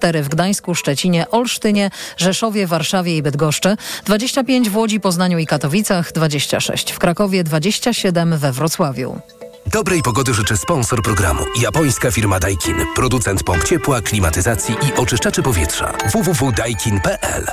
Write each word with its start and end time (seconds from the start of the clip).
24 0.00 0.22
w 0.22 0.28
Gdańsku, 0.28 0.74
Szczecinie, 0.74 1.30
Olsztynie, 1.30 1.90
Rzeszowie, 2.16 2.66
Warszawie 2.66 3.16
i 3.16 3.22
Bydgoszczy, 3.22 3.76
25 4.04 4.70
w 4.70 4.76
Łodzi, 4.76 5.00
Poznaniu 5.00 5.38
i 5.38 5.46
Katowicach, 5.46 6.12
26 6.12 6.92
w 6.92 6.98
Krakowie, 6.98 7.44
27 7.44 8.38
we 8.38 8.52
Wrocławiu. 8.52 9.20
Dobrej 9.66 10.02
pogody 10.02 10.34
życzy 10.34 10.56
sponsor 10.56 11.02
programu. 11.02 11.44
Japońska 11.60 12.10
firma 12.10 12.40
Daikin. 12.40 12.76
Producent 12.94 13.42
pomp 13.42 13.64
ciepła, 13.64 14.00
klimatyzacji 14.00 14.74
i 14.74 15.00
oczyszczaczy 15.00 15.42
powietrza. 15.42 15.92
www.daikin.pl 16.12 17.46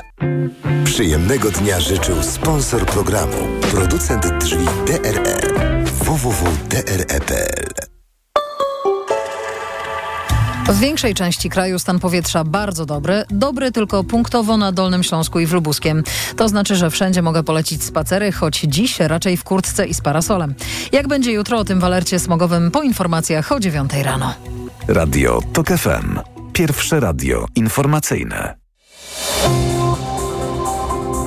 Przyjemnego 0.86 1.52
dnia 1.52 1.80
życzył 1.80 2.24
sponsor 2.24 2.86
programu. 2.86 3.38
Producent 3.72 4.28
drzwi 4.40 4.66
DRE. 4.86 5.40
www.dre.pl 5.86 7.97
W 10.68 10.80
większej 10.80 11.14
części 11.14 11.50
kraju 11.50 11.80
stan 11.80 12.00
powietrza 12.00 12.44
bardzo 12.44 12.86
dobry, 12.86 13.24
dobry 13.30 13.72
tylko 13.72 14.04
punktowo 14.04 14.58
na 14.58 14.72
Dolnym 14.72 15.04
Śląsku 15.04 15.40
i 15.40 15.46
w 15.46 15.54
Lubuskiem. 15.54 16.04
To 16.36 16.50
znaczy, 16.50 16.76
że 16.76 16.90
wszędzie 16.90 17.22
mogę 17.22 17.44
polecić 17.44 17.84
spacery, 17.84 18.32
choć 18.32 18.60
dziś 18.60 19.00
raczej 19.00 19.38
w 19.38 19.44
kurtce 19.44 19.86
i 19.86 19.94
z 19.94 20.02
parasolem. 20.02 20.56
Jak 20.92 21.08
będzie 21.08 21.32
jutro 21.32 21.58
o 21.60 21.66
tym 21.66 21.80
w 21.80 21.84
alercie 21.84 22.20
smogowym 22.20 22.72
po 22.72 22.84
informacjach 22.84 23.52
o 23.52 23.60
9 23.60 23.94
rano. 23.94 24.34
Radio 24.88 25.40
TOK 25.54 25.68
FM. 25.68 26.20
Pierwsze 26.54 27.00
radio 27.00 27.46
informacyjne. 27.56 28.58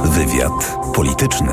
Wywiad 0.05 0.77
polityczny. 0.95 1.53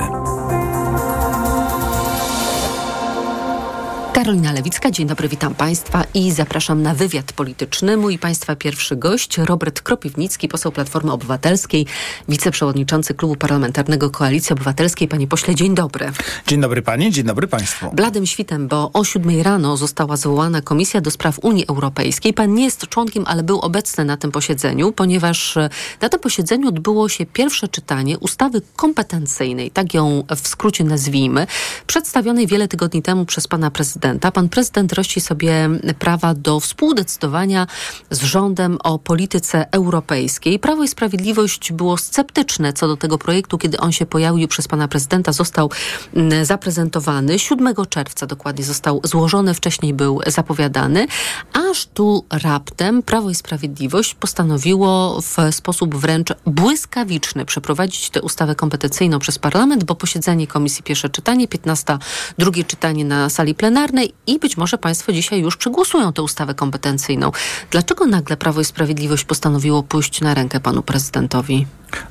Karolina 4.18 4.52
Lewicka, 4.52 4.92
dzień 4.92 5.08
dobry, 5.08 5.30
witam 5.30 5.56
Państwa 5.56 6.04
i 6.14 6.32
zapraszam 6.32 6.82
na 6.82 6.94
wywiad 6.94 7.34
polityczny. 7.34 7.98
Mój 7.98 8.20
Państwa 8.20 8.56
pierwszy 8.56 8.96
gość, 8.96 9.38
Robert 9.38 9.82
Kropiwnicki, 9.82 10.48
poseł 10.48 10.72
Platformy 10.72 11.12
Obywatelskiej, 11.12 11.86
wiceprzewodniczący 12.30 13.14
Klubu 13.14 13.36
Parlamentarnego 13.36 14.10
Koalicji 14.10 14.54
Obywatelskiej. 14.54 15.08
Panie 15.08 15.28
pośle, 15.28 15.56
dzień 15.56 15.76
dobry. 15.76 16.12
Dzień 16.48 16.62
dobry 16.62 16.82
Pani, 16.82 17.12
dzień 17.12 17.26
dobry 17.26 17.48
Państwu. 17.48 17.92
Bladym 17.94 18.26
świtem, 18.26 18.68
bo 18.68 18.92
o 18.94 19.04
siódmej 19.04 19.44
rano 19.44 19.78
została 19.78 20.18
zwołana 20.18 20.62
Komisja 20.62 21.02
do 21.02 21.12
Spraw 21.12 21.40
Unii 21.40 21.68
Europejskiej. 21.68 22.34
Pan 22.34 22.54
nie 22.54 22.64
jest 22.64 22.88
członkiem, 22.88 23.24
ale 23.28 23.44
był 23.44 23.60
obecny 23.60 24.06
na 24.06 24.18
tym 24.18 24.32
posiedzeniu, 24.32 24.92
ponieważ 24.92 25.58
e, 25.58 25.70
na 26.02 26.10
tym 26.10 26.20
posiedzeniu 26.20 26.68
odbyło 26.68 27.10
się 27.10 27.26
pierwsze 27.26 27.68
czytanie 27.68 28.20
ustawy 28.20 28.62
kompetencyjnej, 28.76 29.72
tak 29.72 29.94
ją 29.94 30.24
w 30.42 30.48
skrócie 30.48 30.84
nazwijmy, 30.84 31.48
przedstawionej 31.88 32.48
wiele 32.48 32.68
tygodni 32.68 33.02
temu 33.02 33.26
przez 33.26 33.48
Pana 33.48 33.72
Prezydenta 33.72 34.07
prezydenta. 34.08 34.32
Pan 34.32 34.50
prezydent 34.50 34.94
rości 34.94 35.22
sobie 35.22 35.70
prawa 36.00 36.34
do 36.34 36.60
współdecydowania 36.60 37.68
z 38.10 38.24
rządem 38.24 38.78
o 38.84 39.00
polityce 39.00 39.66
europejskiej. 39.72 40.60
Prawo 40.60 40.84
i 40.84 40.88
Sprawiedliwość 40.88 41.72
było 41.72 41.98
sceptyczne 41.98 42.74
co 42.74 42.88
do 42.88 42.98
tego 42.98 43.18
projektu, 43.18 43.58
kiedy 43.58 43.78
on 43.78 43.92
się 43.92 44.06
pojawił 44.06 44.48
przez 44.48 44.68
pana 44.68 44.88
prezydenta, 44.88 45.32
został 45.32 45.72
mm, 46.16 46.46
zaprezentowany. 46.46 47.40
7 47.40 47.76
czerwca 47.90 48.28
dokładnie 48.28 48.64
został 48.64 49.02
złożony, 49.04 49.54
wcześniej 49.54 49.94
był 49.94 50.20
zapowiadany, 50.28 51.08
aż 51.54 51.86
tu 51.86 52.26
raptem 52.30 53.04
Prawo 53.04 53.30
i 53.30 53.36
Sprawiedliwość 53.36 54.16
postanowiło 54.16 55.22
w 55.22 55.56
sposób 55.56 55.96
wręcz 55.96 56.34
błyskawiczny 56.46 57.46
przeprowadzić 57.46 58.10
tę 58.10 58.22
ustawę 58.22 58.56
kompetencyjną 58.56 59.20
przez 59.20 59.40
parlament, 59.40 59.84
bo 59.84 59.96
posiedzenie 59.96 60.48
komisji 60.48 60.84
pierwsze 60.84 61.10
czytanie, 61.10 61.48
15 61.48 61.98
drugie 62.38 62.64
czytanie 62.64 63.06
na 63.06 63.30
sali 63.30 63.56
plenarnej, 63.56 63.97
i 64.04 64.40
być 64.40 64.58
może 64.58 64.78
Państwo 64.78 65.12
dzisiaj 65.12 65.42
już 65.42 65.58
przegłosują 65.58 66.14
tę 66.14 66.22
ustawę 66.22 66.54
kompetencyjną. 66.54 67.32
Dlaczego 67.72 68.08
nagle 68.08 68.38
Prawo 68.38 68.62
i 68.62 68.66
Sprawiedliwość 68.66 69.24
postanowiło 69.24 69.84
pójść 69.84 70.22
na 70.22 70.34
rękę 70.34 70.60
panu 70.60 70.84
prezydentowi? 70.84 71.66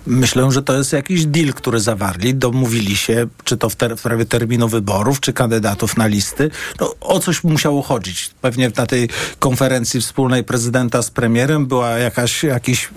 Myślę, 0.06 0.52
że 0.52 0.62
to 0.62 0.77
jest 0.77 0.92
jakiś 0.92 1.27
deal, 1.27 1.55
który 1.55 1.80
zawarli, 1.80 2.34
domówili 2.34 2.96
się, 2.96 3.27
czy 3.44 3.56
to 3.56 3.69
w, 3.69 3.77
ter 3.77 3.96
w 3.96 4.00
sprawie 4.00 4.24
terminu 4.24 4.68
wyborów, 4.68 5.20
czy 5.20 5.33
kandydatów 5.33 5.96
na 5.96 6.06
listy. 6.06 6.51
No, 6.80 6.95
o 7.01 7.20
coś 7.20 7.45
musiało 7.45 7.83
chodzić. 7.83 8.30
Pewnie 8.40 8.70
na 8.77 8.86
tej 8.86 9.08
konferencji 9.39 10.01
wspólnej 10.01 10.45
prezydenta 10.45 11.02
z 11.02 11.11
premierem 11.11 11.67
była 11.67 11.90
jakaś, 11.90 12.42
jakieś, 12.42 12.90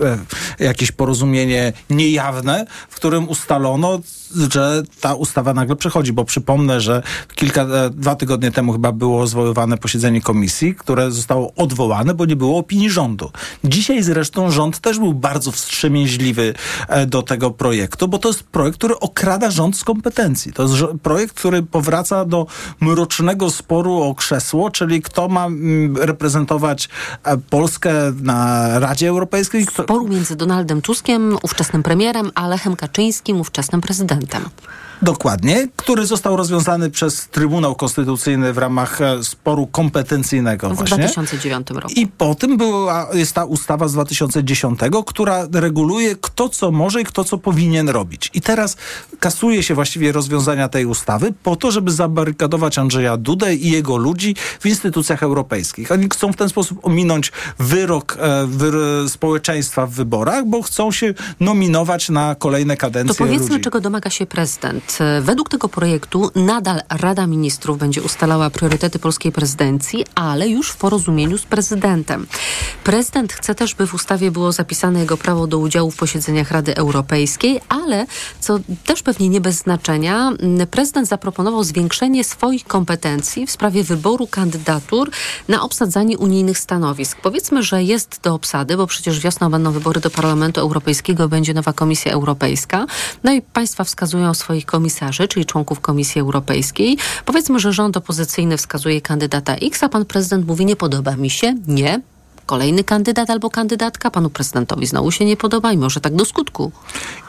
e, 0.60 0.66
jakieś 0.66 0.92
porozumienie 0.92 1.74
niejawne, 1.90 2.66
w 2.90 2.96
którym 2.96 3.30
ustalono, 3.30 4.00
że 4.52 4.84
ta 5.02 5.14
ustawa 5.14 5.54
nagle 5.54 5.76
przechodzi, 5.76 6.14
bo 6.14 6.26
przypomnę, 6.26 6.82
że 6.82 7.04
kilka, 7.36 7.62
e, 7.62 7.90
dwa 7.90 8.16
tygodnie 8.16 8.52
temu 8.52 8.72
chyba 8.72 8.92
było 8.92 9.28
zwoływane 9.28 9.78
posiedzenie 9.78 10.22
komisji, 10.22 10.76
które 10.76 11.12
zostało 11.12 11.54
odwołane, 11.56 12.14
bo 12.14 12.26
nie 12.26 12.36
było 12.36 12.58
opinii 12.58 12.90
rządu. 12.90 13.32
Dzisiaj 13.64 14.04
zresztą 14.04 14.52
rząd 14.52 14.80
też 14.80 15.00
był 15.00 15.14
bardzo 15.14 15.52
wstrzemięźliwy 15.52 16.54
do 17.08 17.22
tego 17.22 17.52
projektu, 17.52 18.08
bo 18.08 18.18
to 18.18 18.28
jest 18.30 18.44
projekt, 18.44 18.78
który 18.78 19.00
okrada 19.00 19.52
rząd 19.52 19.78
z 19.78 19.84
kompetencji. 19.84 20.54
To 20.54 20.64
jest 20.64 20.76
projekt, 21.04 21.36
który 21.36 21.64
powraca 21.64 22.26
do 22.26 22.48
mrocznego 22.80 23.52
sporu 23.52 24.02
o 24.02 24.16
krzesło, 24.16 24.72
czyli 24.72 25.02
kto 25.02 25.28
ma 25.28 25.46
mm, 25.46 25.98
reprezentować 25.98 26.90
e, 27.24 27.38
Polskę 27.38 27.94
na 28.22 28.70
Radzie 28.80 29.10
Europejskiej. 29.10 29.66
Sporu 29.66 30.08
między 30.08 30.36
Donaldem 30.36 30.82
Tuskiem, 30.82 31.38
ówczesnym 31.42 31.84
premierem, 31.84 32.32
a 32.36 32.48
Lechem 32.48 32.76
Kaczyńskim, 32.76 33.42
ówczesnym 33.42 33.82
prezydentem. 33.82 34.50
Dokładnie, 35.02 35.68
który 35.76 36.06
został 36.06 36.38
rozwiązany 36.38 36.90
przez 36.90 37.28
Trybunał 37.28 37.76
Konstytucyjny 37.76 38.54
w 38.54 38.58
ramach 38.58 39.02
e, 39.02 39.24
sporu 39.24 39.68
kompetencyjnego 39.68 40.70
w 40.70 40.76
właśnie. 40.76 40.98
2009 40.98 41.68
roku. 41.70 41.94
I 41.96 42.08
po 42.08 42.36
tym 42.36 42.58
była, 42.58 43.08
jest 43.14 43.34
ta 43.34 43.46
ustawa 43.46 43.88
z 43.88 43.94
2010, 43.94 44.80
która 45.06 45.48
reguluje 45.54 46.16
kto 46.16 46.50
co 46.50 46.72
może 46.72 47.02
i 47.02 47.06
kto 47.06 47.24
co 47.24 47.38
powinien 47.38 47.90
robić. 47.90 48.30
I 48.34 48.42
teraz 48.42 48.78
kasuje 49.20 49.64
się 49.64 49.76
właściwie 49.76 50.12
rozwiązania 50.12 50.70
tej 50.70 50.86
ustawy 50.86 51.34
po 51.44 51.56
to, 51.56 51.72
żeby 51.72 51.92
zabarykadować 51.92 52.78
Andrzeja 52.78 53.18
Dudę 53.18 53.56
i 53.56 53.72
jego 53.72 53.98
ludzi 53.98 54.36
w 54.60 54.66
instytucjach 54.66 55.24
europejskich. 55.24 55.92
Oni 55.92 56.10
chcą 56.10 56.34
w 56.34 56.36
ten 56.36 56.50
sposób 56.50 56.80
ominąć 56.84 57.32
wyrok 57.60 58.18
e, 58.20 58.48
wyr 58.48 58.76
społeczeństwa 59.10 59.86
w 59.86 59.92
wyborach, 59.92 60.46
bo 60.46 60.62
chcą 60.62 60.92
się 60.92 61.14
nominować 61.40 62.10
na 62.10 62.36
kolejne 62.36 62.78
kadencje 62.78 63.16
To 63.16 63.24
powiedzmy, 63.26 63.50
ludzi. 63.50 63.64
czego 63.64 63.82
domaga 63.82 64.10
się 64.10 64.26
prezydent. 64.26 64.89
Według 65.22 65.50
tego 65.50 65.70
projektu 65.70 66.32
nadal 66.36 66.82
Rada 66.90 67.28
Ministrów 67.28 67.78
będzie 67.78 68.02
ustalała 68.02 68.50
priorytety 68.50 69.00
polskiej 69.00 69.32
prezydencji, 69.32 70.06
ale 70.16 70.48
już 70.48 70.72
w 70.72 70.78
porozumieniu 70.78 71.38
z 71.38 71.46
prezydentem. 71.46 72.28
Prezydent 72.84 73.34
chce 73.34 73.56
też, 73.56 73.76
by 73.76 73.88
w 73.88 73.94
ustawie 73.94 74.32
było 74.32 74.52
zapisane 74.52 75.00
jego 75.00 75.18
prawo 75.18 75.48
do 75.48 75.60
udziału 75.60 75.92
w 75.92 75.96
posiedzeniach 75.96 76.52
Rady 76.52 76.76
Europejskiej, 76.76 77.62
ale 77.70 78.06
co 78.40 78.60
też 78.86 79.04
pewnie 79.04 79.30
nie 79.30 79.42
bez 79.42 79.58
znaczenia, 79.58 80.32
prezydent 80.72 81.08
zaproponował 81.08 81.64
zwiększenie 81.64 82.24
swoich 82.24 82.66
kompetencji 82.66 83.48
w 83.48 83.52
sprawie 83.52 83.84
wyboru 83.84 84.28
kandydatur 84.28 85.12
na 85.48 85.62
obsadzanie 85.62 86.18
unijnych 86.18 86.58
stanowisk. 86.58 87.18
Powiedzmy, 87.22 87.64
że 87.64 87.84
jest 87.84 88.20
do 88.24 88.34
obsady, 88.34 88.78
bo 88.78 88.88
przecież 88.88 89.20
wiosną 89.20 89.50
będą 89.50 89.72
wybory 89.72 90.02
do 90.02 90.10
Parlamentu 90.10 90.62
Europejskiego, 90.62 91.28
będzie 91.28 91.54
nowa 91.54 91.74
Komisja 91.74 92.12
Europejska. 92.12 92.86
No 93.24 93.34
i 93.34 93.42
państwa 93.42 93.84
wskazują 93.84 94.34
swoich 94.34 94.66
komisarzy, 94.80 95.28
czyli 95.28 95.46
członków 95.46 95.80
Komisji 95.80 96.22
Europejskiej. 96.22 96.98
Powiedzmy, 97.26 97.60
że 97.60 97.74
rząd 97.74 97.98
opozycyjny 97.98 98.58
wskazuje 98.58 99.02
kandydata 99.02 99.56
X, 99.56 99.84
a 99.84 99.90
pan 99.90 100.06
prezydent 100.06 100.48
mówi 100.48 100.66
nie 100.66 100.76
podoba 100.76 101.16
mi 101.16 101.30
się, 101.30 101.56
nie, 101.68 102.02
kolejny 102.50 102.84
kandydat 102.84 103.30
albo 103.30 103.50
kandydatka 103.50 104.12
panu 104.12 104.30
prezydentowi 104.30 104.88
znowu 104.88 105.12
się 105.12 105.26
nie 105.26 105.38
podoba 105.38 105.72
i 105.72 105.78
może 105.78 106.02
tak 106.02 106.16
do 106.16 106.26
skutku. 106.26 106.72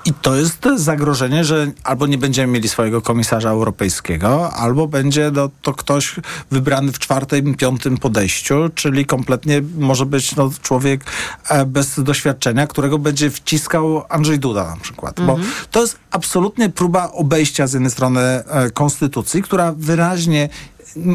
I 0.04 0.12
to 0.14 0.36
jest 0.36 0.69
zagrożenie, 0.76 1.44
że 1.44 1.72
albo 1.84 2.06
nie 2.06 2.19
będziemy 2.19 2.53
mieli 2.53 2.69
swojego 2.69 3.03
komisarza 3.03 3.50
europejskiego, 3.50 4.53
albo 4.53 4.86
będzie 4.86 5.31
no, 5.34 5.50
to 5.62 5.75
ktoś 5.75 6.14
wybrany 6.50 6.92
w 6.92 6.98
czwartym, 6.98 7.54
piątym 7.54 7.98
podejściu, 7.98 8.54
czyli 8.75 9.06
kompletnie 9.06 9.62
może 9.78 10.06
być 10.06 10.36
no, 10.36 10.50
człowiek 10.62 11.04
e, 11.48 11.66
bez 11.66 12.02
doświadczenia, 12.02 12.66
którego 12.66 12.98
będzie 12.98 13.31
wciskał 13.31 14.02
Andrzej 14.08 14.38
Duda 14.38 14.64
na 14.64 14.76
przykład. 14.76 15.20
Mhm. 15.20 15.38
Bo 15.38 15.44
to 15.70 15.81
jest 15.81 15.99
absolutnie 16.11 16.69
próba 16.69 17.12
obejścia 17.12 17.67
z 17.67 17.72
jednej 17.72 17.90
strony 17.90 18.20
e, 18.20 18.70
konstytucji, 18.70 19.43
która 19.43 19.72
wyraźnie 19.76 20.49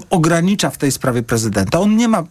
ogranicza 0.09 0.69
w 0.69 0.77
tej 0.77 0.91
sprawie 0.91 1.23
prezydenta. 1.23 1.79
On 1.79 1.95
nie 1.95 2.07
ma 2.07 2.23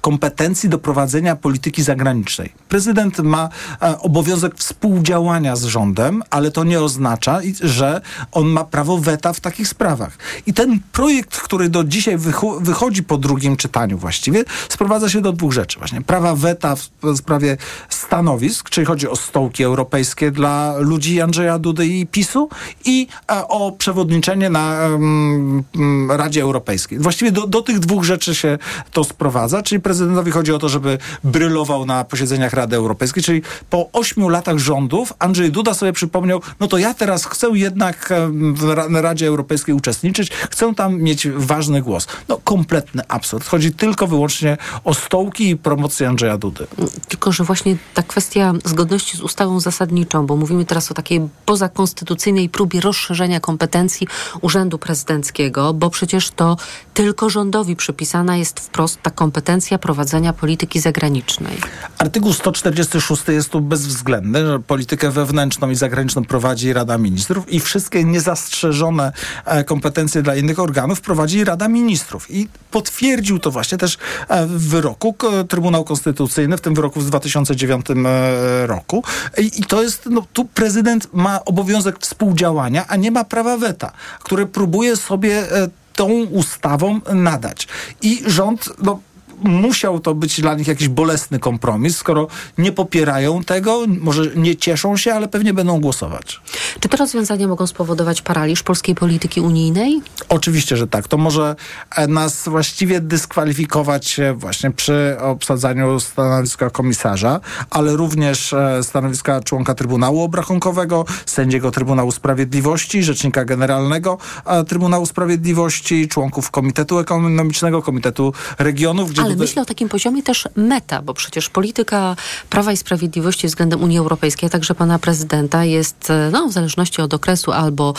kompetencji 0.00 0.68
do 0.68 0.78
prowadzenia 0.78 1.36
polityki 1.36 1.82
zagranicznej. 1.82 2.52
Prezydent 2.68 3.18
ma 3.18 3.48
e, 3.82 3.98
obowiązek 3.98 4.54
współdziałania 4.56 5.56
z 5.56 5.64
rządem, 5.64 6.22
ale 6.30 6.50
to 6.50 6.64
nie 6.64 6.80
oznacza, 6.80 7.40
że 7.60 8.00
on 8.32 8.46
ma 8.48 8.64
prawo 8.64 8.98
weta 8.98 9.32
w 9.32 9.40
takich 9.40 9.68
sprawach. 9.68 10.18
I 10.46 10.54
ten 10.54 10.80
projekt, 10.92 11.40
który 11.40 11.68
do 11.68 11.84
dzisiaj 11.84 12.18
wychodzi 12.60 13.02
po 13.02 13.18
drugim 13.18 13.56
czytaniu 13.56 13.98
właściwie, 13.98 14.44
sprowadza 14.68 15.08
się 15.08 15.20
do 15.20 15.32
dwóch 15.32 15.52
rzeczy 15.52 15.78
właśnie. 15.78 16.02
Prawa 16.02 16.34
weta 16.34 16.76
w 16.76 17.16
sprawie 17.16 17.56
stanowisk, 17.88 18.70
czyli 18.70 18.86
chodzi 18.86 19.08
o 19.08 19.16
stołki 19.16 19.64
europejskie 19.64 20.30
dla 20.30 20.74
ludzi 20.78 21.20
Andrzeja 21.20 21.58
Dudy 21.58 21.86
i 21.86 22.06
PiSu 22.06 22.48
i 22.84 23.06
e, 23.32 23.48
o 23.48 23.72
przewodniczenie 23.72 24.50
na 24.50 24.88
um, 24.92 25.64
Radzie 26.10 26.42
Europejskiej. 26.42 26.98
Właściwie 26.98 27.32
do, 27.32 27.46
do 27.46 27.62
tych 27.62 27.78
dwóch 27.78 28.04
rzeczy 28.04 28.34
się 28.34 28.58
to 28.92 29.01
sprowadza, 29.04 29.62
czyli 29.62 29.80
prezydentowi 29.80 30.30
chodzi 30.30 30.52
o 30.52 30.58
to, 30.58 30.68
żeby 30.68 30.98
brylował 31.24 31.86
na 31.86 32.04
posiedzeniach 32.04 32.52
Rady 32.52 32.76
Europejskiej, 32.76 33.22
czyli 33.22 33.42
po 33.70 33.92
ośmiu 33.92 34.28
latach 34.28 34.58
rządów 34.58 35.12
Andrzej 35.18 35.52
Duda 35.52 35.74
sobie 35.74 35.92
przypomniał, 35.92 36.42
no 36.60 36.68
to 36.68 36.78
ja 36.78 36.94
teraz 36.94 37.24
chcę 37.24 37.46
jednak 37.52 38.12
w 38.54 38.94
Radzie 38.94 39.26
Europejskiej 39.26 39.74
uczestniczyć, 39.74 40.30
chcę 40.30 40.74
tam 40.74 40.98
mieć 40.98 41.28
ważny 41.28 41.82
głos. 41.82 42.06
No 42.28 42.38
kompletny 42.44 43.02
absurd. 43.08 43.48
Chodzi 43.48 43.72
tylko 43.72 44.06
wyłącznie 44.06 44.56
o 44.84 44.94
stołki 44.94 45.50
i 45.50 45.56
promocję 45.56 46.08
Andrzeja 46.08 46.38
Dudy. 46.38 46.66
Tylko, 47.08 47.32
że 47.32 47.44
właśnie 47.44 47.76
ta 47.94 48.02
kwestia 48.02 48.52
zgodności 48.64 49.16
z 49.16 49.20
ustawą 49.20 49.60
zasadniczą, 49.60 50.26
bo 50.26 50.36
mówimy 50.36 50.64
teraz 50.64 50.90
o 50.90 50.94
takiej 50.94 51.20
pozakonstytucyjnej 51.46 52.48
próbie 52.48 52.80
rozszerzenia 52.80 53.40
kompetencji 53.40 54.06
Urzędu 54.40 54.78
Prezydenckiego, 54.78 55.74
bo 55.74 55.90
przecież 55.90 56.30
to 56.30 56.56
tylko 56.94 57.30
rządowi 57.30 57.76
przypisana 57.76 58.36
jest 58.36 58.60
wprost 58.60 58.91
ta 59.02 59.10
kompetencja 59.10 59.78
prowadzenia 59.78 60.32
polityki 60.32 60.80
zagranicznej. 60.80 61.56
Artykuł 61.98 62.32
146 62.32 63.28
jest 63.28 63.48
tu 63.48 63.60
bezwzględny, 63.60 64.46
że 64.46 64.58
politykę 64.58 65.10
wewnętrzną 65.10 65.70
i 65.70 65.74
zagraniczną 65.74 66.24
prowadzi 66.24 66.72
Rada 66.72 66.98
Ministrów 66.98 67.52
i 67.52 67.60
wszystkie 67.60 68.04
niezastrzeżone 68.04 69.12
e, 69.44 69.64
kompetencje 69.64 70.22
dla 70.22 70.36
innych 70.36 70.58
organów 70.58 71.00
prowadzi 71.00 71.44
Rada 71.44 71.68
Ministrów. 71.68 72.30
I 72.30 72.48
potwierdził 72.70 73.38
to 73.38 73.50
właśnie 73.50 73.78
też 73.78 73.98
e, 74.28 74.46
w 74.46 74.68
wyroku 74.68 75.14
Trybunał 75.48 75.84
Konstytucyjny, 75.84 76.56
w 76.56 76.60
tym 76.60 76.74
wyroku 76.74 77.00
z 77.00 77.06
2009 77.06 77.86
e, 77.90 78.66
roku. 78.66 79.04
I, 79.38 79.64
to 79.64 79.82
jest, 79.82 80.08
no, 80.10 80.26
tu 80.32 80.44
prezydent 80.44 81.08
ma 81.12 81.44
obowiązek 81.44 81.98
współdziałania, 81.98 82.84
a 82.88 82.96
nie 82.96 83.10
ma 83.10 83.24
prawa 83.24 83.56
weta, 83.56 83.92
które 84.20 84.46
próbuje 84.46 84.96
sobie 84.96 85.46
tą 85.94 86.06
ustawą 86.24 87.00
nadać. 87.14 87.68
I 88.02 88.22
rząd, 88.26 88.68
no, 88.82 89.00
musiał 89.44 90.00
to 90.00 90.14
być 90.14 90.40
dla 90.40 90.54
nich 90.54 90.68
jakiś 90.68 90.88
bolesny 90.88 91.38
kompromis, 91.38 91.96
skoro 91.96 92.26
nie 92.58 92.72
popierają 92.72 93.44
tego, 93.44 93.84
może 94.00 94.22
nie 94.36 94.56
cieszą 94.56 94.96
się, 94.96 95.14
ale 95.14 95.28
pewnie 95.28 95.54
będą 95.54 95.80
głosować. 95.80 96.40
Czy 96.80 96.88
te 96.88 96.96
rozwiązania 96.96 97.48
mogą 97.48 97.66
spowodować 97.66 98.22
paraliż 98.22 98.62
polskiej 98.62 98.94
polityki 98.94 99.40
unijnej? 99.40 100.00
Oczywiście, 100.28 100.76
że 100.76 100.86
tak. 100.86 101.08
To 101.08 101.16
może 101.16 101.56
e, 101.96 102.06
nas 102.06 102.48
właściwie 102.48 103.00
dyskwalifikować 103.00 104.20
właśnie 104.34 104.70
przy 104.70 105.16
obsadzaniu 105.20 106.00
stanowiska 106.00 106.70
komisarza, 106.70 107.40
ale 107.70 107.96
również 107.96 108.52
e, 108.52 108.82
stanowiska 108.82 109.40
członka 109.40 109.74
Trybunału 109.74 110.22
Obrachunkowego, 110.22 111.04
sędziego 111.26 111.70
Trybunału 111.70 112.12
Sprawiedliwości, 112.12 113.02
Rzecznika 113.02 113.44
Generalnego 113.44 114.18
e, 114.46 114.64
Trybunału 114.64 115.06
Sprawiedliwości, 115.06 116.08
członków 116.08 116.50
Komitetu 116.50 116.98
Ekonomicznego, 116.98 117.82
Komitetu 117.82 118.32
Regionów, 118.58 119.10
gdzie 119.10 119.22
ale 119.22 119.31
ale 119.32 119.38
myślę 119.38 119.62
o 119.62 119.64
takim 119.64 119.88
poziomie 119.88 120.22
też 120.22 120.48
meta, 120.56 121.02
bo 121.02 121.14
przecież 121.14 121.48
polityka 121.48 122.16
Prawa 122.50 122.72
i 122.72 122.76
Sprawiedliwości 122.76 123.46
względem 123.46 123.82
Unii 123.82 123.98
Europejskiej, 123.98 124.46
a 124.46 124.50
także 124.50 124.74
pana 124.74 124.98
prezydenta 124.98 125.64
jest, 125.64 126.10
e, 126.10 126.30
no, 126.32 126.48
w 126.48 126.52
zależności 126.52 127.02
od 127.02 127.14
okresu, 127.14 127.52
albo 127.52 127.94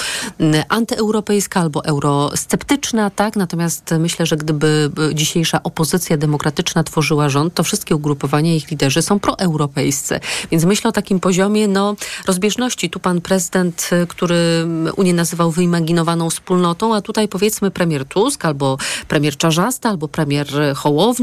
antyeuropejska, 0.70 1.60
albo 1.60 1.86
eurosceptyczna, 1.86 3.10
tak? 3.10 3.36
Natomiast 3.36 3.94
myślę, 4.00 4.26
że 4.26 4.38
gdyby 4.38 4.92
e, 5.12 5.16
dzisiejsza 5.16 5.64
opozycja 5.64 6.18
demokratyczna 6.18 6.84
tworzyła 6.84 7.30
rząd, 7.30 7.54
to 7.54 7.64
wszystkie 7.64 7.96
ugrupowania 7.96 8.56
ich 8.56 8.72
liderzy 8.72 9.02
są 9.02 9.20
proeuropejscy. 9.20 10.20
Więc 10.52 10.64
myślę 10.64 10.90
o 10.90 10.92
takim 10.92 11.20
poziomie, 11.20 11.68
no, 11.68 11.96
rozbieżności. 12.28 12.90
Tu 12.90 13.00
pan 13.00 13.22
prezydent, 13.22 13.90
e, 13.92 14.08
który 14.08 14.68
Unię 14.96 15.14
nazywał 15.14 15.52
wyimaginowaną 15.52 16.30
wspólnotą, 16.30 16.96
a 16.96 17.02
tutaj 17.02 17.28
powiedzmy 17.28 17.72
premier 17.72 18.06
Tusk, 18.06 18.46
albo 18.46 18.78
premier 19.08 19.38
Czarzasta, 19.38 19.90
albo 19.90 20.08
premier 20.08 20.48
Hołownia, 20.76 21.23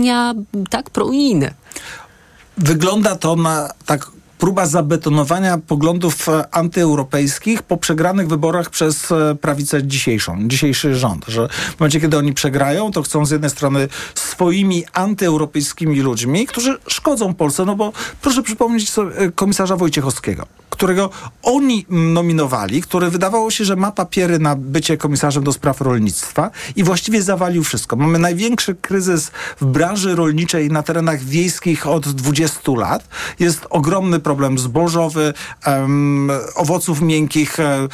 tak 0.71 0.91
prounijne. 0.91 1.55
Wygląda 2.59 3.17
to 3.17 3.37
na 3.37 3.71
tak 3.87 4.20
próba 4.41 4.67
zabetonowania 4.67 5.59
poglądów 5.59 6.29
e, 6.29 6.55
antyeuropejskich 6.55 7.63
po 7.63 7.77
przegranych 7.77 8.29
wyborach 8.29 8.71
przez 8.71 9.13
e, 9.13 9.35
prawicę 9.41 9.87
dzisiejszą, 9.87 10.49
dzisiejszy 10.49 10.95
rząd, 10.95 11.25
że 11.29 11.49
w 11.49 11.81
momencie, 11.81 12.01
kiedy 12.01 12.19
oni 12.19 12.33
przegrają, 12.33 12.91
to 12.93 13.03
chcą 13.03 13.27
z 13.27 13.31
jednej 13.31 13.51
strony 13.51 13.89
swoimi 14.15 14.85
antyeuropejskimi 14.93 16.01
ludźmi, 16.01 16.47
którzy 16.47 16.79
szkodzą 16.87 17.35
Polsce, 17.35 17.65
no 17.65 17.77
bo 17.77 17.93
proszę 18.23 18.43
przypomnieć 18.43 18.91
sobie 18.91 19.17
e, 19.17 19.33
komisarza 19.33 19.77
Wojciechowskiego 19.77 20.47
którego 20.71 21.11
oni 21.43 21.87
nominowali, 21.89 22.83
który 22.83 23.11
wydawało 23.11 23.51
się, 23.51 23.65
że 23.65 23.77
ma 23.77 23.93
papiery 23.93 24.39
na 24.39 24.57
bycie 24.57 24.97
komisarzem 24.97 25.45
do 25.45 25.53
spraw 25.53 25.81
rolnictwa 25.81 26.51
i 26.77 26.85
właściwie 26.85 27.23
zawalił 27.23 27.65
wszystko. 27.65 27.97
Mamy 27.97 28.19
największy 28.19 28.75
kryzys 28.75 29.31
w 29.61 29.65
branży 29.65 30.17
rolniczej 30.17 30.71
na 30.71 30.83
terenach 30.83 31.23
wiejskich 31.23 31.87
od 31.87 32.09
20 32.09 32.73
lat. 32.77 33.09
Jest 33.39 33.67
ogromny 33.71 34.21
problem 34.21 34.30
zbożowy, 34.59 35.35
um, 35.67 36.31
owoców 36.55 37.01
miękkich, 37.01 37.61
e, 37.61 37.65
e, 37.65 37.89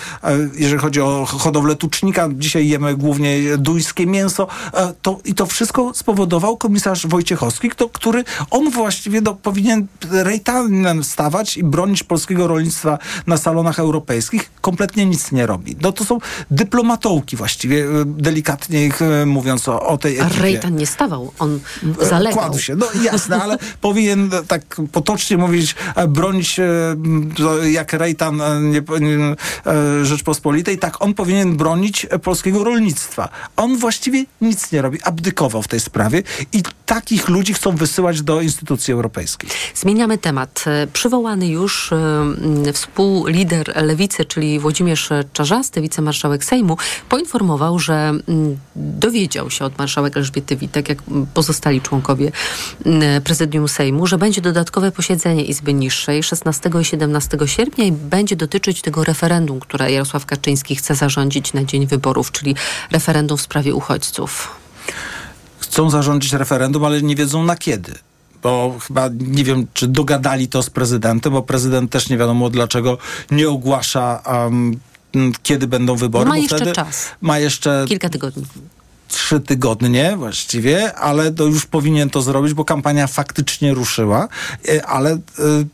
jeżeli 0.55 0.81
chodzi 0.81 1.00
o 1.00 1.25
hodowlę 1.27 1.77
tucznika. 1.77 2.29
Dzisiaj 2.33 2.69
jemy 2.69 2.97
głównie 2.97 3.59
duńskie 3.59 4.06
mięso. 4.06 4.47
E, 4.75 4.94
to, 5.03 5.19
I 5.25 5.35
to 5.35 5.47
wszystko 5.47 5.94
spowodował 5.94 6.56
komisarz 6.56 7.06
Wojciechowski, 7.06 7.69
kto, 7.69 7.88
który 7.88 8.25
on 8.50 8.71
właściwie 8.71 9.23
do, 9.23 9.35
powinien 9.35 9.87
rejtanem 10.11 11.05
stawać 11.05 11.56
i 11.56 11.65
bronić 11.65 12.03
polskiego 12.03 12.47
rolnictwa 12.47 12.99
na 13.27 13.37
salonach 13.37 13.79
europejskich, 13.79 14.50
kompletnie 14.61 15.06
nic 15.06 15.32
nie 15.32 15.47
robi. 15.47 15.77
No 15.82 15.93
to 15.93 16.05
są 16.05 16.19
dyplomatołki 16.50 17.37
właściwie, 17.37 17.85
delikatnie 18.06 18.87
ich 18.87 19.00
mówiąc 19.27 19.69
o, 19.69 19.87
o 19.87 19.99
tej 19.99 20.19
ekipie. 20.19 20.39
A 20.39 20.43
Rejtan 20.43 20.77
nie 20.77 20.87
stawał, 20.87 21.32
on 21.39 21.61
zalegał. 22.00 22.39
Kładł 22.39 22.59
się, 22.59 22.77
no 22.77 22.87
jasne, 23.03 23.43
ale 23.43 23.59
powinien 23.81 24.31
tak 24.49 24.77
potocznie 24.93 25.37
mówić, 25.37 25.75
bronić 26.09 26.25
jak 27.70 27.93
Rejtan 27.93 28.40
nie, 28.70 28.82
nie, 29.00 29.34
Rzeczpospolitej, 30.02 30.78
tak 30.78 31.02
on 31.02 31.14
powinien 31.14 31.56
bronić 31.56 32.06
polskiego 32.23 32.64
rolnictwa. 32.64 33.28
On 33.56 33.78
właściwie 33.78 34.25
nic 34.40 34.73
nie 34.73 34.82
robi, 34.82 35.02
abdykował 35.02 35.62
w 35.62 35.69
tej 35.69 35.81
sprawie 35.81 36.23
i 36.52 36.62
takich 36.87 37.28
ludzi 37.28 37.55
chcą 37.55 37.76
wysyłać 37.76 38.23
do 38.23 38.40
instytucji 38.40 38.94
europejskich. 38.94 39.50
Zmieniamy 39.75 40.19
temat. 40.19 40.64
Przywołany 40.93 41.49
już 41.49 41.90
współlider 42.72 43.72
lewicy, 43.84 44.25
czyli 44.25 44.58
Włodzimierz 44.58 45.08
Czarzasty, 45.32 45.81
wicemarszałek 45.81 46.44
Sejmu, 46.44 46.76
poinformował, 47.08 47.79
że 47.79 47.94
mm, 47.94 48.58
dowiedział 48.76 49.50
się 49.50 49.64
od 49.64 49.79
marszałek 49.79 50.17
Elżbiety 50.17 50.56
Witek, 50.56 50.88
jak 50.88 50.99
pozostali 51.34 51.81
członkowie 51.81 52.32
mm, 52.87 53.22
prezydium 53.22 53.69
Sejmu, 53.69 54.06
że 54.06 54.19
będzie 54.19 54.40
dodatkowe 54.40 54.93
posiedzenie 54.93 55.44
Izby 55.44 55.75
Niższej 55.75 56.16
16 56.23 56.71
i 56.81 56.85
17 56.85 57.39
sierpnia 57.47 57.85
i 57.85 57.93
będzie 57.93 58.37
dotyczyć 58.37 58.82
tego 58.82 59.05
referendum, 59.05 59.61
które 59.61 59.93
Jarosław 59.93 60.27
Kaczyński 60.27 60.77
chce 60.77 60.94
zarządzić 60.94 61.53
na 61.53 61.65
dzień 61.65 61.87
wyborów, 61.87 62.32
czyli 62.32 62.55
referendum 62.91 63.39
w 63.39 63.41
sprawie 63.41 63.75
uchodźców. 63.75 64.56
Chcą 65.58 65.91
zarządzić 65.91 66.32
referendum, 66.32 66.85
ale 66.85 67.03
nie 67.03 67.17
wiedzą 67.17 67.44
na 67.44 67.56
kiedy 67.56 67.94
bo 68.43 68.77
chyba 68.87 69.08
nie 69.19 69.44
wiem, 69.44 69.67
czy 69.75 69.89
dogadali 69.89 70.49
to 70.49 70.63
z 70.63 70.70
prezydentem, 70.70 71.32
bo 71.32 71.43
prezydent 71.43 71.91
też 71.91 72.08
nie 72.08 72.17
wiadomo 72.17 72.51
dlaczego 72.51 72.99
nie 73.31 73.49
ogłasza, 73.49 74.23
um, 74.27 74.81
kiedy 75.43 75.67
będą 75.67 75.96
wybory. 75.96 76.25
No 76.25 76.31
ma 76.31 76.39
jeszcze 76.39 76.73
czas. 76.73 77.11
Ma 77.20 77.39
jeszcze... 77.39 77.85
Kilka 77.89 78.08
tygodni 78.08 78.46
trzy 79.08 79.41
tygodnie 79.41 80.17
właściwie, 80.17 80.94
ale 80.94 81.32
to 81.32 81.44
już 81.44 81.67
powinien 81.67 82.10
to 82.10 82.22
zrobić, 82.22 82.55
bo 82.55 82.65
kampania 82.65 83.06
faktycznie 83.06 83.75
ruszyła, 83.75 84.29
e, 84.69 84.86
ale 84.86 85.10
e, 85.10 85.19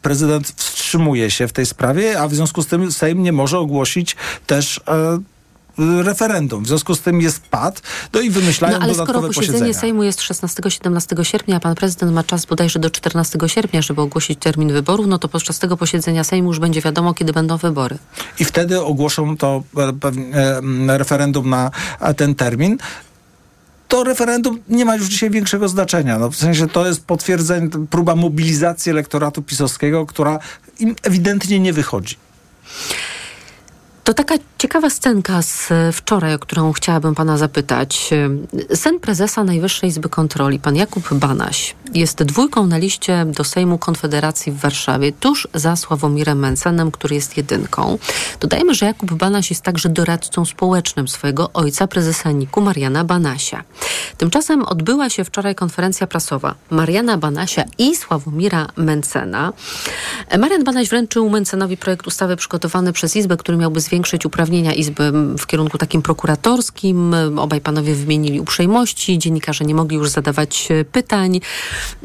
prezydent 0.03 0.49
wstrzymuje 0.57 1.31
się 1.31 1.49
w 1.49 1.53
tej 1.53 1.67
sprawie, 1.67 2.21
a 2.21 2.29
w 2.29 2.35
związku 2.35 2.63
z 2.63 2.67
tym 2.67 2.93
Sejm 2.93 3.23
nie 3.23 3.33
może 3.33 3.59
ogłosić 3.59 4.17
też 4.47 4.81
e, 4.89 5.19
referendum. 5.79 6.65
W 6.65 6.69
związku 6.69 6.95
z 6.95 7.01
tym 7.01 7.21
jest 7.21 7.41
pad, 7.41 7.83
no 8.13 8.21
i 8.21 8.31
wymyślają 8.31 8.79
no, 8.79 8.85
ale 8.85 8.93
dodatkowe 8.93 9.19
skoro 9.19 9.35
posiedzenie 9.35 9.59
posiedzenia. 9.59 9.81
Sejmu 9.81 10.03
jest 10.03 10.21
16-17 10.21 11.25
sierpnia, 11.25 11.57
a 11.57 11.61
pan 11.61 11.75
prezydent 11.75 12.13
ma 12.13 12.25
czas 12.25 12.47
bodajże 12.47 12.79
do 12.79 12.91
14 12.91 13.39
sierpnia, 13.47 13.83
żeby 13.83 14.01
ogłosić 14.01 14.39
termin 14.39 14.73
wyborów, 14.73 15.07
no 15.07 15.19
to 15.19 15.29
podczas 15.29 15.59
tego 15.59 15.77
posiedzenia 15.77 16.25
Sejmu 16.25 16.49
już 16.49 16.59
będzie 16.59 16.81
wiadomo, 16.81 17.15
kiedy 17.15 17.33
będą 17.33 17.57
wybory. 17.57 17.99
I 18.39 18.45
wtedy 18.45 18.83
ogłoszą 18.83 19.37
to 19.37 19.63
referendum 20.87 21.51
na 21.51 21.71
ten 22.17 22.35
termin 22.35 22.79
to 23.93 24.05
referendum 24.05 24.59
nie 24.69 24.85
ma 24.85 24.97
już 24.97 25.07
dzisiaj 25.07 25.31
większego 25.31 25.69
znaczenia. 25.69 26.19
No, 26.19 26.31
w 26.31 26.37
sensie 26.37 26.69
to 26.69 26.87
jest 26.87 27.05
potwierdzenie, 27.05 27.69
próba 27.91 28.17
mobilizacji 28.17 28.91
elektoratu 28.91 29.43
pisowskiego, 29.43 30.07
która 30.07 30.39
im 30.79 30.95
ewidentnie 31.03 31.61
nie 31.61 31.73
wychodzi. 31.73 32.17
To 34.05 34.15
taka 34.15 34.35
ciekawa 34.59 34.91
scenka 34.91 35.43
z 35.43 35.69
wczoraj, 35.93 36.35
o 36.35 36.39
którą 36.39 36.73
chciałabym 36.73 37.15
pana 37.15 37.39
zapytać. 37.39 38.11
Sen 38.75 39.01
prezesa 39.01 39.45
Najwyższej 39.45 39.91
Izby 39.91 40.09
Kontroli, 40.09 40.59
pan 40.59 40.77
Jakub 40.77 41.15
Banaś, 41.15 41.75
jest 41.95 42.23
dwójką 42.23 42.67
na 42.67 42.79
liście 42.79 43.25
do 43.27 43.45
Sejmu 43.45 43.79
Konfederacji 43.79 44.53
w 44.53 44.59
Warszawie, 44.59 45.13
tuż 45.13 45.49
za 45.55 45.77
Sławomirem 45.77 46.39
Mencenem, 46.39 46.91
który 46.91 47.15
jest 47.15 47.37
jedynką. 47.37 47.99
Dodajmy, 48.41 48.75
że 48.75 48.87
Jakub 48.87 49.13
Banaś 49.13 49.51
jest 49.51 49.63
także 49.63 49.89
doradcą 49.89 50.45
społecznym 50.45 51.09
swojego 51.09 51.53
ojca, 51.53 51.87
prezesa 51.87 52.31
NIK-u 52.31 52.61
Mariana 52.61 53.05
Banasia. 53.05 53.65
Tymczasem 54.19 54.65
odbyła 54.65 55.11
się 55.11 55.25
wczoraj 55.25 55.55
konferencja 55.55 56.07
prasowa 56.07 56.55
Mariana 56.71 57.19
Banasia 57.19 57.65
i 57.79 57.97
Sławomira 57.97 58.67
Mencena. 58.77 59.53
Marian 60.39 60.65
Banaś 60.65 60.89
wręczył 60.89 61.31
Mencenowi 61.31 61.77
projekt 61.77 62.07
ustawy 62.07 62.37
przygotowany 62.37 62.93
przez 62.93 63.17
Izbę, 63.17 63.37
który 63.37 63.59
miałby 63.59 63.81
zwiększyć 63.93 64.27
uprawnienia 64.27 64.73
Izby 64.73 65.13
w 65.39 65.47
kierunku 65.47 65.79
takim 65.79 66.03
prokuratorskim. 66.03 67.15
Obaj 67.37 67.61
panowie 67.61 67.95
wymienili 67.95 68.41
uprzejmości, 68.41 69.19
dziennikarze 69.19 69.65
nie 69.65 69.75
mogli 69.75 69.97
już 69.97 70.09
zadawać 70.09 70.69
e, 70.71 70.85
pytań. 70.85 71.41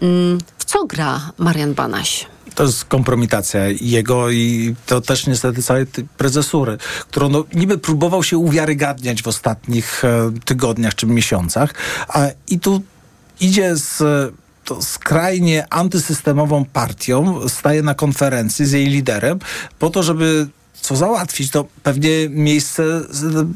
Mm, 0.01 0.37
w 0.57 0.65
co 0.65 0.85
gra 0.85 1.31
Marian 1.37 1.73
Banaś? 1.73 2.25
To 2.55 2.63
jest 2.63 2.85
kompromitacja 2.85 3.61
jego 3.81 4.31
i 4.31 4.75
to 4.85 5.01
też 5.01 5.27
niestety 5.27 5.63
całej 5.63 5.85
prezesury, 6.17 6.77
którą 7.09 7.29
no, 7.29 7.43
niby 7.53 7.77
próbował 7.77 8.23
się 8.23 8.37
uwiarygadniać 8.37 9.23
w 9.23 9.27
ostatnich 9.27 10.05
e, 10.05 10.31
tygodniach 10.45 10.95
czy 10.95 11.05
miesiącach. 11.05 11.73
A, 12.07 12.27
I 12.47 12.59
tu 12.59 12.81
idzie 13.39 13.75
z 13.75 14.03
to 14.65 14.81
skrajnie 14.81 15.65
antysystemową 15.69 16.65
partią, 16.65 17.49
staje 17.49 17.81
na 17.81 17.93
konferencji 17.93 18.65
z 18.65 18.71
jej 18.71 18.85
liderem 18.85 19.39
po 19.79 19.89
to, 19.89 20.03
żeby 20.03 20.47
co 20.81 20.95
załatwić, 20.95 21.51
to 21.51 21.65
pewnie 21.83 22.09
miejsce, 22.29 22.83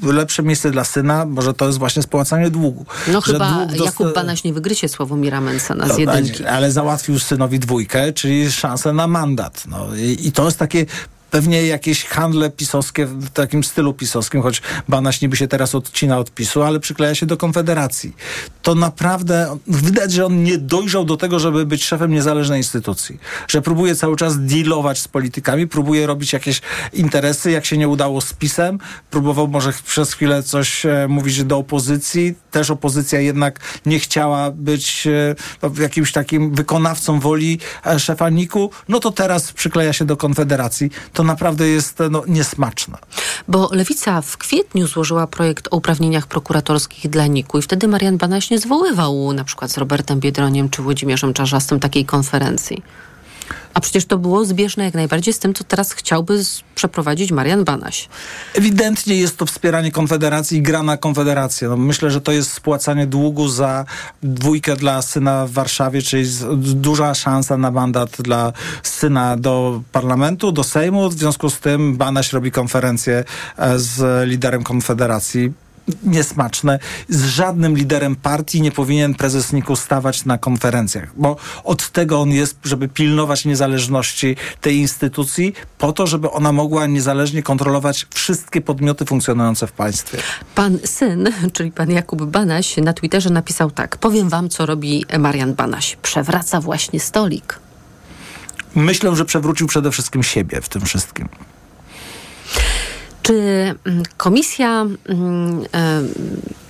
lepsze 0.04 0.44
miejsce 0.44 0.72
dla 0.72 0.84
syna, 0.84 1.26
może 1.26 1.54
to 1.54 1.66
jest 1.68 1.80
właśnie 1.80 2.02
spłacanie 2.02 2.50
długu. 2.50 2.86
No 3.08 3.22
chyba 3.22 3.66
dost... 3.66 3.86
Jakub 3.86 4.16
Banaś 4.16 4.44
nie 4.44 4.54
wygryzie 4.54 4.90
Sławomira 4.90 5.42
Mencena 5.42 5.86
no, 5.86 5.94
z 5.94 5.98
jedynki. 5.98 6.46
Ale 6.46 6.72
załatwił 6.72 7.20
synowi 7.20 7.60
dwójkę, 7.60 8.14
czyli 8.14 8.52
szansę 8.52 8.94
na 8.94 9.08
mandat. 9.08 9.64
No, 9.68 9.96
i, 9.96 10.28
i 10.28 10.32
to 10.32 10.46
jest 10.46 10.58
takie 10.58 10.86
pewnie 11.32 11.68
jakieś 11.68 12.06
handle 12.06 12.50
pisowskie 12.50 13.06
w 13.06 13.30
takim 13.30 13.64
stylu 13.64 13.94
pisowskim, 13.94 14.42
choć 14.42 14.62
Banaś 14.90 15.22
niby 15.22 15.38
się 15.38 15.48
teraz 15.48 15.76
odcina 15.76 16.18
od 16.18 16.32
PiSu, 16.32 16.64
ale 16.64 16.80
przykleja 16.80 17.16
się 17.16 17.26
do 17.26 17.38
Konfederacji. 17.38 18.16
To 18.62 18.76
naprawdę 18.76 19.58
widać, 19.68 20.12
że 20.12 20.26
on 20.26 20.44
nie 20.44 20.58
dojrzał 20.58 21.06
do 21.06 21.18
tego, 21.18 21.40
żeby 21.40 21.66
być 21.66 21.86
szefem 21.86 22.12
niezależnej 22.12 22.60
instytucji. 22.60 23.20
Że 23.48 23.62
próbuje 23.62 23.96
cały 23.96 24.16
czas 24.16 24.46
dealować 24.46 25.00
z 25.00 25.08
politykami, 25.08 25.68
próbuje 25.68 26.08
robić 26.08 26.34
jakieś 26.34 26.62
interesy, 26.94 27.52
jak 27.52 27.66
się 27.66 27.78
nie 27.78 27.88
udało 27.88 28.22
z 28.22 28.34
PiSem, 28.34 28.80
próbował 29.12 29.48
może 29.48 29.74
przez 29.86 30.14
chwilę 30.14 30.44
coś 30.44 30.86
e, 30.86 31.08
mówić 31.10 31.44
do 31.44 31.58
opozycji. 31.58 32.36
Też 32.52 32.72
opozycja 32.72 33.20
jednak 33.20 33.60
nie 33.86 34.00
chciała 34.00 34.52
być 34.52 35.08
e, 35.08 35.36
no, 35.64 35.72
jakimś 35.80 36.12
takim 36.12 36.56
wykonawcą 36.56 37.20
woli 37.20 37.60
e. 37.86 38.70
No 38.88 39.00
to 39.00 39.12
teraz 39.12 39.52
przykleja 39.52 39.94
się 39.94 40.06
do 40.06 40.18
Konfederacji. 40.18 40.92
To 41.14 41.21
to 41.22 41.26
naprawdę 41.26 41.68
jest 41.68 42.00
no, 42.12 42.24
niesmaczne. 42.28 42.98
Bo 43.48 43.70
Lewica 43.72 44.22
w 44.22 44.38
kwietniu 44.38 44.88
złożyła 44.88 45.28
projekt 45.28 45.68
o 45.72 45.78
uprawnieniach 45.78 46.28
prokuratorskich 46.28 47.10
dla 47.10 47.28
NIK-u 47.28 47.58
i 47.58 47.62
wtedy 47.62 47.88
Marian 47.88 48.18
Banaś 48.18 48.50
nie 48.50 48.60
zwoływał 48.60 49.34
na 49.34 49.44
przykład 49.44 49.72
z 49.72 49.78
Robertem 49.78 50.20
Biedroniem 50.20 50.70
czy 50.70 50.82
Włodzimierzem 50.82 51.34
Czarzastym 51.34 51.80
takiej 51.80 52.06
konferencji. 52.06 52.84
A 53.74 53.80
przecież 53.80 54.06
to 54.06 54.18
było 54.18 54.46
zbieżne 54.46 54.84
jak 54.84 54.94
najbardziej 54.94 55.34
z 55.34 55.40
tym, 55.40 55.54
co 55.54 55.64
teraz 55.64 55.92
chciałby 55.92 56.44
przeprowadzić 56.76 57.32
Marian 57.32 57.64
Banaś. 57.64 58.10
Ewidentnie 58.54 59.16
jest 59.16 59.38
to 59.38 59.46
wspieranie 59.46 59.92
Konfederacji 59.92 60.58
i 60.58 60.62
gra 60.62 60.84
na 60.84 60.98
Konfederację. 60.98 61.70
No 61.70 61.78
myślę, 61.78 62.12
że 62.12 62.22
to 62.22 62.32
jest 62.32 62.54
spłacanie 62.54 63.08
długu 63.08 63.48
za 63.48 63.86
dwójkę 64.24 64.76
dla 64.76 65.02
syna 65.02 65.46
w 65.46 65.52
Warszawie, 65.52 66.02
czyli 66.02 66.30
duża 66.58 67.14
szansa 67.14 67.58
na 67.58 67.72
mandat 67.72 68.22
dla 68.22 68.54
syna 68.84 69.38
do 69.38 69.82
parlamentu, 69.92 70.52
do 70.52 70.64
Sejmu. 70.64 71.10
W 71.10 71.14
związku 71.14 71.50
z 71.50 71.60
tym 71.60 71.98
Banaś 71.98 72.34
robi 72.34 72.52
konferencję 72.52 73.24
e, 73.58 73.80
z 73.80 74.28
liderem 74.30 74.64
Konfederacji 74.64 75.52
niesmaczne. 76.04 76.80
Z 77.10 77.26
żadnym 77.26 77.78
liderem 77.78 78.16
partii 78.16 78.62
nie 78.62 78.72
powinien 78.72 79.16
prezes 79.16 79.54
NIK-u 79.54 79.76
stawać 79.76 80.26
na 80.26 80.38
konferencjach, 80.38 81.12
bo 81.18 81.36
od 81.64 81.90
tego 81.90 82.22
on 82.22 82.30
jest, 82.30 82.58
żeby 82.64 82.88
pilnować 82.88 83.46
niezależności 83.46 84.36
tej 84.62 84.78
instytucji, 84.78 85.54
po 85.78 85.94
to, 85.94 86.08
żeby 86.08 86.32
ona 86.32 86.52
mogła 86.52 86.86
niezależnie 86.86 87.44
kontrolować 87.44 88.08
wszystkie 88.14 88.62
podmioty 88.62 89.06
funkcjonujące 89.06 89.68
w 89.68 89.72
państwie. 89.72 90.18
Pan 90.56 90.80
syn, 90.86 91.30
czyli 91.54 91.72
pan 91.72 91.92
Jakub 91.92 92.24
Banaś, 92.24 92.78
na 92.78 92.94
Twitterze 92.94 93.30
napisał 93.30 93.72
tak. 93.72 93.98
Powiem 93.98 94.30
wam, 94.30 94.50
co 94.50 94.66
robi 94.66 95.06
Marian 95.20 95.54
Banaś. 95.54 95.98
Przewraca 96.02 96.62
właśnie 96.62 97.00
stolik. 97.00 97.60
Myślę, 98.76 99.16
że 99.16 99.26
przewrócił 99.26 99.68
przede 99.68 99.92
wszystkim 99.92 100.24
siebie 100.24 100.62
w 100.62 100.70
tym 100.70 100.82
wszystkim. 100.82 101.30
Czy 103.22 103.34
mm, 103.34 104.04
komisja 104.18 104.86
mm, 105.06 105.66
e, 105.74 106.02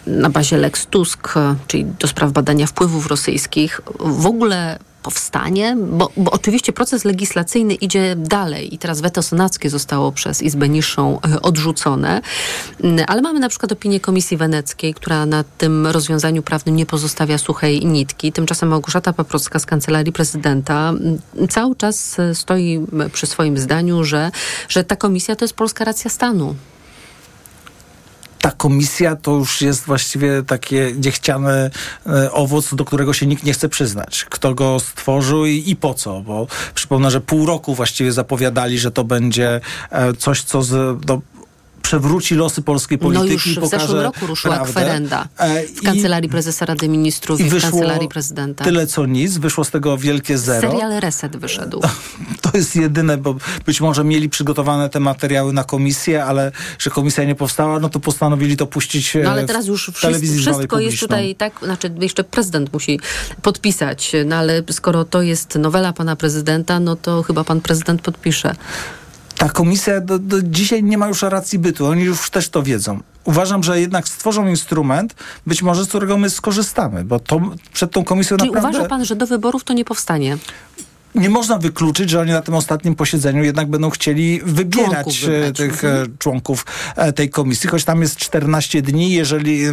na 0.08 0.30
bazie 0.30 0.58
Lex 0.58 0.86
Tusk, 0.86 1.34
czyli 1.68 1.86
do 1.86 2.08
spraw 2.08 2.32
badania 2.32 2.68
wpływów 2.68 3.08
rosyjskich, 3.08 3.82
w 4.00 4.26
ogóle 4.26 4.80
powstanie? 5.04 5.78
Bo, 5.80 6.12
bo, 6.18 6.32
oczywiście 6.32 6.74
proces 6.74 7.06
legislacyjny 7.06 7.74
idzie 7.74 8.16
dalej 8.18 8.76
i 8.76 8.78
teraz 8.78 9.02
weto 9.02 9.22
senackie 9.22 9.70
zostało 9.70 10.12
przez 10.12 10.42
Izbę 10.42 10.70
Niższą 10.70 11.20
e, 11.22 11.42
odrzucone, 11.42 12.22
mm, 12.84 13.06
ale 13.08 13.22
mamy 13.22 13.40
na 13.40 13.50
przykład 13.50 13.72
opinię 13.72 14.00
Komisji 14.00 14.38
Weneckiej, 14.38 14.94
która 14.94 15.26
na 15.26 15.44
tym 15.58 15.88
rozwiązaniu 15.88 16.44
prawnym 16.44 16.76
nie 16.76 16.86
pozostawia 16.86 17.38
suchej 17.38 17.86
nitki. 17.86 18.32
Tymczasem 18.32 18.70
Małgorzata 18.70 19.14
Paprocka 19.14 19.60
z 19.60 19.66
Kancelarii 19.66 20.14
Prezydenta 20.14 20.90
mm, 20.90 21.20
cały 21.50 21.76
czas 21.76 22.20
e, 22.20 22.36
stoi 22.36 22.86
przy 23.14 23.28
swoim 23.28 23.58
zdaniu, 23.58 24.04
że, 24.04 24.32
że 24.70 24.84
ta 24.84 24.96
komisja 24.96 25.36
to 25.36 25.46
jest 25.46 25.54
polska 25.54 25.86
racja 25.86 26.10
stanu 26.10 26.56
ta 28.42 28.52
komisja 28.52 29.16
to 29.16 29.32
już 29.32 29.62
jest 29.62 29.86
właściwie 29.86 30.44
takie 30.44 30.94
niechciany 31.06 31.72
e, 32.06 32.32
owoc, 32.32 32.76
do 32.76 32.86
którego 32.86 33.14
się 33.14 33.26
nikt 33.26 33.44
nie 33.44 33.54
chce 33.54 33.70
przyznać. 33.70 34.26
Kto 34.30 34.54
go 34.54 34.80
stworzył 34.80 35.46
i, 35.46 35.64
i 35.68 35.76
po 35.76 35.94
co? 35.94 36.22
Bo 36.22 36.48
przypomnę, 36.74 37.12
że 37.12 37.22
pół 37.22 37.46
roku 37.46 37.76
właściwie 37.76 38.12
zapowiadali, 38.12 38.80
że 38.80 38.92
to 38.92 39.04
będzie 39.04 39.62
e, 39.92 40.14
coś, 40.14 40.42
co 40.42 40.62
z, 40.62 41.06
przewróci 41.82 42.36
losy 42.36 42.62
polskiej 42.62 42.98
no 42.98 43.04
polityki. 43.04 43.50
No 43.50 43.62
już 43.62 43.70
w 43.70 43.72
zeszłym 43.72 44.00
roku 44.00 44.28
ruszyła 44.28 44.56
prawdę. 44.56 44.72
kwerenda 44.72 45.28
e, 45.38 45.68
w 45.68 45.82
Kancelarii 45.82 46.30
Prezesa 46.30 46.66
Rady 46.66 46.90
Ministrów 46.90 47.40
i, 47.40 47.44
i 47.44 47.50
w 47.50 47.62
Kancelarii 47.62 48.08
Prezydenta. 48.08 48.64
tyle 48.64 48.88
co 48.88 49.06
nic, 49.06 49.38
wyszło 49.38 49.64
z 49.64 49.72
tego 49.72 49.98
wielkie 49.98 50.38
zero. 50.38 50.72
Serial 50.72 51.00
Reset 51.00 51.38
wyszedł. 51.38 51.82
To 52.42 52.58
jest 52.58 52.76
jedyne, 52.76 53.18
bo 53.18 53.36
być 53.66 53.82
może 53.82 54.04
mieli 54.04 54.30
przygotowane 54.30 54.90
te 54.90 55.00
materiały 55.00 55.54
na 55.54 55.64
komisję, 55.64 56.26
ale 56.26 56.52
że 56.80 56.90
komisja 56.90 57.24
nie 57.24 57.36
powstała, 57.36 57.80
no 57.80 57.90
to 57.90 58.00
postanowili 58.00 58.58
to 58.58 58.68
puścić 58.68 59.18
No 59.24 59.32
ale 59.32 59.46
teraz 59.46 59.68
już 59.68 59.92
wszystko, 59.94 60.28
wszystko 60.38 60.80
jest 60.80 61.00
tutaj 61.00 61.36
tak, 61.36 61.54
znaczy 61.64 61.92
jeszcze 62.00 62.24
prezydent 62.24 62.74
musi 62.74 63.00
podpisać, 63.42 64.12
no 64.26 64.36
ale 64.36 64.64
skoro 64.72 65.06
to 65.06 65.22
jest 65.22 65.56
nowela 65.56 65.94
pana 65.94 66.16
prezydenta, 66.16 66.80
no 66.80 66.96
to 66.96 67.24
chyba 67.24 67.44
pan 67.44 67.62
prezydent 67.62 68.02
podpisze 68.02 68.56
ta 69.42 69.50
komisja 69.50 70.02
do, 70.02 70.20
do 70.20 70.42
dzisiaj 70.42 70.84
nie 70.84 70.98
ma 70.98 71.08
już 71.08 71.22
racji 71.22 71.60
bytu. 71.60 71.86
Oni 71.88 72.04
już 72.04 72.30
też 72.30 72.50
to 72.50 72.64
wiedzą. 72.64 73.00
Uważam, 73.24 73.64
że 73.64 73.82
jednak 73.82 74.08
stworzą 74.08 74.48
instrument, 74.48 75.16
być 75.48 75.62
może 75.62 75.86
z 75.86 75.88
którego 75.88 76.18
my 76.18 76.30
skorzystamy, 76.30 77.04
bo 77.04 77.20
to 77.20 77.42
przed 77.74 77.92
tą 77.92 78.04
komisją 78.04 78.38
Czyli 78.38 78.50
naprawdę... 78.50 78.78
uważa 78.78 78.90
pan, 78.90 79.06
że 79.06 79.16
do 79.16 79.28
wyborów 79.28 79.64
to 79.64 79.74
nie 79.74 79.86
powstanie? 79.86 80.38
Nie 81.16 81.30
można 81.30 81.58
wykluczyć, 81.58 82.10
że 82.10 82.22
oni 82.22 82.32
na 82.32 82.42
tym 82.42 82.54
ostatnim 82.54 82.96
posiedzeniu 82.96 83.44
jednak 83.44 83.70
będą 83.70 83.90
chcieli 83.90 84.42
wybierać 84.44 85.20
członków 85.20 85.50
e, 85.50 85.54
tych 85.54 85.84
e, 85.84 85.90
mhm. 85.90 86.18
członków 86.18 86.66
e, 86.96 87.14
tej 87.14 87.30
komisji, 87.30 87.70
choć 87.70 87.84
tam 87.84 88.02
jest 88.02 88.18
14 88.18 88.82
dni, 88.82 89.12
jeżeli 89.12 89.66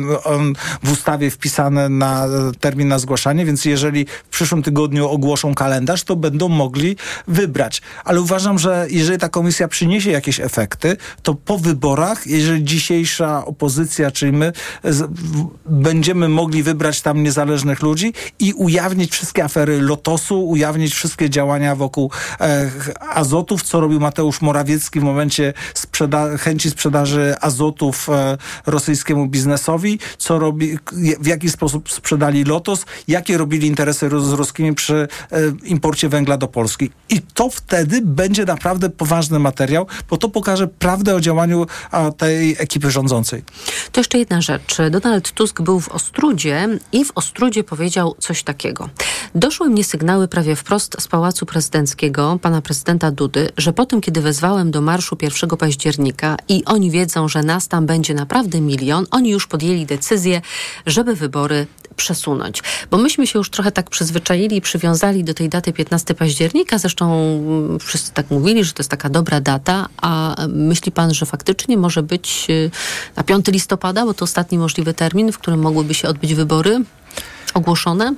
w 0.82 0.92
ustawie 0.92 1.30
wpisane 1.30 1.88
na 1.88 2.26
termin 2.60 2.88
na 2.88 2.98
zgłaszanie, 2.98 3.44
więc 3.44 3.64
jeżeli 3.64 4.06
w 4.06 4.28
przyszłym 4.28 4.62
tygodniu 4.62 5.08
ogłoszą 5.08 5.54
kalendarz, 5.54 6.04
to 6.04 6.16
będą 6.16 6.48
mogli 6.48 6.96
wybrać. 7.28 7.82
Ale 8.04 8.20
uważam, 8.20 8.58
że 8.58 8.86
jeżeli 8.90 9.18
ta 9.18 9.28
komisja 9.28 9.68
przyniesie 9.68 10.10
jakieś 10.10 10.40
efekty, 10.40 10.96
to 11.22 11.34
po 11.34 11.58
wyborach, 11.58 12.26
jeżeli 12.26 12.64
dzisiejsza 12.64 13.44
opozycja, 13.44 14.10
czyli 14.10 14.32
my, 14.32 14.52
będziemy 15.66 16.28
mogli 16.28 16.62
wybrać 16.62 17.02
tam 17.02 17.22
niezależnych 17.22 17.82
ludzi 17.82 18.12
i 18.38 18.52
ujawnić 18.52 19.12
wszystkie 19.12 19.44
afery 19.44 19.80
Lotosu, 19.80 20.48
ujawnić 20.48 20.94
wszystkie 20.94 21.27
działania 21.30 21.74
wokół 21.76 22.10
e, 22.40 22.70
azotów, 23.00 23.62
co 23.62 23.80
robił 23.80 24.00
Mateusz 24.00 24.40
Morawiecki 24.40 25.00
w 25.00 25.02
momencie 25.02 25.52
sprzeda 25.74 26.36
chęci 26.36 26.70
sprzedaży 26.70 27.34
azotów 27.40 28.08
e, 28.08 28.38
rosyjskiemu 28.66 29.26
biznesowi, 29.26 29.98
co 30.18 30.38
robi, 30.38 30.78
w 31.20 31.26
jaki 31.26 31.50
sposób 31.50 31.90
sprzedali 31.90 32.44
Lotos, 32.44 32.84
jakie 33.08 33.38
robili 33.38 33.66
interesy 33.66 34.08
z 34.08 34.32
ruskimi 34.32 34.74
przy 34.74 34.94
e, 34.94 35.38
imporcie 35.64 36.08
węgla 36.08 36.36
do 36.36 36.48
Polski. 36.48 36.90
I 37.08 37.20
to 37.34 37.50
wtedy 37.50 38.00
będzie 38.02 38.44
naprawdę 38.44 38.90
poważny 38.90 39.38
materiał, 39.38 39.86
bo 40.10 40.16
to 40.16 40.28
pokaże 40.28 40.68
prawdę 40.68 41.14
o 41.14 41.20
działaniu 41.20 41.66
tej 42.16 42.56
ekipy 42.58 42.90
rządzącej. 42.90 43.44
To 43.92 44.00
jeszcze 44.00 44.18
jedna 44.18 44.40
rzecz. 44.40 44.76
Donald 44.90 45.32
Tusk 45.32 45.62
był 45.62 45.80
w 45.80 45.88
Ostrudzie 45.88 46.68
i 46.92 47.04
w 47.04 47.12
Ostrudzie 47.14 47.64
powiedział 47.64 48.14
coś 48.18 48.42
takiego. 48.42 48.88
Doszły 49.34 49.70
mnie 49.70 49.84
sygnały 49.84 50.28
prawie 50.28 50.56
wprost 50.56 50.96
z 51.00 51.08
Pałacu 51.08 51.46
Prezydenckiego 51.46 52.38
pana 52.42 52.62
prezydenta 52.62 53.10
Dudy, 53.10 53.48
że 53.56 53.72
po 53.72 53.86
tym, 53.86 54.00
kiedy 54.00 54.20
wezwałem 54.20 54.70
do 54.70 54.80
marszu 54.80 55.16
1 55.22 55.50
października 55.50 56.36
i 56.48 56.64
oni 56.64 56.90
wiedzą, 56.90 57.28
że 57.28 57.42
nas 57.42 57.68
tam 57.68 57.86
będzie 57.86 58.14
naprawdę 58.14 58.60
milion, 58.60 59.06
oni 59.10 59.30
już 59.30 59.46
podjęli 59.46 59.86
decyzję, 59.86 60.40
żeby 60.86 61.14
wybory 61.14 61.66
przesunąć. 61.96 62.62
Bo 62.90 62.98
myśmy 62.98 63.26
się 63.26 63.38
już 63.38 63.50
trochę 63.50 63.72
tak 63.72 63.90
przyzwyczaili 63.90 64.56
i 64.56 64.60
przywiązali 64.60 65.24
do 65.24 65.34
tej 65.34 65.48
daty 65.48 65.72
15 65.72 66.14
października. 66.14 66.78
Zresztą 66.78 67.12
mm, 67.14 67.78
wszyscy 67.78 68.12
tak 68.12 68.30
mówili, 68.30 68.64
że 68.64 68.72
to 68.72 68.80
jest 68.80 68.90
taka 68.90 69.08
dobra 69.08 69.40
data. 69.40 69.88
A 70.02 70.36
myśli 70.48 70.92
pan, 70.92 71.14
że 71.14 71.26
faktycznie 71.26 71.76
może 71.76 72.02
być 72.02 72.46
y, 72.50 72.70
na 73.16 73.22
5 73.22 73.46
listopada, 73.46 74.04
bo 74.04 74.14
to 74.14 74.24
ostatni 74.24 74.58
możliwy 74.58 74.94
termin, 74.94 75.32
w 75.32 75.38
którym 75.38 75.60
mogłyby 75.60 75.94
się 75.94 76.08
odbyć 76.08 76.34
wybory 76.34 76.80
ogłoszone? 77.54 78.14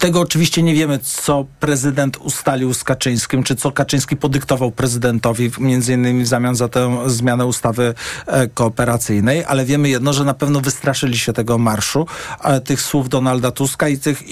Tego 0.00 0.20
oczywiście 0.20 0.62
nie 0.62 0.74
wiemy, 0.74 0.98
co 0.98 1.46
prezydent 1.60 2.16
ustalił 2.16 2.74
z 2.74 2.84
Kaczyńskim, 2.84 3.42
czy 3.42 3.56
co 3.56 3.72
Kaczyński 3.72 4.16
podyktował 4.16 4.70
prezydentowi, 4.70 5.50
między 5.58 5.92
innymi 5.92 6.24
w 6.24 6.26
zamian 6.26 6.56
za 6.56 6.68
tę 6.68 6.98
zmianę 7.06 7.46
ustawy 7.46 7.94
e, 8.26 8.48
kooperacyjnej, 8.48 9.44
ale 9.44 9.64
wiemy 9.64 9.88
jedno, 9.88 10.12
że 10.12 10.24
na 10.24 10.34
pewno 10.34 10.60
wystraszyli 10.60 11.18
się 11.18 11.32
tego 11.32 11.58
marszu, 11.58 12.06
e, 12.44 12.60
tych 12.60 12.82
słów 12.82 13.08
Donalda 13.08 13.50
Tuska 13.50 13.88
i 13.88 13.98
tych 13.98 14.22
e, 14.22 14.26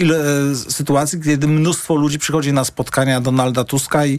sytuacji, 0.54 1.20
kiedy 1.20 1.48
mnóstwo 1.48 1.94
ludzi 1.94 2.18
przychodzi 2.18 2.52
na 2.52 2.64
spotkania 2.64 3.20
Donalda 3.20 3.64
Tuska 3.64 4.06
i 4.06 4.18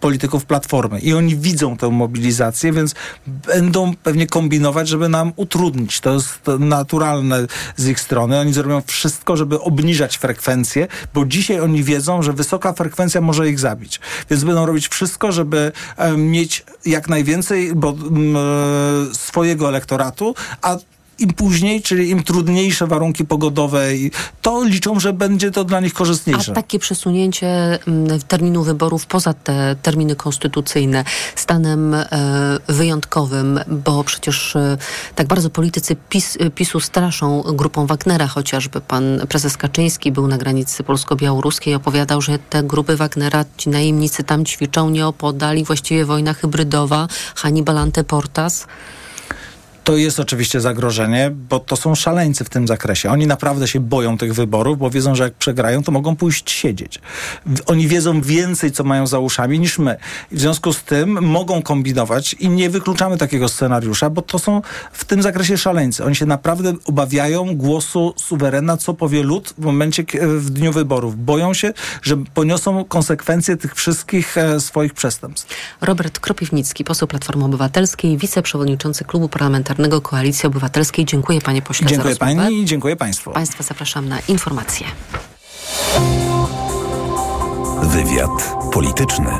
polityków 0.00 0.44
Platformy. 0.44 1.00
I 1.00 1.14
oni 1.14 1.36
widzą 1.36 1.76
tę 1.76 1.88
mobilizację, 1.88 2.72
więc 2.72 2.94
będą 3.26 3.94
pewnie 4.02 4.26
kombinować, 4.26 4.88
żeby 4.88 5.08
nam 5.08 5.32
utrudnić. 5.36 6.00
To 6.00 6.14
jest 6.14 6.40
naturalne 6.58 7.46
z 7.76 7.88
ich 7.88 8.00
strony. 8.00 8.38
Oni 8.38 8.52
zrobią 8.52 8.82
wszystko, 8.86 9.36
żeby 9.36 9.60
obniżać 9.60 10.18
frekwencję, 10.18 10.89
bo 11.14 11.24
dzisiaj 11.24 11.60
oni 11.60 11.84
wiedzą, 11.84 12.22
że 12.22 12.32
wysoka 12.32 12.72
frekwencja 12.72 13.20
może 13.20 13.48
ich 13.48 13.58
zabić. 13.58 14.00
Więc 14.30 14.44
będą 14.44 14.66
robić 14.66 14.88
wszystko, 14.88 15.32
żeby 15.32 15.72
mieć 16.16 16.64
jak 16.86 17.08
najwięcej 17.08 17.74
bo, 17.74 17.90
e, 17.90 17.94
swojego 19.14 19.68
elektoratu, 19.68 20.34
a 20.62 20.76
im 21.20 21.32
później, 21.32 21.82
czyli 21.82 22.10
im 22.10 22.22
trudniejsze 22.22 22.86
warunki 22.86 23.24
pogodowe, 23.24 23.86
to 24.42 24.64
liczą, 24.64 25.00
że 25.00 25.12
będzie 25.12 25.50
to 25.50 25.64
dla 25.64 25.80
nich 25.80 25.92
korzystniejsze. 25.92 26.52
A 26.52 26.54
takie 26.54 26.78
przesunięcie 26.78 27.78
mm, 27.88 28.20
terminu 28.28 28.62
wyborów 28.62 29.06
poza 29.06 29.34
te 29.34 29.76
terminy 29.82 30.16
konstytucyjne 30.16 31.04
stanem 31.36 31.94
e, 31.94 32.06
wyjątkowym, 32.68 33.60
bo 33.68 34.04
przecież 34.04 34.56
e, 34.56 34.76
tak 35.14 35.26
bardzo 35.26 35.50
politycy 35.50 35.96
PiS, 36.08 36.36
e, 36.40 36.50
PiSu 36.50 36.80
straszą 36.80 37.42
grupą 37.42 37.86
Wagnera, 37.86 38.26
chociażby 38.26 38.80
pan 38.80 39.20
prezes 39.28 39.56
Kaczyński 39.56 40.12
był 40.12 40.26
na 40.26 40.38
granicy 40.38 40.82
polsko-białoruskiej, 40.82 41.74
opowiadał, 41.74 42.22
że 42.22 42.38
te 42.38 42.62
grupy 42.62 42.96
Wagnera, 42.96 43.44
ci 43.56 43.68
najemnicy 43.68 44.24
tam 44.24 44.44
ćwiczą 44.44 44.90
nieopodal 44.90 45.56
i 45.56 45.64
właściwie 45.64 46.04
wojna 46.04 46.34
hybrydowa, 46.34 47.08
Hannibal 47.34 47.78
Anteportas 47.78 48.66
to 49.84 49.96
jest 49.96 50.20
oczywiście 50.20 50.60
zagrożenie, 50.60 51.30
bo 51.30 51.58
to 51.58 51.76
są 51.76 51.94
szaleńcy 51.94 52.44
w 52.44 52.48
tym 52.48 52.68
zakresie. 52.68 53.10
Oni 53.10 53.26
naprawdę 53.26 53.68
się 53.68 53.80
boją 53.80 54.18
tych 54.18 54.34
wyborów, 54.34 54.78
bo 54.78 54.90
wiedzą, 54.90 55.14
że 55.14 55.24
jak 55.24 55.34
przegrają, 55.34 55.82
to 55.82 55.92
mogą 55.92 56.16
pójść 56.16 56.50
siedzieć. 56.50 57.00
Oni 57.66 57.88
wiedzą 57.88 58.20
więcej, 58.20 58.72
co 58.72 58.84
mają 58.84 59.06
za 59.06 59.18
uszami 59.18 59.60
niż 59.60 59.78
my. 59.78 59.96
W 60.32 60.40
związku 60.40 60.72
z 60.72 60.82
tym 60.82 61.22
mogą 61.22 61.62
kombinować 61.62 62.34
i 62.34 62.48
nie 62.48 62.70
wykluczamy 62.70 63.18
takiego 63.18 63.48
scenariusza, 63.48 64.10
bo 64.10 64.22
to 64.22 64.38
są 64.38 64.62
w 64.92 65.04
tym 65.04 65.22
zakresie 65.22 65.58
szaleńcy. 65.58 66.04
Oni 66.04 66.16
się 66.16 66.26
naprawdę 66.26 66.72
obawiają 66.84 67.56
głosu 67.56 68.14
suwerena, 68.16 68.76
co 68.76 68.94
powie 68.94 69.22
lud 69.22 69.54
w 69.58 69.64
momencie, 69.64 70.04
w 70.22 70.50
dniu 70.50 70.72
wyborów. 70.72 71.24
Boją 71.24 71.54
się, 71.54 71.72
że 72.02 72.16
poniosą 72.34 72.84
konsekwencje 72.84 73.56
tych 73.56 73.74
wszystkich 73.74 74.38
e, 74.38 74.60
swoich 74.60 74.94
przestępstw. 74.94 75.54
Robert 75.80 76.18
Kropiwnicki, 76.18 76.84
poseł 76.84 77.08
Platformy 77.08 77.44
Obywatelskiej, 77.44 78.18
wiceprzewodniczący 78.18 79.04
Klubu 79.04 79.28
Parlamentarnego 79.28 79.69
Parlamentarnego 79.70 80.00
Koalicji 80.00 80.46
Obywatelskiej. 80.46 81.04
Dziękuję 81.04 81.40
panie 81.40 81.62
pośle 81.62 81.86
Dziękuję 81.86 82.16
pani 82.16 82.60
i 82.60 82.64
dziękuję 82.64 82.96
państwu. 82.96 83.30
Państwa 83.30 83.62
zapraszam 83.62 84.08
na 84.08 84.18
informacje. 84.28 84.86
Wywiad 87.82 88.30
polityczny. 88.72 89.30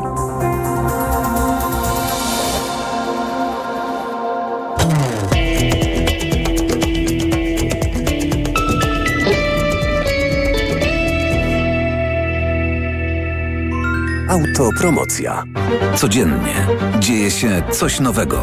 Autopromocja. 14.28 15.44
Codziennie 15.96 16.66
dzieje 17.00 17.30
się 17.30 17.62
coś 17.72 18.00
nowego. 18.00 18.42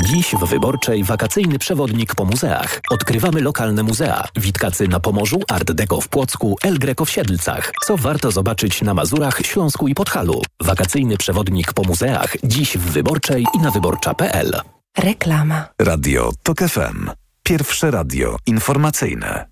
Dziś 0.00 0.34
w 0.40 0.46
Wyborczej 0.46 1.04
wakacyjny 1.04 1.58
przewodnik 1.58 2.14
po 2.14 2.24
muzeach. 2.24 2.80
Odkrywamy 2.90 3.40
lokalne 3.40 3.82
muzea. 3.82 4.28
Witkacy 4.36 4.88
na 4.88 5.00
Pomorzu, 5.00 5.40
Art 5.48 5.72
Deco 5.72 6.00
w 6.00 6.08
Płocku, 6.08 6.56
El 6.62 6.78
Greco 6.78 7.04
w 7.04 7.10
Siedlcach. 7.10 7.72
Co 7.84 7.96
warto 7.96 8.30
zobaczyć 8.30 8.82
na 8.82 8.94
Mazurach, 8.94 9.38
Śląsku 9.42 9.88
i 9.88 9.94
Podhalu. 9.94 10.42
Wakacyjny 10.60 11.16
przewodnik 11.16 11.72
po 11.72 11.82
muzeach. 11.82 12.36
Dziś 12.44 12.78
w 12.78 12.80
Wyborczej 12.80 13.46
i 13.54 13.58
na 13.58 13.70
wyborcza.pl. 13.70 14.60
Reklama. 14.98 15.68
Radio 15.78 16.32
TOK 16.42 16.58
FM. 16.58 17.10
Pierwsze 17.42 17.90
radio 17.90 18.36
informacyjne. 18.46 19.46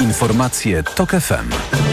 Informacje 0.00 0.82
TOK 0.82 1.10
FM. 1.10 1.85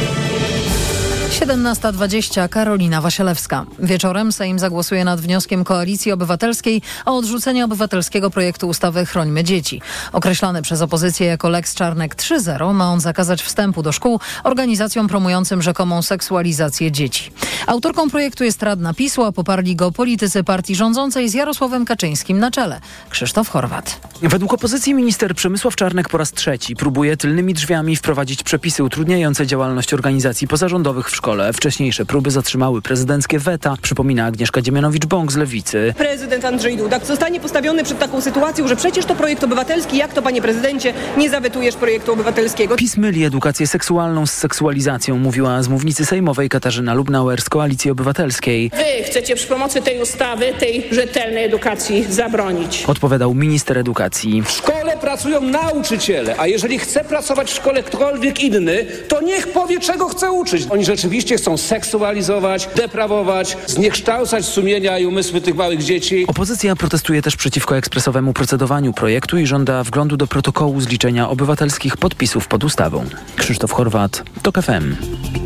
17.20 1.33 2.49
Karolina 2.49 3.01
Wasielewska. 3.01 3.65
Wieczorem 3.79 4.31
Sejm 4.31 4.59
zagłosuje 4.59 5.05
nad 5.05 5.21
wnioskiem 5.21 5.63
Koalicji 5.63 6.11
Obywatelskiej 6.11 6.81
o 7.05 7.17
odrzucenie 7.17 7.65
obywatelskiego 7.65 8.29
projektu 8.29 8.67
ustawy 8.67 9.05
Chrońmy 9.05 9.43
Dzieci. 9.43 9.81
Określany 10.11 10.61
przez 10.61 10.81
opozycję 10.81 11.27
jako 11.27 11.49
Lex 11.49 11.75
Czarnek 11.75 12.15
3.0 12.15 12.73
ma 12.73 12.91
on 12.91 12.99
zakazać 12.99 13.43
wstępu 13.43 13.83
do 13.83 13.91
szkół 13.91 14.19
organizacjom 14.43 15.07
promującym 15.07 15.61
rzekomą 15.61 16.01
seksualizację 16.01 16.91
dzieci. 16.91 17.31
Autorką 17.67 18.09
projektu 18.09 18.43
jest 18.43 18.63
Radna 18.63 18.93
PiSu, 18.93 19.23
a 19.23 19.31
poparli 19.31 19.75
go 19.75 19.91
politycy 19.91 20.43
partii 20.43 20.75
rządzącej 20.75 21.29
z 21.29 21.33
Jarosławem 21.33 21.85
Kaczyńskim 21.85 22.39
na 22.39 22.51
czele. 22.51 22.81
Krzysztof 23.09 23.49
Chorwat. 23.49 23.99
Według 24.21 24.53
opozycji 24.53 24.93
minister 24.93 25.35
Przemysław 25.35 25.75
Czarnek 25.75 26.09
po 26.09 26.17
raz 26.17 26.31
trzeci 26.31 26.75
próbuje 26.75 27.17
tylnymi 27.17 27.53
drzwiami 27.53 27.95
wprowadzić 27.95 28.43
przepisy 28.43 28.83
utrudniające 28.83 29.47
działalność 29.47 29.93
organizacji 29.93 30.47
pozarządowych 30.47 31.09
w 31.09 31.15
szkole 31.15 31.22
szkole. 31.23 31.53
Wcześniejsze 31.53 32.05
próby 32.05 32.31
zatrzymały 32.31 32.81
prezydenckie 32.81 33.39
weta, 33.39 33.75
przypomina 33.81 34.25
Agnieszka 34.25 34.61
Dziemianowicz-Bąk 34.61 35.31
z 35.31 35.35
Lewicy. 35.35 35.93
Prezydent 35.97 36.45
Andrzej 36.45 36.77
Duda 36.77 36.99
zostanie 36.99 37.39
postawiony 37.39 37.83
przed 37.83 37.99
taką 37.99 38.21
sytuacją, 38.21 38.67
że 38.67 38.75
przecież 38.75 39.05
to 39.05 39.15
projekt 39.15 39.43
obywatelski, 39.43 39.97
jak 39.97 40.13
to 40.13 40.21
panie 40.21 40.41
prezydencie, 40.41 40.93
nie 41.17 41.29
zawetujesz 41.29 41.75
projektu 41.75 42.13
obywatelskiego. 42.13 42.75
PiS 42.75 42.97
myli 42.97 43.25
edukację 43.25 43.67
seksualną 43.67 44.25
z 44.25 44.31
seksualizacją, 44.31 45.17
mówiła 45.17 45.63
z 45.63 45.67
mównicy 45.67 46.05
sejmowej 46.05 46.49
Katarzyna 46.49 46.93
Lubnauer 46.93 47.41
z 47.41 47.49
Koalicji 47.49 47.91
Obywatelskiej. 47.91 48.69
Wy 48.69 49.03
chcecie 49.03 49.35
przy 49.35 49.47
pomocy 49.47 49.81
tej 49.81 50.01
ustawy, 50.01 50.53
tej 50.59 50.87
rzetelnej 50.91 51.43
edukacji 51.43 52.05
zabronić. 52.09 52.83
Odpowiadał 52.87 53.33
minister 53.33 53.77
edukacji. 53.77 54.41
W 54.41 54.51
szkole 54.51 54.97
pracują 55.01 55.41
nauczyciele, 55.41 56.35
a 56.37 56.47
jeżeli 56.47 56.79
chce 56.79 57.03
pracować 57.03 57.51
w 57.51 57.55
szkole 57.55 57.83
ktokolwiek 57.83 58.43
inny, 58.43 58.85
to 59.07 59.21
niech 59.21 59.47
powie, 59.47 59.79
czego 59.79 60.07
chce 60.07 60.31
uczyć. 60.31 60.67
Oni 60.69 60.85
rzeczywiście 60.85 61.12
chcą 61.21 61.57
seksualizować, 61.57 62.69
deprawować, 62.75 63.57
zniekształcać 63.67 64.45
sumienia 64.45 64.99
i 64.99 65.05
umysły 65.05 65.41
tych 65.41 65.55
małych 65.55 65.83
dzieci. 65.83 66.25
Opozycja 66.27 66.75
protestuje 66.75 67.21
też 67.21 67.35
przeciwko 67.35 67.77
ekspresowemu 67.77 68.33
procedowaniu 68.33 68.93
projektu 68.93 69.37
i 69.37 69.45
żąda 69.45 69.83
wglądu 69.83 70.17
do 70.17 70.27
protokołu 70.27 70.81
zliczenia 70.81 71.29
obywatelskich 71.29 71.97
podpisów 71.97 72.47
pod 72.47 72.63
ustawą. 72.63 73.05
Krzysztof 73.35 73.71
Chorwat, 73.71 74.23
TOK 74.41 74.55
FM. 74.61 74.95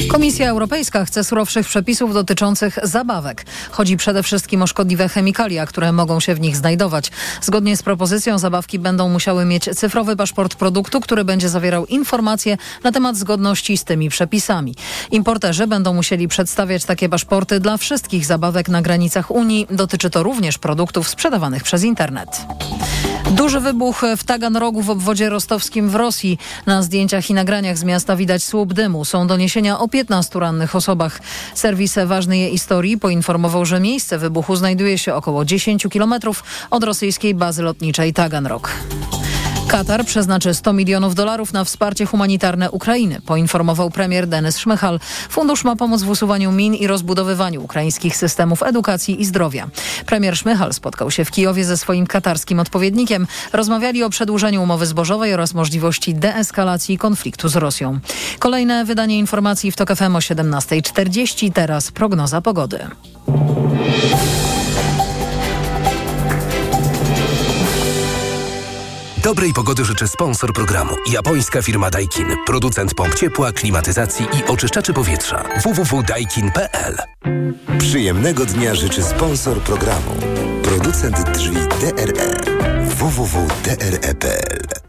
Komisja 0.09 0.49
Europejska 0.49 1.05
chce 1.05 1.23
surowszych 1.23 1.67
przepisów 1.67 2.13
dotyczących 2.13 2.79
zabawek. 2.83 3.45
Chodzi 3.71 3.97
przede 3.97 4.23
wszystkim 4.23 4.61
o 4.61 4.67
szkodliwe 4.67 5.09
chemikalia, 5.09 5.65
które 5.65 5.91
mogą 5.91 6.19
się 6.19 6.35
w 6.35 6.39
nich 6.39 6.57
znajdować. 6.57 7.11
Zgodnie 7.41 7.77
z 7.77 7.83
propozycją 7.83 8.39
zabawki 8.39 8.79
będą 8.79 9.09
musiały 9.09 9.45
mieć 9.45 9.63
cyfrowy 9.63 10.15
paszport 10.15 10.55
produktu, 10.55 11.01
który 11.01 11.25
będzie 11.25 11.49
zawierał 11.49 11.85
informacje 11.85 12.57
na 12.83 12.91
temat 12.91 13.17
zgodności 13.17 13.77
z 13.77 13.83
tymi 13.83 14.09
przepisami. 14.09 14.75
Importerzy 15.11 15.56
będą 15.65 15.93
musieli 15.93 16.27
przedstawiać 16.27 16.85
takie 16.85 17.09
paszporty 17.09 17.59
dla 17.59 17.77
wszystkich 17.77 18.25
zabawek 18.25 18.69
na 18.69 18.81
granicach 18.81 19.31
Unii. 19.31 19.67
Dotyczy 19.71 20.09
to 20.09 20.23
również 20.23 20.57
produktów 20.57 21.09
sprzedawanych 21.09 21.63
przez 21.63 21.83
internet. 21.83 22.29
Duży 23.31 23.59
wybuch 23.59 24.01
w 24.17 24.23
Taganrogu 24.23 24.81
w 24.81 24.89
obwodzie 24.89 25.29
rostowskim 25.29 25.89
w 25.89 25.95
Rosji. 25.95 26.37
Na 26.65 26.83
zdjęciach 26.83 27.29
i 27.29 27.33
nagraniach 27.33 27.77
z 27.77 27.83
miasta 27.83 28.15
widać 28.15 28.43
słup 28.43 28.73
dymu. 28.73 29.05
Są 29.05 29.27
doniesienia 29.27 29.79
o 29.79 29.87
15 29.87 30.39
rannych 30.39 30.75
osobach. 30.75 31.19
Serwis 31.53 31.95
Ważny 32.05 32.37
Je 32.37 32.49
Historii 32.49 32.97
poinformował, 32.97 33.65
że 33.65 33.79
miejsce 33.79 34.17
wybuchu 34.17 34.55
znajduje 34.55 34.97
się 34.97 35.13
około 35.13 35.45
10 35.45 35.87
kilometrów 35.91 36.43
od 36.69 36.83
rosyjskiej 36.83 37.35
bazy 37.35 37.63
lotniczej 37.63 38.13
Taganrog. 38.13 38.71
Katar 39.67 40.05
przeznaczy 40.05 40.53
100 40.53 40.73
milionów 40.73 41.15
dolarów 41.15 41.53
na 41.53 41.63
wsparcie 41.63 42.05
humanitarne 42.05 42.71
Ukrainy, 42.71 43.21
poinformował 43.21 43.91
premier 43.91 44.27
Denis 44.27 44.57
Szmychal. 44.57 44.99
Fundusz 45.29 45.63
ma 45.63 45.75
pomóc 45.75 46.03
w 46.03 46.09
usuwaniu 46.09 46.51
min 46.51 46.75
i 46.75 46.87
rozbudowywaniu 46.87 47.63
ukraińskich 47.63 48.17
systemów 48.17 48.63
edukacji 48.63 49.21
i 49.21 49.25
zdrowia. 49.25 49.67
Premier 50.05 50.37
Szmychal 50.37 50.73
spotkał 50.73 51.11
się 51.11 51.25
w 51.25 51.31
Kijowie 51.31 51.65
ze 51.65 51.77
swoim 51.77 52.07
katarskim 52.07 52.59
odpowiednikiem. 52.59 53.27
Rozmawiali 53.53 54.03
o 54.03 54.09
przedłużeniu 54.09 54.63
umowy 54.63 54.85
zbożowej 54.85 55.33
oraz 55.33 55.53
możliwości 55.53 56.13
deeskalacji 56.13 56.97
konfliktu 56.97 57.49
z 57.49 57.55
Rosją. 57.55 57.99
Kolejne 58.39 58.85
wydanie 58.85 59.19
informacji 59.19 59.71
w 59.71 59.75
TOK 59.75 59.95
FM 59.95 60.15
o 60.15 60.19
17.40. 60.19 61.51
Teraz 61.53 61.91
prognoza 61.91 62.41
pogody. 62.41 62.79
Dobrej 69.27 69.53
pogody 69.53 69.85
życzę 69.85 70.07
sponsor 70.07 70.53
programu. 70.53 70.95
Japońska 71.11 71.61
firma 71.61 71.89
Daikin. 71.89 72.27
Producent 72.45 72.93
pomp 72.93 73.15
ciepła, 73.15 73.51
klimatyzacji 73.51 74.25
i 74.25 74.51
oczyszczaczy 74.51 74.93
powietrza. 74.93 75.43
www.daikin.pl 75.63 76.97
Przyjemnego 77.79 78.45
dnia 78.45 78.75
życzy 78.75 79.03
sponsor 79.03 79.61
programu. 79.61 80.11
Producent 80.63 81.31
drzwi 81.31 81.55
DRE. 81.55 82.43
www.dre.pl 82.85 84.86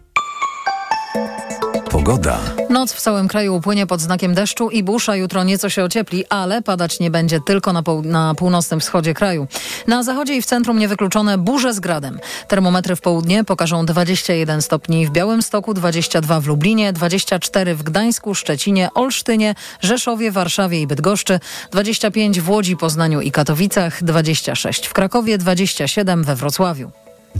Pogoda. 1.90 2.38
Noc 2.70 2.92
w 2.92 3.00
całym 3.00 3.28
kraju 3.28 3.56
upłynie 3.56 3.86
pod 3.86 4.00
znakiem 4.00 4.34
deszczu 4.34 4.70
i 4.70 4.82
busza. 4.82 5.16
Jutro 5.16 5.44
nieco 5.44 5.68
się 5.68 5.84
ociepli, 5.84 6.24
ale 6.28 6.62
padać 6.62 7.00
nie 7.00 7.10
będzie 7.10 7.40
tylko 7.40 7.72
na, 7.72 7.82
pół 7.82 8.02
na 8.02 8.34
północnym 8.34 8.80
wschodzie 8.80 9.14
kraju. 9.14 9.46
Na 9.86 10.02
zachodzie 10.02 10.36
i 10.36 10.42
w 10.42 10.46
centrum 10.46 10.78
niewykluczone 10.78 11.38
burze 11.38 11.74
z 11.74 11.80
gradem. 11.80 12.20
Termometry 12.48 12.96
w 12.96 13.00
południe 13.00 13.44
pokażą 13.44 13.86
21 13.86 14.62
stopni 14.62 15.06
w 15.06 15.10
Białymstoku, 15.10 15.74
22 15.74 16.40
w 16.40 16.46
Lublinie, 16.46 16.92
24 16.92 17.74
w 17.74 17.82
Gdańsku, 17.82 18.34
Szczecinie, 18.34 18.88
Olsztynie, 18.94 19.54
Rzeszowie, 19.80 20.32
Warszawie 20.32 20.80
i 20.80 20.86
Bydgoszczy, 20.86 21.40
25 21.70 22.40
w 22.40 22.50
Łodzi, 22.50 22.76
Poznaniu 22.76 23.20
i 23.20 23.32
Katowicach, 23.32 24.04
26 24.04 24.86
w 24.86 24.92
Krakowie, 24.92 25.38
27 25.38 26.24
we 26.24 26.36
Wrocławiu. 26.36 26.90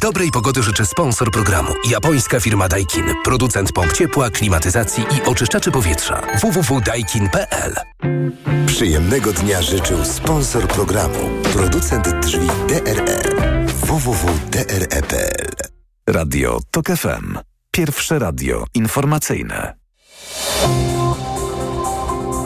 Dobrej 0.01 0.31
pogody 0.31 0.63
życzę 0.63 0.87
sponsor 0.87 1.31
programu. 1.31 1.73
Japońska 1.91 2.41
firma 2.41 2.69
Daikin. 2.69 3.05
Producent 3.25 3.73
pomp 3.73 3.93
ciepła, 3.93 4.31
klimatyzacji 4.31 5.05
i 5.05 5.29
oczyszczaczy 5.29 5.71
powietrza. 5.71 6.23
www.daikin.pl 6.41 7.75
Przyjemnego 8.67 9.33
dnia 9.33 9.63
życzył 9.63 10.05
sponsor 10.05 10.69
programu. 10.69 11.19
Producent 11.53 12.09
drzwi 12.09 12.47
DRE. 12.69 13.19
www.dre.pl 13.67 15.47
Radio 16.07 16.61
TOK 16.71 16.87
FM. 16.87 17.39
Pierwsze 17.71 18.19
radio 18.19 18.65
informacyjne. 18.75 19.75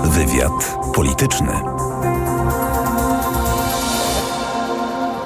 Wywiad 0.05 0.77
polityczny. 0.95 1.82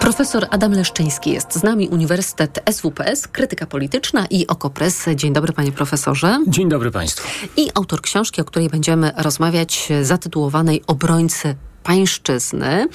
Profesor 0.07 0.47
Adam 0.51 0.73
Leszczyński 0.73 1.31
jest 1.31 1.53
z 1.53 1.63
nami, 1.63 1.89
Uniwersytet 1.89 2.61
SWPS, 2.71 3.29
krytyka 3.29 3.67
polityczna 3.67 4.27
i 4.31 4.47
Okopres. 4.47 5.07
Dzień 5.15 5.33
dobry 5.33 5.53
panie 5.53 5.73
profesorze. 5.73 6.39
Dzień 6.49 6.69
dobry 6.69 6.91
państwu. 6.91 7.29
I 7.57 7.71
autor 7.75 8.01
książki, 8.01 8.41
o 8.41 8.45
której 8.45 8.69
będziemy 8.69 9.13
rozmawiać, 9.17 9.89
zatytułowanej 10.03 10.83
Obrońcy 10.87 11.55
pańszczyzny. 11.83 12.89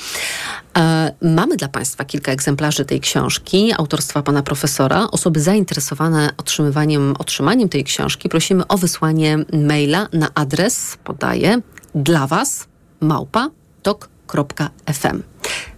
E, 0.77 1.13
mamy 1.21 1.57
dla 1.57 1.67
Państwa 1.67 2.05
kilka 2.05 2.31
egzemplarzy 2.31 2.85
tej 2.85 2.99
książki, 2.99 3.73
autorstwa 3.77 4.21
pana 4.21 4.43
profesora. 4.43 5.07
Osoby 5.11 5.39
zainteresowane 5.39 6.29
otrzymywaniem, 6.37 7.15
otrzymaniem 7.19 7.69
tej 7.69 7.83
książki 7.83 8.29
prosimy 8.29 8.67
o 8.67 8.77
wysłanie 8.77 9.37
maila 9.53 10.07
na 10.13 10.27
adres, 10.35 10.97
podaję, 11.03 11.61
dla 11.95 12.27
Was, 12.27 12.67
małpa, 13.01 13.49
tok.fm. 14.31 15.23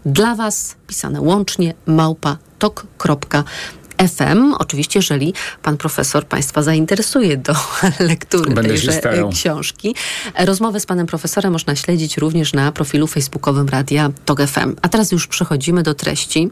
Dla 0.06 0.36
Was, 0.36 0.76
pisane 0.88 1.22
łącznie, 1.22 1.74
małpa, 1.86 2.38
tok.fm. 2.60 4.54
Oczywiście, 4.60 5.00
jeżeli 5.00 5.34
pan 5.64 5.78
profesor 5.78 6.26
Państwa 6.26 6.64
zainteresuje 6.64 7.38
do 7.38 7.56
lektury 8.00 8.54
Będę 8.54 8.70
tejże 8.70 9.02
książki. 9.32 9.96
Rozmowę 10.40 10.80
z 10.80 10.86
panem 10.86 11.08
profesorem 11.08 11.54
można 11.54 11.76
śledzić 11.76 12.18
również 12.18 12.54
na 12.54 12.72
profilu 12.72 13.08
facebookowym 13.08 13.70
Radia 13.70 14.10
TOG 14.26 14.42
FM. 14.42 14.76
A 14.82 14.90
teraz 14.90 15.12
już 15.12 15.28
przechodzimy 15.28 15.84
do 15.84 15.94
treści. 15.94 16.52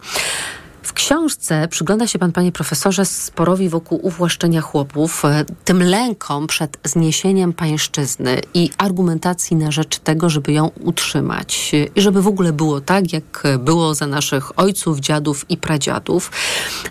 W 0.83 0.93
książce 0.93 1.67
przygląda 1.67 2.07
się 2.07 2.19
pan, 2.19 2.31
panie 2.31 2.51
profesorze, 2.51 3.05
sporowi 3.05 3.69
wokół 3.69 3.99
uwłaszczenia 4.05 4.61
chłopów, 4.61 5.23
tym 5.65 5.83
lękom 5.83 6.47
przed 6.47 6.77
zniesieniem 6.83 7.53
pańszczyzny 7.53 8.41
i 8.53 8.69
argumentacji 8.77 9.55
na 9.55 9.71
rzecz 9.71 9.99
tego, 9.99 10.29
żeby 10.29 10.51
ją 10.51 10.71
utrzymać 10.79 11.71
i 11.95 12.01
żeby 12.01 12.21
w 12.21 12.27
ogóle 12.27 12.53
było 12.53 12.81
tak, 12.81 13.13
jak 13.13 13.43
było 13.59 13.95
za 13.95 14.07
naszych 14.07 14.59
ojców, 14.59 14.99
dziadów 14.99 15.45
i 15.49 15.57
pradziadów. 15.57 16.31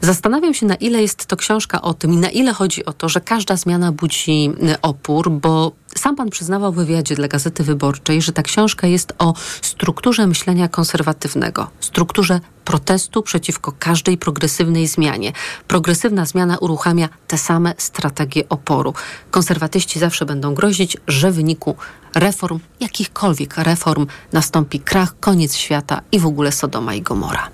Zastanawiam 0.01 0.55
się, 0.55 0.67
na 0.67 0.75
ile 0.75 1.03
jest 1.03 1.27
to 1.27 1.37
książka 1.37 1.83
o 1.83 1.95
tym 1.95 2.13
i 2.13 2.17
na 2.17 2.31
ile 2.31 2.53
chodzi 2.53 2.85
o 2.85 2.93
to, 2.93 3.09
że 3.09 3.21
każda 3.21 3.57
zmiana 3.57 3.93
budzi 3.93 4.51
opór, 4.83 5.31
bo 5.31 5.73
sam 5.97 6.17
pan 6.17 6.31
przyznawał 6.31 6.73
w 6.73 6.77
wywiadzie 6.77 7.15
dla 7.15 7.29
Gazety 7.29 7.65
Wyborczej, 7.65 8.23
że 8.23 8.33
ta 8.33 8.43
książka 8.43 8.87
jest 8.87 9.13
o 9.19 9.35
strukturze 9.63 10.27
myślenia 10.27 10.69
konserwatywnego, 10.69 11.71
strukturze 11.81 12.41
protestu 12.65 13.23
przeciwko 13.23 13.73
każdej 13.79 14.19
progresywnej 14.19 14.87
zmianie. 14.87 15.33
Progresywna 15.69 16.27
zmiana 16.27 16.59
uruchamia 16.59 17.09
te 17.27 17.39
same 17.39 17.75
strategie 17.79 18.49
oporu. 18.49 18.95
Konserwatyści 19.31 19.99
zawsze 19.99 20.27
będą 20.27 20.55
grozić, 20.55 20.97
że 21.09 21.31
w 21.31 21.35
wyniku 21.35 21.77
reform, 22.15 22.61
jakichkolwiek 22.81 23.57
reform, 23.57 24.07
nastąpi 24.33 24.81
krach, 24.81 25.15
koniec 25.21 25.57
świata 25.57 26.01
i 26.13 26.19
w 26.19 26.27
ogóle 26.27 26.53
Sodoma 26.53 26.95
i 26.95 27.03
Gomora. 27.03 27.49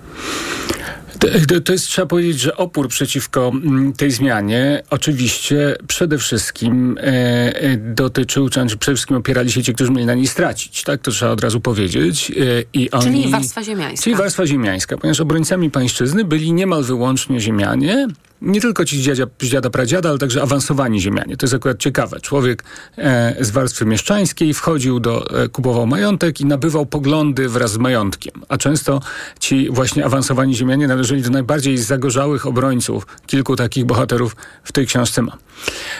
To, 1.18 1.60
to, 1.60 1.72
jest, 1.72 1.86
trzeba 1.86 2.06
powiedzieć, 2.06 2.40
że 2.40 2.56
opór 2.56 2.88
przeciwko 2.88 3.52
tej 3.96 4.10
zmianie 4.10 4.82
oczywiście 4.90 5.76
przede 5.88 6.18
wszystkim 6.18 6.98
e, 7.00 7.76
dotyczył, 7.76 8.48
czy 8.48 8.66
przede 8.66 8.96
wszystkim 8.96 9.16
opierali 9.16 9.52
się 9.52 9.62
ci, 9.62 9.74
którzy 9.74 9.90
mieli 9.90 10.06
na 10.06 10.14
niej 10.14 10.26
stracić, 10.26 10.82
tak? 10.82 11.00
To 11.00 11.10
trzeba 11.10 11.30
od 11.30 11.40
razu 11.40 11.60
powiedzieć. 11.60 12.30
E, 12.30 12.34
i 12.72 12.90
oni, 12.90 13.04
czyli 13.04 13.30
warstwa 13.30 13.62
ziemiańska. 13.62 14.04
Czyli 14.04 14.16
warstwa 14.16 14.46
ziemiańska, 14.46 14.98
ponieważ 14.98 15.20
obrońcami 15.20 15.70
pańszczyzny 15.70 16.24
byli 16.24 16.52
niemal 16.52 16.84
wyłącznie 16.84 17.40
ziemianie, 17.40 18.06
nie 18.42 18.60
tylko 18.60 18.84
ci 18.84 19.02
z 19.02 19.16
dziada, 19.42 19.70
pradziada, 19.70 20.08
ale 20.08 20.18
także 20.18 20.42
awansowani 20.42 21.00
ziemianie. 21.00 21.36
To 21.36 21.46
jest 21.46 21.54
akurat 21.54 21.78
ciekawe. 21.78 22.20
Człowiek 22.20 22.64
e, 22.98 23.36
z 23.40 23.50
warstwy 23.50 23.86
mieszczańskiej 23.86 24.54
wchodził 24.54 25.00
do, 25.00 25.42
e, 25.42 25.48
kupował 25.48 25.86
majątek 25.86 26.40
i 26.40 26.44
nabywał 26.44 26.86
poglądy 26.86 27.48
wraz 27.48 27.72
z 27.72 27.78
majątkiem. 27.78 28.34
A 28.48 28.58
często 28.58 29.00
ci 29.40 29.70
właśnie 29.70 30.04
awansowani 30.04 30.54
ziemianie 30.54 30.86
należeli 30.86 31.22
do 31.22 31.30
najbardziej 31.30 31.78
zagorzałych 31.78 32.46
obrońców. 32.46 33.06
Kilku 33.26 33.56
takich 33.56 33.84
bohaterów 33.84 34.36
w 34.64 34.72
tej 34.72 34.86
książce 34.86 35.22
mam. 35.22 35.38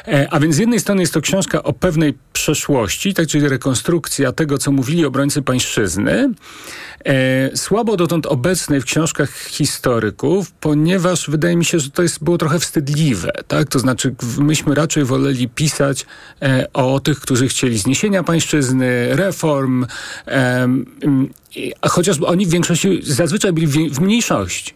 E, 0.09 0.29
a 0.31 0.41
więc 0.41 0.55
z 0.55 0.59
jednej 0.59 0.81
strony 0.81 1.01
jest 1.01 1.15
to 1.15 1.21
książka 1.21 1.63
o 1.63 1.73
pewnej 1.73 2.15
przeszłości, 2.33 3.15
tak 3.15 3.29
czyli 3.29 3.49
rekonstrukcja 3.49 4.33
tego, 4.33 4.59
co 4.59 4.73
mówili 4.73 5.05
obrońcy 5.05 5.43
pańszczyzny, 5.43 6.31
e, 7.05 7.57
słabo 7.57 7.97
dotąd 7.97 8.27
obecnej 8.27 8.81
w 8.81 8.85
książkach 8.85 9.39
historyków, 9.39 10.53
ponieważ 10.53 11.31
wydaje 11.31 11.57
mi 11.57 11.65
się, 11.65 11.79
że 11.79 11.91
to 11.91 12.03
jest, 12.03 12.25
było 12.27 12.39
trochę 12.39 12.59
wstydliwe. 12.59 13.33
Tak? 13.49 13.69
To 13.69 13.79
znaczy, 13.79 14.15
myśmy 14.39 14.75
raczej 14.75 15.05
woleli 15.05 15.49
pisać 15.49 16.07
e, 16.43 16.67
o 16.73 17.01
tych, 17.01 17.21
którzy 17.21 17.49
chcieli 17.49 17.79
zniesienia 17.79 18.23
pańszczyzny, 18.23 19.17
reform, 19.17 19.87
e, 20.29 20.69
a 21.81 21.89
chociaż 21.89 22.21
oni 22.21 22.47
w 22.47 22.51
większości 22.51 23.01
zazwyczaj 23.03 23.53
byli 23.53 23.67
w, 23.67 23.95
w 23.95 24.01
mniejszości. 24.01 24.75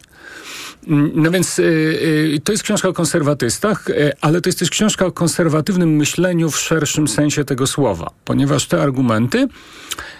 No 1.14 1.30
więc 1.30 1.58
y, 1.58 1.62
y, 1.62 2.40
to 2.44 2.52
jest 2.52 2.64
książka 2.64 2.88
o 2.88 2.92
konserwatystach, 2.92 3.90
y, 3.90 4.12
ale 4.20 4.40
to 4.40 4.48
jest 4.48 4.58
też 4.58 4.70
książka 4.70 5.06
o 5.06 5.12
konserwatywnym 5.12 5.96
myśleniu 5.96 6.50
w 6.50 6.58
szerszym 6.58 7.08
sensie 7.08 7.44
tego 7.44 7.66
słowa, 7.66 8.10
ponieważ 8.24 8.66
te 8.66 8.82
argumenty 8.82 9.48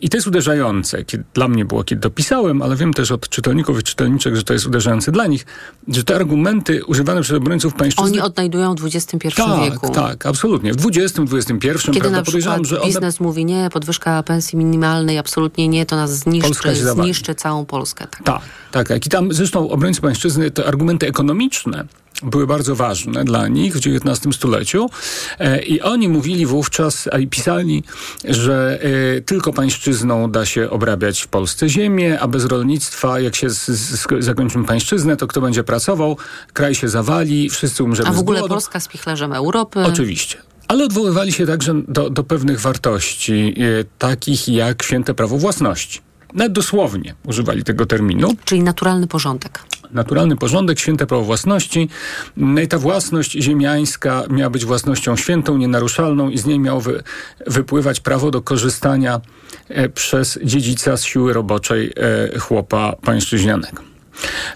I 0.00 0.08
to 0.08 0.16
jest 0.16 0.26
uderzające. 0.26 1.04
Dla 1.34 1.48
mnie 1.48 1.64
było, 1.64 1.84
kiedy 1.84 2.02
to 2.02 2.10
pisałem, 2.10 2.62
ale 2.62 2.76
wiem 2.76 2.94
też 2.94 3.10
od 3.10 3.28
czytelników 3.28 3.80
i 3.80 3.82
czytelniczek, 3.82 4.36
że 4.36 4.42
to 4.42 4.52
jest 4.52 4.66
uderzające 4.66 5.12
dla 5.12 5.26
nich, 5.26 5.46
że 5.88 6.04
te 6.04 6.16
argumenty 6.16 6.84
używane 6.84 7.22
przez 7.22 7.36
obrońców 7.36 7.74
pańszczyzny... 7.74 8.10
Oni 8.10 8.20
odnajdują 8.20 8.74
w 8.74 8.84
XXI 8.84 9.28
tak, 9.36 9.60
wieku. 9.60 9.88
Tak, 9.88 10.26
absolutnie. 10.26 10.72
W 10.74 10.86
XX, 10.86 11.18
XXI, 11.32 11.92
Kiedy 11.92 12.10
na 12.10 12.22
przykład 12.22 12.64
że 12.64 12.80
biznes 12.84 13.20
mówi 13.20 13.44
nie, 13.44 13.68
podwyżka 13.72 14.22
pensji 14.22 14.58
minimalnej, 14.58 15.18
absolutnie 15.18 15.68
nie, 15.68 15.86
to 15.86 15.96
nas 15.96 16.10
zniszczy, 16.18 16.74
zniszczy 16.74 17.34
całą 17.34 17.66
Polskę. 17.66 18.06
Tak. 18.06 18.24
tak, 18.24 18.42
tak, 18.70 18.88
tak. 18.88 19.06
I 19.06 19.08
tam 19.08 19.32
zresztą 19.32 19.70
obrońcy 19.70 20.00
pańszczyzny, 20.00 20.50
te 20.50 20.66
argumenty 20.66 21.06
ekonomiczne, 21.06 21.84
były 22.22 22.46
bardzo 22.46 22.76
ważne 22.76 23.24
dla 23.24 23.48
nich 23.48 23.74
w 23.74 23.78
XIX 23.78 24.36
stuleciu 24.36 24.90
e, 25.38 25.62
i 25.62 25.80
oni 25.80 26.08
mówili 26.08 26.46
wówczas, 26.46 27.08
a 27.12 27.18
i 27.18 27.26
pisali, 27.26 27.82
że 28.24 28.78
e, 29.16 29.20
tylko 29.20 29.52
pańszczyzną 29.52 30.30
da 30.30 30.46
się 30.46 30.70
obrabiać 30.70 31.20
w 31.20 31.28
Polsce 31.28 31.68
ziemię, 31.68 32.20
a 32.20 32.28
bez 32.28 32.44
rolnictwa, 32.44 33.20
jak 33.20 33.36
się 33.36 33.50
z, 33.50 33.66
z, 33.66 34.06
zakończymy 34.18 34.64
pańszczyznę, 34.64 35.16
to 35.16 35.26
kto 35.26 35.40
będzie 35.40 35.64
pracował, 35.64 36.16
kraj 36.52 36.74
się 36.74 36.88
zawali, 36.88 37.50
wszyscy 37.50 37.84
umrzemy 37.84 38.08
A 38.08 38.12
w 38.12 38.18
ogóle 38.18 38.40
z. 38.40 38.48
Polska 38.48 38.80
spichlerzem 38.80 39.32
Europy. 39.32 39.80
Oczywiście. 39.80 40.36
Ale 40.68 40.84
odwoływali 40.84 41.32
się 41.32 41.46
także 41.46 41.74
do, 41.88 42.10
do 42.10 42.24
pewnych 42.24 42.60
wartości, 42.60 43.54
e, 43.58 43.84
takich 43.98 44.48
jak 44.48 44.82
święte 44.82 45.14
prawo 45.14 45.38
własności. 45.38 46.00
Nawet 46.34 46.52
dosłownie 46.52 47.14
używali 47.24 47.64
tego 47.64 47.86
terminu. 47.86 48.34
Czyli 48.44 48.62
naturalny 48.62 49.06
porządek. 49.06 49.62
Naturalny 49.92 50.36
porządek, 50.36 50.78
święte 50.78 51.06
prawo 51.06 51.24
własności. 51.24 51.88
No 52.36 52.60
i 52.60 52.68
ta 52.68 52.78
własność 52.78 53.32
ziemiańska 53.32 54.24
miała 54.30 54.50
być 54.50 54.64
własnością 54.64 55.16
świętą, 55.16 55.58
nienaruszalną 55.58 56.30
i 56.30 56.38
z 56.38 56.46
niej 56.46 56.58
miało 56.58 56.80
wy, 56.80 57.02
wypływać 57.46 58.00
prawo 58.00 58.30
do 58.30 58.42
korzystania 58.42 59.20
e, 59.68 59.88
przez 59.88 60.38
dziedzica 60.44 60.96
z 60.96 61.04
siły 61.04 61.32
roboczej 61.32 61.92
e, 62.34 62.38
chłopa 62.38 62.96
pańszczyźnianego. 63.02 63.82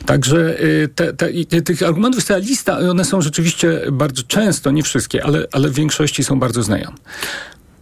Także 0.07 0.59
e, 0.59 0.89
te, 0.89 1.13
te, 1.13 1.63
tych 1.63 1.83
argumentów 1.83 2.19
jest 2.19 2.29
cała 2.29 2.41
lista, 2.41 2.79
one 2.79 3.05
są 3.05 3.21
rzeczywiście 3.21 3.81
bardzo 3.93 4.23
często, 4.23 4.71
nie 4.71 4.83
wszystkie, 4.83 5.25
ale, 5.25 5.47
ale 5.53 5.69
w 5.69 5.75
większości 5.75 6.25
są 6.25 6.39
bardzo 6.39 6.63
znajome. 6.63 6.97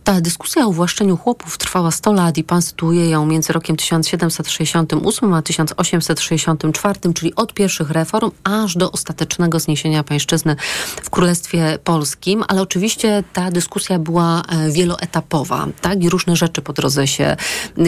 Ta 0.04 0.20
dyskusja 0.20 0.64
o 0.64 0.68
uwłaszczeniu 0.68 1.16
chłopów 1.16 1.58
trwała 1.58 1.90
100 1.90 2.12
lat 2.12 2.38
i 2.38 2.44
pan 2.44 2.62
sytuuje 2.62 3.10
ją 3.10 3.26
między 3.26 3.52
rokiem 3.52 3.76
1768 3.76 5.34
a 5.34 5.42
1864, 5.42 7.00
czyli 7.14 7.34
od 7.34 7.54
pierwszych 7.54 7.90
reform 7.90 8.30
aż 8.44 8.76
do 8.76 8.92
ostatecznego 8.92 9.60
zniesienia 9.60 10.04
pańszczyzny 10.04 10.56
w 11.02 11.10
Królestwie 11.10 11.78
Polskim, 11.84 12.44
ale 12.48 12.62
oczywiście 12.62 13.24
ta 13.32 13.50
dyskusja 13.50 13.98
była 13.98 14.42
e, 14.48 14.72
wieloetapowa, 14.72 15.66
tak? 15.80 16.04
I 16.04 16.10
różne 16.10 16.36
rzeczy 16.36 16.62
po 16.62 16.72
drodze 16.72 17.06
się 17.06 17.36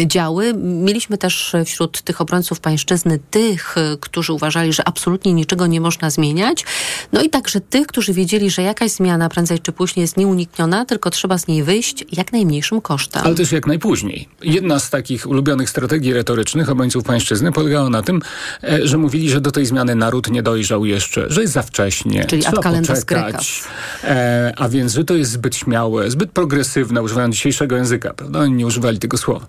działy. 0.07 0.55
Mieliśmy 0.59 1.19
też 1.19 1.57
wśród 1.67 2.03
tych 2.03 2.21
obrońców 2.21 2.61
pańszczyzny 2.61 3.19
tych, 3.31 3.79
e, 3.79 3.97
którzy 4.01 4.33
uważali, 4.33 4.73
że 4.73 4.89
absolutnie 4.89 5.33
niczego 5.33 5.67
nie 5.67 5.81
można 5.81 6.11
zmieniać, 6.11 6.65
no 7.13 7.23
i 7.23 7.31
także 7.31 7.61
tych, 7.61 7.87
którzy 7.87 8.13
wiedzieli, 8.13 8.51
że 8.51 8.63
jakaś 8.63 8.91
zmiana 8.91 9.29
prędzej 9.29 9.59
czy 9.59 9.73
później 9.73 10.03
jest 10.03 10.17
nieunikniona, 10.17 10.85
tylko 10.85 11.11
trzeba 11.11 11.39
z 11.39 11.47
niej 11.47 11.63
wyjść 11.63 12.04
jak 12.13 12.33
najmniejszym 12.33 12.81
kosztem. 12.81 13.23
Ale 13.25 13.35
też 13.35 13.53
jak 13.53 13.67
najpóźniej. 13.67 14.29
Jedna 14.43 14.79
z 14.79 14.91
takich 14.91 15.27
ulubionych 15.27 15.71
strategii 15.71 16.13
retorycznych 16.13 16.71
obrońców 16.71 17.05
pańszczyzny 17.05 17.53
polegała 17.53 17.91
na 17.91 18.03
tym, 18.03 18.23
e, 18.63 18.87
że 18.87 18.99
mówili, 18.99 19.31
że 19.31 19.41
do 19.41 19.51
tej 19.51 19.67
zmiany 19.67 19.95
naród 19.95 20.31
nie 20.31 20.43
dojrzał 20.43 20.85
jeszcze, 20.85 21.31
że 21.31 21.41
jest 21.41 21.53
za 21.53 21.63
wcześnie, 21.63 22.25
Czyli 22.25 22.43
trzeba 22.43 22.63
poczekać. 22.63 23.65
E, 24.05 24.53
a 24.57 24.69
więc, 24.69 24.93
że 24.93 25.05
to 25.05 25.15
jest 25.15 25.31
zbyt 25.31 25.57
śmiałe, 25.57 26.11
zbyt 26.11 26.31
progresywne, 26.31 27.03
używając 27.03 27.35
dzisiejszego 27.35 27.77
języka, 27.77 28.15
prawda? 28.15 28.39
Oni 28.39 28.55
nie 28.55 28.67
używali 28.67 28.99
tego 28.99 29.19
słowa. 29.19 29.47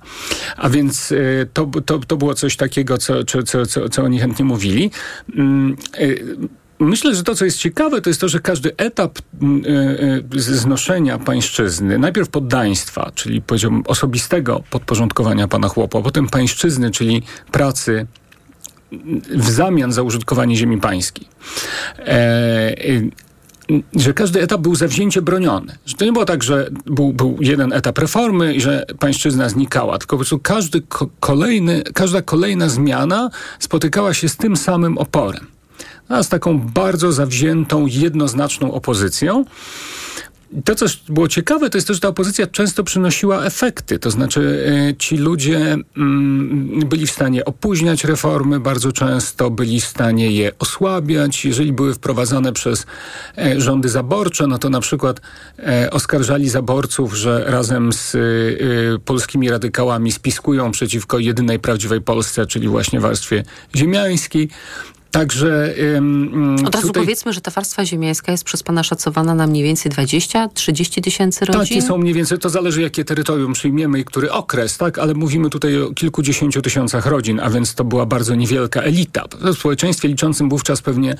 A 0.57 0.69
więc 0.69 1.11
e, 1.11 1.15
to, 1.53 1.71
to, 1.85 1.99
to 1.99 2.17
było 2.17 2.33
coś 2.33 2.55
takiego, 2.55 2.97
co, 2.97 3.23
co, 3.23 3.43
co, 3.43 3.65
co, 3.65 3.89
co 3.89 4.03
oni 4.03 4.19
chętnie 4.19 4.45
mówili. 4.45 4.91
Mm, 6.79 6.87
e, 6.87 6.95
Myślę, 6.95 7.15
że 7.15 7.23
to, 7.23 7.35
co 7.35 7.45
jest 7.45 7.57
ciekawe, 7.57 8.01
to 8.01 8.09
jest 8.09 8.21
to, 8.21 8.29
że 8.29 8.39
każdy 8.39 8.77
etap 8.77 9.19
y, 9.19 10.35
y, 10.35 10.41
znoszenia 10.41 11.19
pańszczyzny, 11.19 11.99
najpierw 11.99 12.29
poddaństwa, 12.29 13.11
czyli 13.15 13.41
powiedziałbym 13.41 13.83
osobistego 13.87 14.63
podporządkowania 14.69 15.47
pana 15.47 15.67
chłopa, 15.67 16.01
potem 16.01 16.29
pańszczyzny, 16.29 16.91
czyli 16.91 17.23
pracy 17.51 18.07
w 19.29 19.49
zamian 19.49 19.91
za 19.91 20.01
użytkowanie 20.01 20.55
ziemi 20.55 20.77
pańskiej. 20.77 21.27
E, 21.99 22.75
że 23.95 24.13
każdy 24.13 24.41
etap 24.41 24.61
był 24.61 24.75
zawzięcie 24.75 25.21
broniony. 25.21 25.75
Że 25.85 25.95
to 25.95 26.05
nie 26.05 26.11
było 26.11 26.25
tak, 26.25 26.43
że 26.43 26.69
był, 26.85 27.13
był 27.13 27.37
jeden 27.41 27.73
etap 27.73 27.97
reformy 27.97 28.53
i 28.53 28.61
że 28.61 28.85
pańszczyzna 28.99 29.49
znikała, 29.49 29.97
tylko 29.97 30.15
po 30.15 30.17
prostu 30.17 30.39
każdy 30.39 30.81
kolejny, 31.19 31.83
każda 31.93 32.21
kolejna 32.21 32.69
zmiana 32.69 33.29
spotykała 33.59 34.13
się 34.13 34.29
z 34.29 34.37
tym 34.37 34.57
samym 34.57 34.97
oporem 34.97 35.54
a 36.09 36.23
z 36.23 36.29
taką 36.29 36.59
bardzo 36.59 37.11
zawziętą, 37.11 37.85
jednoznaczną 37.85 38.71
opozycją. 38.73 39.45
To, 40.65 40.75
co 40.75 40.85
było 41.09 41.27
ciekawe, 41.27 41.69
to 41.69 41.77
jest 41.77 41.87
to, 41.87 41.93
że 41.93 41.99
ta 41.99 42.07
opozycja 42.07 42.47
często 42.47 42.83
przynosiła 42.83 43.43
efekty. 43.43 43.99
To 43.99 44.11
znaczy, 44.11 44.65
e, 44.89 44.95
ci 44.95 45.17
ludzie 45.17 45.77
mm, 45.97 46.79
byli 46.79 47.07
w 47.07 47.11
stanie 47.11 47.45
opóźniać 47.45 48.03
reformy, 48.03 48.59
bardzo 48.59 48.91
często 48.91 49.49
byli 49.49 49.81
w 49.81 49.85
stanie 49.85 50.31
je 50.31 50.51
osłabiać. 50.59 51.45
Jeżeli 51.45 51.73
były 51.73 51.93
wprowadzane 51.93 52.53
przez 52.53 52.85
e, 53.37 53.61
rządy 53.61 53.89
zaborcze, 53.89 54.47
no 54.47 54.57
to 54.57 54.69
na 54.69 54.79
przykład 54.79 55.21
e, 55.59 55.89
oskarżali 55.91 56.49
zaborców, 56.49 57.13
że 57.13 57.43
razem 57.47 57.93
z 57.93 58.17
polskimi 59.05 59.49
radykałami 59.49 60.11
spiskują 60.11 60.71
przeciwko 60.71 61.19
jedynej 61.19 61.59
prawdziwej 61.59 62.01
Polsce, 62.01 62.45
czyli 62.45 62.67
właśnie 62.67 62.99
warstwie 62.99 63.43
ziemiańskiej. 63.75 64.49
Także. 65.15 65.73
Ym, 65.95 66.55
Od 66.65 66.75
razu 66.75 66.87
tutaj... 66.87 67.03
powiedzmy, 67.03 67.33
że 67.33 67.41
ta 67.41 67.51
warstwa 67.51 67.85
ziemiańska 67.85 68.31
jest 68.31 68.43
przez 68.43 68.63
Pana 68.63 68.83
szacowana 68.83 69.35
na 69.35 69.47
mniej 69.47 69.63
więcej 69.63 69.91
20-30 69.91 71.01
tysięcy 71.01 71.45
rodzin? 71.45 71.61
Takie 71.61 71.81
są 71.81 71.97
mniej 71.97 72.13
więcej, 72.13 72.39
to 72.39 72.49
zależy 72.49 72.81
jakie 72.81 73.05
terytorium 73.05 73.53
przyjmiemy 73.53 73.99
i 73.99 74.05
który 74.05 74.31
okres, 74.31 74.77
tak? 74.77 74.99
Ale 74.99 75.13
mówimy 75.13 75.49
tutaj 75.49 75.81
o 75.81 75.93
kilkudziesięciu 75.93 76.61
tysiącach 76.61 77.05
rodzin, 77.05 77.39
a 77.39 77.49
więc 77.49 77.75
to 77.75 77.83
była 77.83 78.05
bardzo 78.05 78.35
niewielka 78.35 78.81
elita. 78.81 79.23
W 79.41 79.53
społeczeństwie 79.53 80.07
liczącym 80.07 80.49
wówczas 80.49 80.81
pewnie 80.81 81.15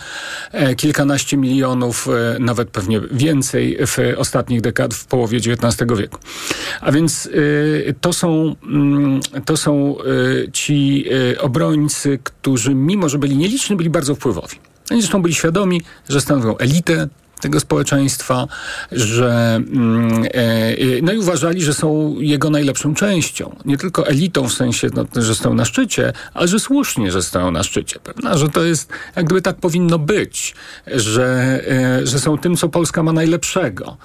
e, 0.52 0.76
kilkanaście 0.76 1.38
milionów, 1.38 2.08
e, 2.08 2.40
nawet 2.40 2.70
pewnie 2.70 3.02
więcej 3.12 3.78
w 3.88 3.98
ostatnich 4.18 4.62
dekad, 4.62 4.94
w 4.94 5.06
połowie 5.06 5.38
XIX 5.38 5.92
wieku. 5.98 6.20
A 6.82 6.92
więc 6.92 7.30
e, 7.90 7.94
to 7.94 8.14
są, 8.14 8.56
mm, 8.64 9.20
to 9.46 9.58
są 9.58 9.96
ci 10.54 11.06
obrońcy, 11.40 12.20
którzy 12.24 12.76
mimo, 12.76 13.10
że 13.10 13.18
byli 13.18 13.38
nieliczni, 13.38 13.76
byli 13.76 13.85
byli 13.86 13.94
bardzo 13.94 14.16
wpływowi. 14.16 14.58
Oni 14.92 15.02
zresztą 15.02 15.22
byli 15.22 15.34
świadomi, 15.34 15.82
że 16.10 16.22
stanowią 16.22 16.58
elitę 16.58 17.08
tego 17.42 17.60
społeczeństwa, 17.60 18.48
że 18.92 19.56
mm, 19.56 20.24
e, 20.24 20.28
e, 20.28 21.02
no 21.02 21.14
i 21.14 21.18
uważali, 21.18 21.62
że 21.62 21.74
są 21.74 22.16
jego 22.20 22.50
najlepszą 22.50 22.96
częścią. 22.96 23.56
Nie 23.66 23.78
tylko 23.78 24.08
elitą 24.08 24.50
w 24.50 24.54
sensie, 24.54 24.90
no, 24.94 25.22
że 25.22 25.36
stoją 25.36 25.56
na 25.56 25.66
szczycie, 25.66 26.14
ale 26.34 26.48
że 26.48 26.60
słusznie, 26.60 27.12
że 27.12 27.24
stoją 27.24 27.52
na 27.52 27.64
szczycie. 27.64 28.00
Prawda? 28.00 28.38
Że 28.38 28.50
to 28.50 28.64
jest, 28.64 28.90
jak 29.16 29.26
gdyby 29.26 29.42
tak 29.42 29.56
powinno 29.56 30.00
być, 30.00 30.56
że, 30.88 31.60
e, 32.02 32.08
że 32.08 32.20
są 32.20 32.38
tym, 32.38 32.56
co 32.56 32.70
Polska 32.70 33.04
ma 33.04 33.14
najlepszego 33.14 33.98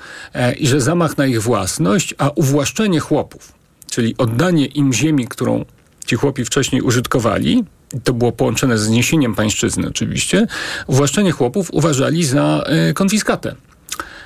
i 0.58 0.66
że 0.66 0.80
zamach 0.80 1.18
na 1.18 1.26
ich 1.26 1.42
własność, 1.42 2.14
a 2.18 2.30
uwłaszczenie 2.34 3.00
chłopów, 3.00 3.52
czyli 3.90 4.14
oddanie 4.18 4.66
im 4.66 4.92
ziemi, 4.92 5.28
którą 5.28 5.64
ci 6.06 6.16
chłopi 6.16 6.44
wcześniej 6.44 6.82
użytkowali, 6.82 7.64
to 8.04 8.12
było 8.12 8.32
połączone 8.32 8.78
z 8.78 8.80
zniesieniem 8.80 9.34
pańszczyzny 9.34 9.88
oczywiście, 9.88 10.46
uwłaszczenie 10.86 11.32
chłopów 11.32 11.68
uważali 11.72 12.24
za 12.24 12.62
e, 12.66 12.92
konfiskatę, 12.92 13.54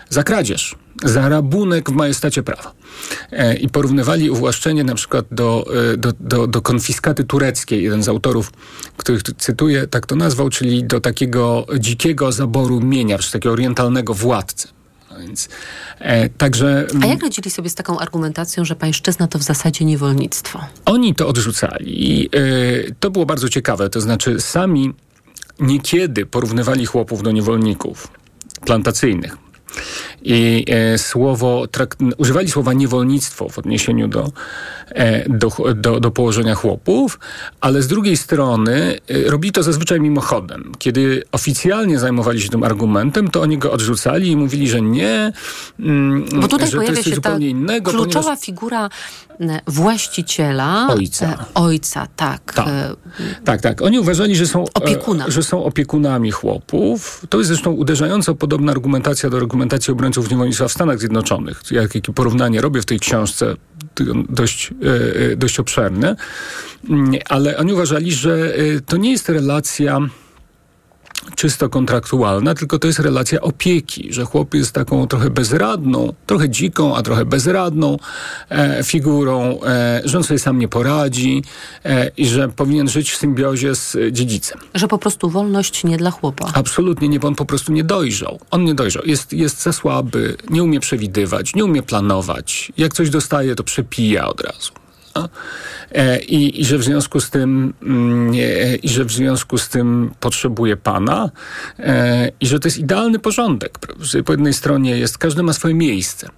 za 0.08 0.22
kradzież, 0.22 0.76
za 1.04 1.28
rabunek 1.28 1.90
w 1.90 1.92
majestacie 1.92 2.42
prawa. 2.42 2.72
E, 3.32 3.56
I 3.56 3.68
porównywali 3.68 4.30
uwłaszczenie 4.30 4.84
na 4.84 4.94
przykład 4.94 5.26
do, 5.30 5.66
e, 5.92 5.96
do, 5.96 6.12
do, 6.20 6.46
do 6.46 6.62
konfiskaty 6.62 7.24
tureckiej. 7.24 7.82
Jeden 7.82 8.02
z 8.02 8.08
autorów, 8.08 8.52
których 8.96 9.22
tu 9.22 9.32
cytuję, 9.34 9.86
tak 9.86 10.06
to 10.06 10.16
nazwał, 10.16 10.50
czyli 10.50 10.84
do 10.84 11.00
takiego 11.00 11.66
dzikiego 11.78 12.32
zaboru 12.32 12.80
mienia 12.80 13.18
przez 13.18 13.32
takiego 13.32 13.52
orientalnego 13.52 14.14
władcę. 14.14 14.73
A 15.14 15.18
Więc, 15.18 15.48
e, 15.98 16.28
także 16.28 16.86
A 17.02 17.06
jak 17.06 17.22
radzili 17.22 17.50
sobie 17.50 17.70
z 17.70 17.74
taką 17.74 17.98
argumentacją, 17.98 18.64
że 18.64 18.76
pańszczyzna 18.76 19.28
to 19.28 19.38
w 19.38 19.42
zasadzie 19.42 19.84
niewolnictwo? 19.84 20.60
oni 20.84 21.14
to 21.14 21.28
odrzucali. 21.28 22.12
I, 22.12 22.26
e, 22.26 22.30
to 23.00 23.10
było 23.10 23.26
bardzo 23.26 23.48
ciekawe. 23.48 23.90
To 23.90 24.00
znaczy, 24.00 24.40
sami 24.40 24.94
niekiedy 25.60 26.26
porównywali 26.26 26.86
chłopów 26.86 27.22
do 27.22 27.32
niewolników 27.32 28.08
plantacyjnych. 28.66 29.43
I 30.22 30.64
e, 30.68 30.98
słowo, 30.98 31.66
używali 32.16 32.50
słowa 32.50 32.72
niewolnictwo 32.72 33.48
w 33.48 33.58
odniesieniu 33.58 34.08
do, 34.08 34.32
e, 34.88 35.28
do, 35.28 35.48
do, 35.74 36.00
do 36.00 36.10
położenia 36.10 36.54
chłopów, 36.54 37.18
ale 37.60 37.82
z 37.82 37.86
drugiej 37.86 38.16
strony 38.16 38.98
e, 39.08 39.30
robili 39.30 39.52
to 39.52 39.62
zazwyczaj 39.62 40.00
mimochodem. 40.00 40.72
Kiedy 40.78 41.22
oficjalnie 41.32 41.98
zajmowali 41.98 42.40
się 42.40 42.48
tym 42.48 42.62
argumentem, 42.64 43.30
to 43.30 43.40
oni 43.42 43.58
go 43.58 43.72
odrzucali 43.72 44.30
i 44.30 44.36
mówili, 44.36 44.68
że 44.68 44.82
nie, 44.82 45.32
mm, 45.80 46.24
Bo 46.40 46.48
tutaj 46.48 46.68
że 46.70 46.76
to 46.76 46.82
jest 46.82 47.02
coś 47.02 47.14
zupełnie 47.14 47.48
innego. 47.48 47.90
kluczowa 47.90 48.20
ponieważ- 48.24 48.44
figura 48.44 48.88
właściciela. 49.66 50.86
Ojca. 50.90 51.26
e, 51.26 51.36
Ojca, 51.54 52.06
tak. 52.16 52.52
Tak. 52.52 52.68
E, 52.68 52.94
Tak, 53.44 53.60
tak. 53.60 53.82
Oni 53.82 53.98
uważali, 53.98 54.36
że 54.36 54.46
są, 54.46 54.64
Opiekuna. 54.74 55.26
e, 55.26 55.30
że 55.30 55.42
są 55.42 55.64
opiekunami 55.64 56.30
chłopów. 56.30 57.26
To 57.28 57.38
jest 57.38 57.48
zresztą 57.48 57.70
uderzająco 57.70 58.34
podobna 58.34 58.72
argumentacja 58.72 59.30
do 59.30 59.36
argumentacji 59.36 59.92
obrońców 59.92 60.30
niewolnictwa 60.30 60.68
w 60.68 60.72
Stanach 60.72 60.98
Zjednoczonych. 60.98 61.62
Jak, 61.70 61.94
jakie 61.94 62.12
porównanie 62.12 62.60
robię 62.60 62.82
w 62.82 62.86
tej 62.86 63.00
książce, 63.00 63.54
dość, 64.28 64.70
dość 65.36 65.60
obszerne. 65.60 66.16
Mm, 66.90 67.12
Ale 67.28 67.56
oni 67.58 67.72
uważali, 67.72 68.12
że 68.12 68.52
to 68.86 68.96
nie 68.96 69.10
jest 69.10 69.28
relacja 69.28 69.98
czysto 71.36 71.68
kontraktualna, 71.68 72.54
tylko 72.54 72.78
to 72.78 72.86
jest 72.86 72.98
relacja 72.98 73.40
opieki, 73.40 74.12
że 74.12 74.24
chłop 74.24 74.54
jest 74.54 74.72
taką 74.72 75.06
trochę 75.06 75.30
bezradną, 75.30 76.14
trochę 76.26 76.48
dziką, 76.48 76.96
a 76.96 77.02
trochę 77.02 77.24
bezradną 77.24 77.96
e, 78.48 78.84
figurą, 78.84 79.60
e, 79.66 80.02
że 80.04 80.18
on 80.18 80.24
sobie 80.24 80.38
sam 80.38 80.58
nie 80.58 80.68
poradzi 80.68 81.42
e, 81.84 82.10
i 82.16 82.26
że 82.26 82.48
powinien 82.48 82.88
żyć 82.88 83.10
w 83.10 83.16
symbiozie 83.16 83.74
z 83.74 83.96
dziedzicem. 84.12 84.58
że 84.74 84.88
po 84.88 84.98
prostu 84.98 85.30
wolność 85.30 85.84
nie 85.84 85.96
dla 85.96 86.10
chłopa. 86.10 86.50
Absolutnie 86.54 87.08
nie, 87.08 87.20
bo 87.20 87.28
on 87.28 87.34
po 87.34 87.44
prostu 87.44 87.72
nie 87.72 87.84
dojrzał. 87.84 88.40
On 88.50 88.64
nie 88.64 88.74
dojrzał. 88.74 89.02
Jest, 89.06 89.32
jest 89.32 89.62
za 89.62 89.72
słaby, 89.72 90.36
nie 90.50 90.62
umie 90.62 90.80
przewidywać, 90.80 91.54
nie 91.54 91.64
umie 91.64 91.82
planować. 91.82 92.72
Jak 92.76 92.94
coś 92.94 93.10
dostaje, 93.10 93.54
to 93.54 93.64
przepija 93.64 94.28
od 94.28 94.40
razu. 94.40 94.83
E, 95.92 96.18
I, 96.20 96.60
I 96.60 96.64
że 96.64 96.78
w 96.78 96.84
związku 96.84 97.20
z 97.20 97.30
tym 97.30 97.74
mm, 97.82 98.34
e, 98.34 98.76
i 98.76 98.88
że 98.88 99.04
w 99.04 99.12
związku 99.12 99.58
z 99.58 99.68
tym 99.68 100.14
potrzebuje 100.20 100.76
pana 100.76 101.30
e, 101.78 102.30
i 102.40 102.46
że 102.46 102.60
to 102.60 102.68
jest 102.68 102.78
idealny 102.78 103.18
porządek. 103.18 103.78
Że 104.00 104.22
po 104.22 104.32
jednej 104.32 104.52
stronie 104.52 104.98
jest, 104.98 105.18
każdy 105.18 105.42
ma 105.42 105.52
swoje 105.52 105.74
miejsce. 105.74 106.28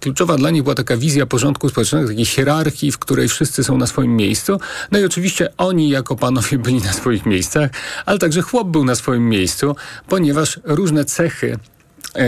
Kluczowa 0.00 0.36
dla 0.36 0.50
nich 0.50 0.62
była 0.62 0.74
taka 0.74 0.96
wizja 0.96 1.26
porządku 1.26 1.68
społecznego, 1.68 2.08
takiej 2.08 2.24
hierarchii, 2.24 2.92
w 2.92 2.98
której 2.98 3.28
wszyscy 3.28 3.64
są 3.64 3.78
na 3.78 3.86
swoim 3.86 4.16
miejscu. 4.16 4.60
No 4.92 4.98
i 4.98 5.04
oczywiście 5.04 5.48
oni 5.56 5.88
jako 5.88 6.16
panowie 6.16 6.58
byli 6.64 6.80
na 6.80 6.92
swoich 6.92 7.26
miejscach, 7.26 7.70
ale 8.06 8.18
także 8.18 8.42
chłop 8.42 8.68
był 8.68 8.84
na 8.84 8.94
swoim 8.94 9.28
miejscu, 9.28 9.76
ponieważ 10.08 10.60
różne 10.64 11.04
cechy 11.04 11.58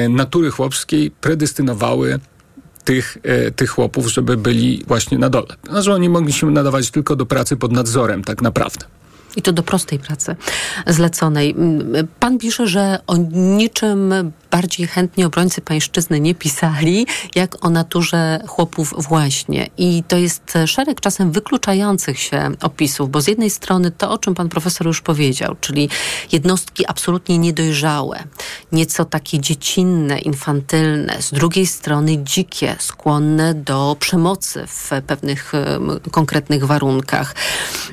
natury 0.09 0.51
chłopskiej 0.51 1.11
predestynowały 1.11 2.19
tych, 2.89 3.19
e, 3.23 3.51
tych 3.51 3.71
chłopów, 3.71 4.07
żeby 4.07 4.37
byli 4.37 4.85
właśnie 4.87 5.19
na 5.19 5.31
dole. 5.31 5.47
No, 5.71 5.83
że 5.83 5.95
oni 5.95 6.09
mogli 6.09 6.33
się 6.33 6.51
nadawać 6.51 6.91
tylko 6.91 7.17
do 7.17 7.27
pracy 7.27 7.57
pod 7.57 7.73
nadzorem 7.73 8.25
tak 8.25 8.43
naprawdę. 8.43 8.87
I 9.37 9.43
to 9.43 9.53
do 9.53 9.63
prostej 9.63 9.99
pracy 9.99 10.37
zleconej. 10.87 11.51
Mm, 11.51 12.09
Pan 12.21 12.39
pisze, 12.39 12.67
że 12.67 12.99
o 13.07 13.17
niczym 13.33 14.15
bardziej 14.51 14.87
chętnie 14.87 15.27
obrońcy 15.27 15.61
pańszczyzny 15.61 16.21
nie 16.21 16.35
pisali, 16.35 17.07
jak 17.35 17.65
o 17.67 17.71
naturze 17.71 18.41
chłopów 18.47 18.95
właśnie. 18.99 19.69
I 19.79 20.03
to 20.09 20.17
jest 20.17 20.55
szereg 20.67 21.01
czasem 21.01 21.33
wykluczających 21.33 22.19
się 22.19 22.51
opisów, 22.63 23.11
bo 23.11 23.21
z 23.21 23.29
jednej 23.29 23.51
strony 23.51 23.91
to, 23.91 24.11
o 24.11 24.19
czym 24.19 24.35
pan 24.35 24.49
profesor 24.49 24.87
już 24.87 25.01
powiedział, 25.01 25.57
czyli 25.61 25.89
jednostki 26.33 26.87
absolutnie 26.87 27.39
niedojrzałe, 27.39 28.25
nieco 28.73 29.05
takie 29.05 29.41
dziecinne, 29.41 30.19
infantylne, 30.19 31.23
z 31.23 31.31
drugiej 31.31 31.67
strony 31.67 32.19
dzikie, 32.25 32.77
skłonne 32.79 33.55
do 33.55 33.97
przemocy 34.01 34.65
w 34.67 34.91
pewnych 35.07 35.53
konkretnych 36.11 36.65
warunkach. 36.67 37.35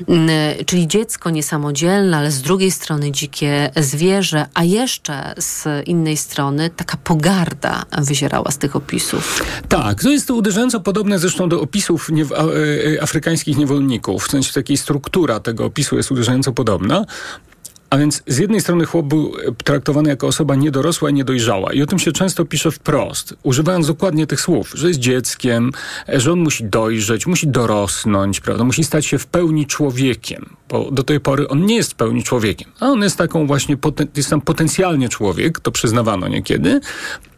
Mm, 0.08 0.30
Czyli 0.66 0.88
dziecko 0.88 1.30
niesamodzielne, 1.30 2.16
ale 2.16 2.30
z 2.30 2.42
drugiej 2.42 2.70
strony 2.70 3.12
dzikie 3.12 3.70
zwierzę, 3.76 4.46
a 4.54 4.64
jeszcze 4.64 5.34
z 5.38 5.86
innej 5.88 6.16
strony 6.16 6.45
taka 6.76 6.96
pogarda 6.96 7.82
wyzierała 7.98 8.50
z 8.50 8.58
tych 8.58 8.76
opisów. 8.76 9.44
Tak, 9.68 10.02
to 10.02 10.10
jest 10.10 10.30
uderzająco 10.30 10.80
podobne 10.80 11.18
zresztą 11.18 11.48
do 11.48 11.60
opisów 11.60 12.10
nie, 12.10 12.24
a, 12.36 12.42
e, 12.42 13.02
afrykańskich 13.02 13.56
niewolników. 13.56 14.24
W 14.24 14.30
sensie 14.30 14.52
takiej 14.52 14.76
struktura 14.76 15.40
tego 15.40 15.64
opisu 15.64 15.96
jest 15.96 16.10
uderzająco 16.10 16.52
podobna. 16.52 17.04
A 17.90 17.98
więc 17.98 18.22
z 18.26 18.38
jednej 18.38 18.60
strony 18.60 18.84
chłop 18.84 19.06
był 19.06 19.32
e, 19.48 19.52
traktowany 19.64 20.08
jako 20.08 20.26
osoba 20.26 20.54
niedorosła 20.54 21.10
i 21.10 21.12
niedojrzała. 21.12 21.72
I 21.72 21.82
o 21.82 21.86
tym 21.86 21.98
się 21.98 22.12
często 22.12 22.44
pisze 22.44 22.70
wprost, 22.70 23.34
używając 23.42 23.86
dokładnie 23.86 24.26
tych 24.26 24.40
słów, 24.40 24.72
że 24.74 24.88
jest 24.88 25.00
dzieckiem, 25.00 25.72
e, 26.08 26.20
że 26.20 26.32
on 26.32 26.40
musi 26.40 26.64
dojrzeć, 26.64 27.26
musi 27.26 27.48
dorosnąć, 27.48 28.40
prawda? 28.40 28.64
musi 28.64 28.84
stać 28.84 29.06
się 29.06 29.18
w 29.18 29.26
pełni 29.26 29.66
człowiekiem, 29.66 30.56
bo 30.68 30.90
do 30.90 31.02
tej 31.02 31.20
pory 31.20 31.48
on 31.48 31.66
nie 31.66 31.76
jest 31.76 31.92
w 31.92 31.94
pełni 31.94 32.22
człowiekiem. 32.22 32.70
A 32.80 32.86
on 32.86 33.02
jest 33.02 33.18
taką 33.18 33.46
właśnie, 33.46 33.76
jest 34.16 34.30
tam 34.30 34.40
potencjalnie 34.40 35.08
człowiek, 35.08 35.60
to 35.60 35.72
przyznawano 35.72 36.28
niekiedy, 36.28 36.80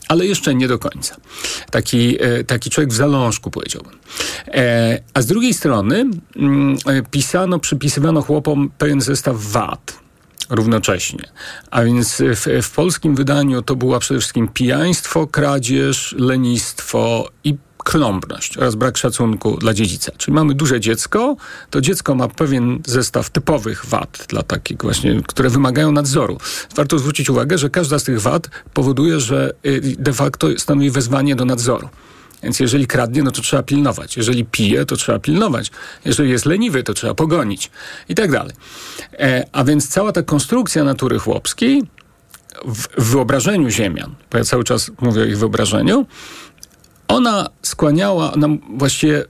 ale 0.09 0.27
jeszcze 0.27 0.55
nie 0.55 0.69
do 0.69 0.79
końca. 0.79 1.17
Taki, 1.71 2.23
e, 2.23 2.45
taki 2.45 2.71
człowiek 2.71 2.91
w 2.91 2.97
zalążku, 2.97 3.51
powiedziałbym. 3.51 3.99
A 5.15 5.23
z 5.23 5.27
drugiej 5.27 5.55
strony 5.55 6.05
mm, 6.37 6.77
pisano, 7.11 7.59
przypisywano 7.59 8.23
chłopom 8.23 8.71
pewien 8.79 9.01
zestaw 9.01 9.37
wad 9.37 10.08
równocześnie. 10.51 11.25
A 11.71 11.85
więc 11.85 12.23
w, 12.35 12.63
w 12.63 12.71
polskim 12.71 13.15
wydaniu 13.15 13.63
to 13.63 13.77
była 13.77 13.99
przede 13.99 14.21
wszystkim 14.21 14.49
pijaństwo, 14.49 15.27
kradzież, 15.27 16.15
lenistwo 16.19 17.29
i 17.45 17.57
kląbność 17.85 18.59
oraz 18.59 18.75
brak 18.75 18.97
szacunku 18.97 19.57
dla 19.57 19.75
dziedzica. 19.75 20.13
Czyli 20.17 20.35
mamy 20.35 20.55
duże 20.55 20.81
dziecko, 20.81 21.37
to 21.71 21.81
dziecko 21.81 22.15
ma 22.15 22.29
pewien 22.29 22.83
zestaw 22.87 23.31
typowych 23.31 23.87
wad, 23.87 24.27
dla 24.29 24.43
takich 24.43 24.79
właśnie, 24.83 25.23
które 25.27 25.51
wymagają 25.51 25.93
nadzoru. 25.93 26.39
Warto 26.75 26.99
zwrócić 26.99 27.31
uwagę, 27.31 27.59
że 27.59 27.71
każda 27.71 27.99
z 27.99 28.05
tych 28.05 28.21
wad 28.21 28.49
powoduje, 28.75 29.21
że 29.21 29.53
y, 29.67 29.97
de 29.99 30.13
facto 30.13 30.49
stanowi 30.59 30.91
wezwanie 30.91 31.37
do 31.37 31.45
nadzoru. 31.45 31.89
Więc 32.42 32.61
jeżeli 32.61 32.87
kradnie, 32.87 33.22
no 33.22 33.31
to 33.31 33.42
trzeba 33.42 33.62
pilnować. 33.62 34.16
Jeżeli 34.16 34.44
pije, 34.44 34.85
to 34.87 34.96
trzeba 34.96 35.18
pilnować. 35.18 35.70
Jeżeli 36.05 36.31
jest 36.31 36.46
leniwy, 36.46 36.83
to 36.83 36.94
trzeba 36.94 37.14
pogonić. 37.14 37.70
I 38.09 38.14
tak 38.14 38.31
dalej. 38.31 38.53
E, 39.12 39.44
a 39.53 39.64
więc 39.64 39.88
cała 39.88 40.12
ta 40.12 40.22
konstrukcja 40.22 40.85
natury 40.85 41.18
chłopskiej 41.18 41.83
w, 42.64 43.11
wyobrażeniu 43.11 43.70
ziemian, 43.70 44.14
bo 44.31 44.38
ja 44.38 44.44
cały 44.44 44.64
czas 44.64 44.90
mówię 45.01 45.22
o 45.22 45.24
ich 45.24 45.38
wyobrażeniu, 45.38 46.07
ona 47.09 47.48
skłaniała 47.62 48.33
nam 48.37 48.59
właściwie 48.79 49.24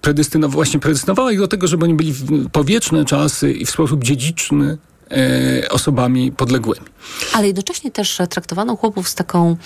predestynowała, 0.00 0.54
właśnie 0.54 0.80
predestynowała 0.80 1.32
ich 1.32 1.38
do 1.38 1.48
tego, 1.48 1.66
żeby 1.66 1.84
oni 1.84 1.94
byli 1.94 2.12
w 2.12 2.50
powieczne 2.50 3.04
czasy 3.04 3.52
i 3.52 3.66
w 3.66 3.70
sposób 3.70 4.04
dziedziczny 4.04 4.78
e, 5.10 5.68
osobami 5.68 6.32
podległymi. 6.32 6.86
Ale 7.32 7.46
jednocześnie 7.46 7.90
też 7.90 8.20
traktowano 8.30 8.76
chłopów 8.76 9.08
z 9.08 9.14
taką 9.14 9.56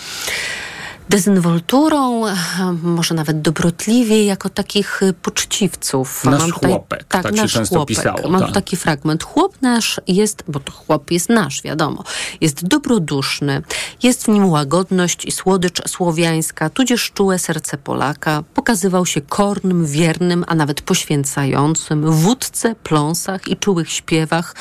dezynwolturą, 1.09 2.27
e, 2.27 2.35
może 2.83 3.15
nawet 3.15 3.41
dobrotliwie, 3.41 4.25
jako 4.25 4.49
takich 4.49 5.03
e, 5.03 5.13
poczciwców. 5.13 6.25
Nasz 6.25 6.53
chłopek, 6.53 7.05
tak 7.05 7.27
się 7.27 7.33
nasz 7.33 7.53
często 7.53 7.77
chłopek. 7.77 7.97
pisało, 7.97 8.29
Mam 8.29 8.41
tak. 8.41 8.49
tu 8.49 8.55
taki 8.55 8.77
fragment. 8.77 9.25
Chłop 9.25 9.63
nasz 9.63 10.01
jest, 10.09 10.45
bo 10.49 10.61
to 10.61 10.73
chłop 10.73 11.11
jest 11.11 11.29
nasz, 11.29 11.63
wiadomo, 11.63 12.05
jest 12.41 12.67
dobroduszny, 12.67 13.63
jest 14.03 14.25
w 14.25 14.29
nim 14.29 14.47
łagodność 14.51 15.25
i 15.25 15.33
słodycz 15.33 15.89
słowiańska, 15.89 16.71
tudzież 16.71 17.13
czułe 17.15 17.39
serce 17.39 17.79
Polaka, 17.79 18.43
pokazywał 18.55 19.07
się 19.07 19.21
kornym, 19.21 19.87
wiernym, 19.87 20.45
a 20.49 20.55
nawet 20.55 20.81
poświęcającym, 20.81 22.11
w 22.11 22.15
wódce, 22.15 22.75
pląsach 22.75 23.49
i 23.49 23.57
czułych 23.57 23.93
śpiewach, 23.93 24.55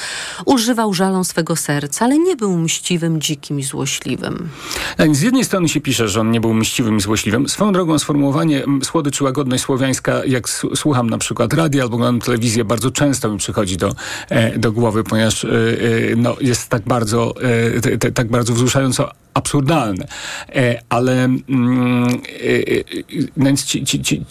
używał 0.45 0.93
żalą 0.93 1.23
swego 1.23 1.55
serca, 1.55 2.05
ale 2.05 2.17
nie 2.17 2.35
był 2.35 2.57
mściwym, 2.57 3.21
dzikim 3.21 3.59
i 3.59 3.63
złośliwym. 3.63 4.49
Więc 4.99 5.17
Z 5.17 5.21
jednej 5.21 5.45
strony 5.45 5.69
się 5.69 5.81
pisze, 5.81 6.07
że 6.07 6.21
on 6.21 6.31
nie 6.31 6.38
nie 6.39 6.41
był 6.41 6.53
mściwym 6.53 6.97
i 6.97 7.01
złośliwym. 7.01 7.49
Swoją 7.49 7.71
drogą 7.71 7.99
sformułowanie 7.99 8.63
słodycz 8.83 9.17
czy 9.17 9.23
łagodność 9.23 9.63
słowiańska, 9.63 10.25
jak 10.25 10.49
słucham 10.49 11.09
na 11.09 11.17
przykład 11.17 11.53
radia 11.53 11.83
albo 11.83 11.95
oglądam 11.95 12.21
telewizję, 12.21 12.65
bardzo 12.65 12.91
często 12.91 13.29
mi 13.29 13.37
przychodzi 13.37 13.77
do, 13.77 13.95
do 14.57 14.71
głowy, 14.71 15.03
ponieważ 15.03 15.45
no, 16.17 16.35
jest 16.41 16.69
tak 16.69 16.81
bardzo, 16.81 17.33
tak 18.13 18.27
bardzo 18.27 18.53
wzruszająco 18.53 19.11
absurdalne. 19.33 20.07
Ale 20.89 21.23
mm, 21.23 22.07
więc 23.37 23.65
ci, 23.65 23.85
ci, 23.85 24.01
ci, 24.01 24.21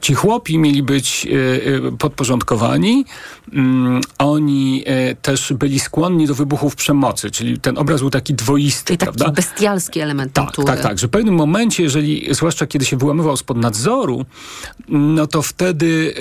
ci 0.00 0.14
chłopi 0.14 0.58
mieli 0.58 0.82
być 0.82 1.26
e, 1.26 1.88
e, 1.88 1.92
podporządkowani. 1.92 3.04
Mm, 3.52 4.00
oni 4.18 4.82
e, 4.86 5.14
też 5.14 5.52
byli 5.52 5.80
skłonni 5.80 6.26
do 6.26 6.34
wybuchów 6.34 6.76
przemocy, 6.76 7.30
czyli 7.30 7.60
ten 7.60 7.78
obraz 7.78 8.00
był 8.00 8.10
taki 8.10 8.34
dwoisty. 8.34 8.84
Czyli 8.84 8.98
taki 8.98 9.18
prawda? 9.18 9.34
bestialski 9.34 10.00
element 10.00 10.32
tak. 10.32 10.56
Tak, 10.66 10.80
tak, 10.80 10.98
że 10.98 11.06
w 11.06 11.10
pewnym 11.10 11.34
momencie, 11.34 11.82
jeżeli, 11.82 12.34
zwłaszcza 12.34 12.66
kiedy 12.66 12.84
się 12.84 12.96
wyłamywał 12.96 13.36
spod 13.36 13.56
nadzoru, 13.56 14.24
no 14.88 15.26
to 15.26 15.42
wtedy 15.42 16.14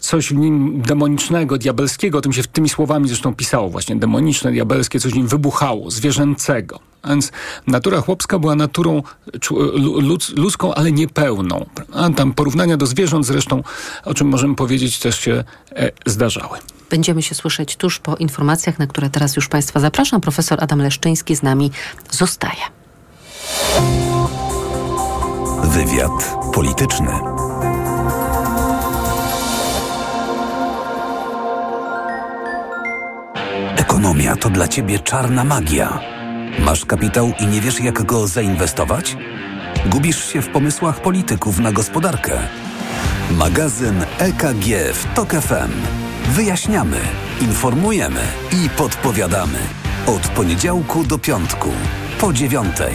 coś 0.00 0.28
w 0.28 0.36
nim 0.36 0.82
demonicznego, 0.82 1.58
diabelskiego, 1.58 2.18
o 2.18 2.20
tym 2.20 2.32
się 2.32 2.42
tymi 2.42 2.68
słowami 2.68 3.08
zresztą 3.08 3.34
pisało 3.34 3.70
właśnie, 3.70 3.96
demoniczne, 3.96 4.52
diabelskie, 4.52 5.00
coś 5.00 5.12
w 5.12 5.16
nim 5.16 5.26
wybuchało, 5.26 5.90
zwierzęcego. 5.90 6.89
A 7.02 7.08
więc 7.08 7.32
natura 7.66 8.00
chłopska 8.00 8.38
była 8.38 8.54
naturą 8.54 9.02
ludzką, 10.36 10.74
ale 10.74 10.92
niepełną. 10.92 11.66
A 11.92 12.10
tam 12.10 12.34
porównania 12.34 12.76
do 12.76 12.86
zwierząt 12.86 13.26
zresztą, 13.26 13.62
o 14.04 14.14
czym 14.14 14.28
możemy 14.28 14.54
powiedzieć, 14.54 14.98
też 14.98 15.20
się 15.20 15.44
e, 15.72 15.90
zdarzały. 16.06 16.58
Będziemy 16.90 17.22
się 17.22 17.34
słyszeć 17.34 17.76
tuż 17.76 17.98
po 17.98 18.16
informacjach, 18.16 18.78
na 18.78 18.86
które 18.86 19.10
teraz 19.10 19.36
już 19.36 19.48
Państwa 19.48 19.80
zapraszam. 19.80 20.20
Profesor 20.20 20.64
Adam 20.64 20.82
Leszczyński 20.82 21.36
z 21.36 21.42
nami 21.42 21.70
zostaje. 22.10 22.62
Wywiad 25.64 26.36
polityczny. 26.54 27.10
Ekonomia 33.76 34.36
to 34.36 34.50
dla 34.50 34.68
ciebie 34.68 34.98
czarna 34.98 35.44
magia. 35.44 36.19
Masz 36.58 36.84
kapitał 36.84 37.32
i 37.40 37.46
nie 37.46 37.60
wiesz, 37.60 37.80
jak 37.80 38.02
go 38.02 38.26
zainwestować? 38.26 39.16
Gubisz 39.86 40.32
się 40.32 40.42
w 40.42 40.48
pomysłach 40.48 41.00
polityków 41.00 41.58
na 41.58 41.72
gospodarkę. 41.72 42.38
Magazyn 43.30 44.04
EKG 44.18 44.94
w 44.94 45.14
TOK 45.14 45.30
FM. 45.30 45.70
Wyjaśniamy, 46.28 46.98
informujemy 47.40 48.20
i 48.52 48.68
podpowiadamy. 48.68 49.58
Od 50.06 50.28
poniedziałku 50.28 51.04
do 51.04 51.18
piątku, 51.18 51.68
po 52.20 52.32
dziewiątej. 52.32 52.94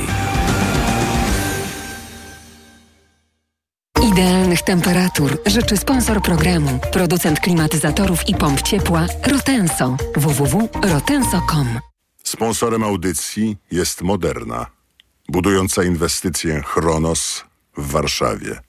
Idealnych 4.12 4.62
temperatur 4.62 5.38
życzy 5.46 5.78
sponsor 5.78 6.22
programu, 6.22 6.80
producent 6.92 7.40
klimatyzatorów 7.40 8.30
i 8.30 8.36
pomp 8.36 8.62
ciepła 8.62 9.06
Rotenso. 9.28 9.98
www.rotenso.com 10.16 11.95
Sponsorem 12.28 12.84
audycji 12.84 13.58
jest 13.72 14.02
Moderna, 14.02 14.66
budująca 15.30 15.84
inwestycję 15.84 16.62
Chronos 16.62 17.44
w 17.78 17.92
Warszawie. 17.92 18.60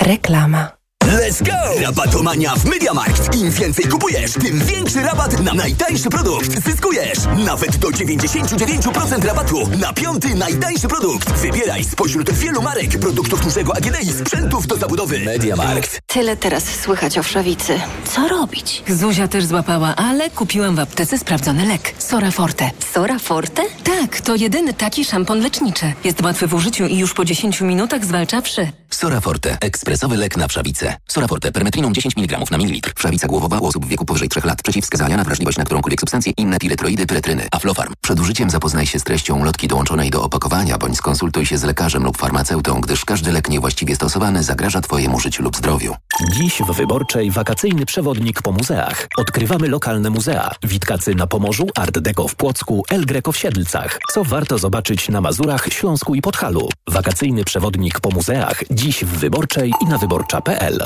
Reklama. 0.00 0.76
Let's 1.06 1.42
go! 1.42 1.80
Rabatomania 1.82 2.54
w 2.56 2.64
MediaMarkt. 2.64 3.34
Im 3.36 3.50
więcej 3.50 3.84
kupujesz, 3.84 4.32
tym 4.32 4.58
większy 4.64 5.02
rabat 5.02 5.40
na 5.40 5.54
najtańszy 5.54 6.08
produkt. 6.10 6.64
Zyskujesz 6.64 7.18
nawet 7.44 7.76
do 7.76 7.88
99% 7.88 9.24
rabatu 9.24 9.68
na 9.78 9.92
piąty 9.92 10.34
najtańszy 10.34 10.88
produkt. 10.88 11.32
Wybieraj 11.32 11.84
spośród 11.84 12.30
wielu 12.30 12.62
marek, 12.62 12.98
produktów 12.98 13.44
dużego 13.44 13.76
AGD 13.76 14.02
i 14.02 14.12
sprzętów 14.12 14.66
do 14.66 14.76
zabudowy. 14.76 15.20
MediaMarkt. 15.20 16.00
Tyle 16.06 16.36
teraz 16.36 16.64
słychać 16.64 17.18
o 17.18 17.22
wszawicy. 17.22 17.80
Co 18.14 18.28
robić? 18.28 18.82
Zuzia 18.88 19.28
też 19.28 19.44
złapała, 19.44 19.96
ale 19.96 20.30
kupiłam 20.30 20.76
w 20.76 20.78
aptece 20.80 21.18
sprawdzony 21.18 21.66
lek. 21.66 21.94
Sora 21.98 22.30
Forte. 22.30 22.70
Sora 22.94 23.18
Forte? 23.18 23.62
Tak, 23.84 24.20
to 24.20 24.34
jedyny 24.34 24.74
taki 24.74 25.04
szampon 25.04 25.40
leczniczy. 25.40 25.92
Jest 26.04 26.22
łatwy 26.22 26.46
w 26.46 26.54
użyciu 26.54 26.86
i 26.86 26.98
już 26.98 27.14
po 27.14 27.24
10 27.24 27.60
minutach 27.60 28.04
zwalcza 28.04 28.40
wszy. 28.40 28.68
Sora 28.90 29.20
Forte. 29.20 29.58
Ekspresowy 29.60 30.16
lek 30.16 30.36
na 30.36 30.48
wszawicę. 30.48 30.95
Soraforte, 31.08 31.52
permetriną 31.52 31.92
10 31.92 32.16
mg 32.16 32.38
na 32.50 32.58
mililitr. 32.58 32.92
Wszawica 32.96 33.28
głowowa 33.28 33.58
u 33.58 33.66
osób 33.66 33.86
w 33.86 33.88
wieku 33.88 34.04
powyżej 34.04 34.28
3 34.28 34.40
lat. 34.44 34.62
Przeciwwskazania 34.62 35.16
na 35.16 35.24
wrażliwość 35.24 35.58
na 35.58 35.64
którąkolwiek 35.64 36.00
substancję, 36.00 36.32
inne 36.36 36.58
piretroidy, 36.58 37.06
pyretryny. 37.06 37.48
Aflofarm. 37.52 37.92
Przed 38.00 38.20
użyciem 38.20 38.50
zapoznaj 38.50 38.86
się 38.86 38.98
z 38.98 39.04
treścią 39.04 39.44
lotki 39.44 39.68
dołączonej 39.68 40.10
do 40.10 40.22
opakowania, 40.22 40.78
bądź 40.78 40.96
skonsultuj 40.96 41.46
się 41.46 41.58
z 41.58 41.62
lekarzem 41.62 42.04
lub 42.04 42.18
farmaceutą, 42.18 42.80
gdyż 42.80 43.04
każdy 43.04 43.32
lek 43.32 43.48
niewłaściwie 43.48 43.96
stosowany 43.96 44.42
zagraża 44.42 44.80
Twojemu 44.80 45.20
życiu 45.20 45.42
lub 45.42 45.56
zdrowiu. 45.56 45.94
Dziś 46.32 46.62
w 46.68 46.72
Wyborczej 46.72 47.30
wakacyjny 47.30 47.86
przewodnik 47.86 48.42
po 48.42 48.52
muzeach. 48.52 49.08
Odkrywamy 49.16 49.68
lokalne 49.68 50.10
muzea. 50.10 50.50
Witkacy 50.62 51.14
na 51.14 51.26
Pomorzu, 51.26 51.66
Art 51.74 51.98
Deco 51.98 52.28
w 52.28 52.34
Płocku, 52.34 52.84
El 52.88 53.06
Greco 53.06 53.32
w 53.32 53.36
Siedlcach. 53.36 53.98
Co 54.12 54.24
warto 54.24 54.58
zobaczyć 54.58 55.08
na 55.08 55.20
Mazurach, 55.20 55.66
Śląsku 55.68 56.14
i 56.14 56.22
Podhalu. 56.22 56.68
Wakacyjny 56.88 57.44
przewodnik 57.44 58.00
po 58.00 58.10
muzeach. 58.10 58.62
Dziś 58.70 59.04
w 59.04 59.18
Wyborczej 59.18 59.72
i 59.80 59.86
na 59.86 59.98
wyborcza.pl. 59.98 60.85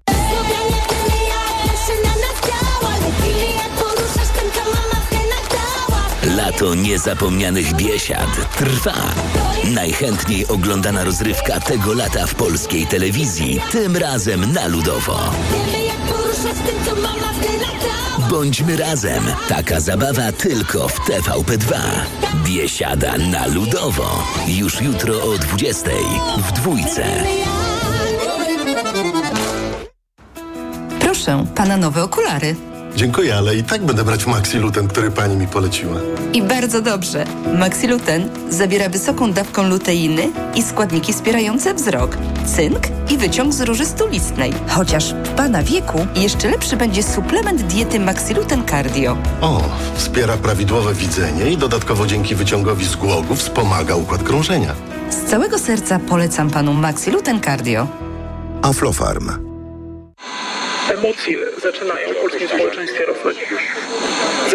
Lato 6.35 6.75
niezapomnianych 6.75 7.73
biesiad 7.73 8.55
trwa. 8.57 8.93
Najchętniej 9.73 10.47
oglądana 10.47 11.03
rozrywka 11.03 11.59
tego 11.59 11.93
lata 11.93 12.27
w 12.27 12.35
polskiej 12.35 12.87
telewizji, 12.87 13.61
tym 13.71 13.97
razem 13.97 14.53
na 14.53 14.67
ludowo. 14.67 15.19
Bądźmy 18.29 18.77
razem. 18.77 19.23
Taka 19.49 19.79
zabawa 19.79 20.31
tylko 20.31 20.87
w 20.87 20.99
TVP2. 20.99 21.75
Biesiada 22.45 23.17
na 23.17 23.47
ludowo. 23.47 24.23
Już 24.47 24.81
jutro 24.81 25.13
o 25.23 25.37
20 25.37 25.89
w 26.37 26.51
dwójce. 26.51 27.05
Proszę, 30.99 31.45
pana 31.55 31.77
nowe 31.77 32.03
okulary. 32.03 32.55
Dziękuję, 32.95 33.35
ale 33.35 33.55
i 33.55 33.63
tak 33.63 33.85
będę 33.85 34.03
brać 34.03 34.25
Maxiluten, 34.27 34.87
który 34.87 35.11
pani 35.11 35.35
mi 35.35 35.47
poleciła. 35.47 35.95
I 36.33 36.41
bardzo 36.41 36.81
dobrze. 36.81 37.25
Maxiluten 37.59 38.29
zawiera 38.49 38.89
wysoką 38.89 39.31
dawką 39.33 39.63
luteiny 39.69 40.29
i 40.55 40.63
składniki 40.63 41.13
wspierające 41.13 41.73
wzrok, 41.73 42.17
cynk 42.55 42.79
i 43.09 43.17
wyciąg 43.17 43.53
z 43.53 43.61
róży 43.61 43.85
stulistnej. 43.85 44.53
Chociaż 44.67 45.13
w 45.13 45.29
pana 45.29 45.63
wieku 45.63 46.07
jeszcze 46.15 46.49
lepszy 46.49 46.77
będzie 46.77 47.03
suplement 47.03 47.61
diety 47.61 47.99
Maxiluten 47.99 48.65
Cardio. 48.65 49.17
O, 49.41 49.61
wspiera 49.95 50.37
prawidłowe 50.37 50.93
widzenie 50.93 51.49
i 51.51 51.57
dodatkowo 51.57 52.07
dzięki 52.07 52.35
wyciągowi 52.35 52.85
z 52.85 52.95
głogu 52.95 53.35
wspomaga 53.35 53.95
układ 53.95 54.23
krążenia. 54.23 54.75
Z 55.09 55.29
całego 55.29 55.59
serca 55.59 55.99
polecam 55.99 56.49
panu 56.49 56.73
Maxiluten 56.73 57.41
Cardio. 57.41 57.87
Aflofarm. 58.61 59.50
Emocje 60.91 61.37
zaczynają 61.61 62.13
w 62.13 62.21
polskim 62.21 62.47
społeczeństwie 62.47 63.05
rosnąć. 63.05 63.37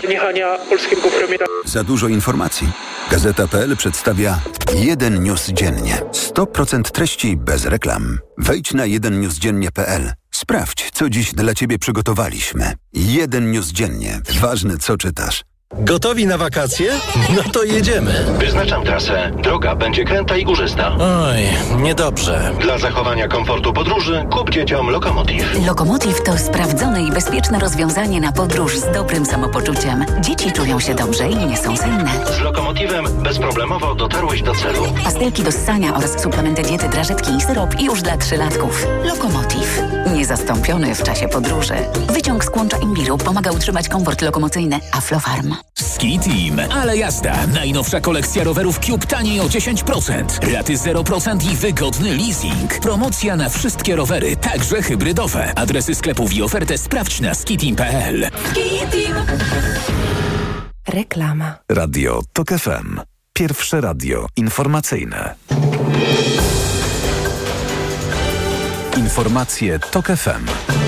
Zaniechania 0.03 0.59
polskiego 0.69 1.09
premiera. 1.19 1.47
Za 1.65 1.85
dużo 1.85 2.09
informacji. 2.09 2.69
Gazeta.pl 3.11 3.77
przedstawia 3.77 4.39
jeden 4.75 5.23
news 5.23 5.49
dziennie. 5.49 5.99
100% 6.13 6.83
treści 6.83 7.37
bez 7.37 7.65
reklam. 7.65 8.19
Wejdź 8.39 8.75
na 8.75 8.87
jedennewsdziennie.pl. 8.87 10.13
Sprawdź, 10.31 10.91
co 10.93 11.11
dziś 11.11 11.35
dla 11.35 11.55
Ciebie 11.55 11.79
przygotowaliśmy. 11.79 12.73
Jeden 12.93 13.51
news 13.53 13.67
dziennie. 13.67 14.21
Ważne, 14.41 14.79
co 14.79 14.97
czytasz. 14.97 15.45
Gotowi 15.77 16.27
na 16.27 16.39
wakacje? 16.39 16.93
No 17.37 17.43
to 17.53 17.63
jedziemy. 17.65 18.25
Wyznaczam 18.39 18.85
trasę. 18.85 19.31
Droga 19.43 19.77
będzie 19.77 20.05
kręta 20.05 20.37
i 20.37 20.45
górzysta. 20.45 20.93
Oj, 20.99 21.37
niedobrze. 21.83 22.51
Dla 22.61 22.79
zachowania 22.79 23.29
komfortu 23.29 23.73
podróży 23.73 24.27
kup 24.33 24.51
dzieciom 24.51 24.91
Lokomotiv. 24.91 25.67
Lokomotiv 25.67 26.23
to 26.23 26.39
sprawdzone 26.39 27.03
i 27.03 27.11
bezpieczne 27.13 27.59
rozwiązanie 27.59 28.21
na 28.21 28.33
podróż 28.33 28.79
z 28.79 28.93
dobrym 28.93 29.27
samopoczuciem. 29.27 30.05
Dzieci 30.21 30.53
czują 30.53 30.81
się 30.81 30.95
dobrze 30.95 31.29
i 31.29 31.37
nie 31.37 31.57
są 31.57 31.77
senne. 31.77 32.11
Z 32.37 32.41
Lokomotivem 32.41 33.05
bezproblemowo 33.23 33.95
dotarłeś 33.95 34.43
do 34.43 34.55
celu. 34.55 34.83
Pastelki 35.05 35.43
do 35.43 35.53
ssania 35.53 35.95
oraz 35.97 36.23
suplementy 36.23 36.63
diety, 36.63 36.89
drażetki 36.89 37.31
i 37.37 37.41
syrop 37.41 37.81
już 37.81 38.03
dla 38.03 38.17
trzylatków. 38.17 38.87
Lokomotiv. 39.05 39.81
Niezastąpiony 40.17 40.95
w 40.95 41.03
czasie 41.03 41.29
podróży. 41.29 41.75
Wyciąg 42.13 42.45
z 42.45 42.51
kłącza 42.51 42.79
imbiru 42.79 43.19
pomaga 43.19 43.53
utrzymać 43.53 43.89
komfort 43.89 44.23
lokomocyjny. 44.23 44.81
Aflofarm. 44.93 45.55
Ski 45.75 46.19
Team, 46.19 46.73
ale 46.73 46.97
jazda. 46.97 47.47
Najnowsza 47.47 48.01
kolekcja 48.01 48.45
rowerów 48.45 48.79
Cube 48.79 49.07
taniej 49.07 49.41
o 49.41 49.45
10%. 49.45 50.53
Raty 50.55 50.75
0% 50.75 51.53
i 51.53 51.57
wygodny 51.57 52.17
leasing. 52.17 52.79
Promocja 52.81 53.37
na 53.37 53.49
wszystkie 53.49 53.97
rowery, 53.97 54.37
także 54.37 54.83
hybrydowe. 54.83 55.53
Adresy 55.59 55.95
sklepów 55.95 56.33
i 56.33 56.43
ofertę 56.43 56.79
sprawdź 56.79 57.21
na 57.21 57.35
skiteam.pl. 57.35 58.31
Reklama. 60.89 61.59
Radio 61.69 62.23
TOK 62.33 62.49
FM. 62.49 63.01
Pierwsze 63.33 63.81
radio 63.81 64.27
informacyjne. 64.37 65.35
Informacje 69.07 69.79
TOK 69.79 70.07
FM. 70.17 70.86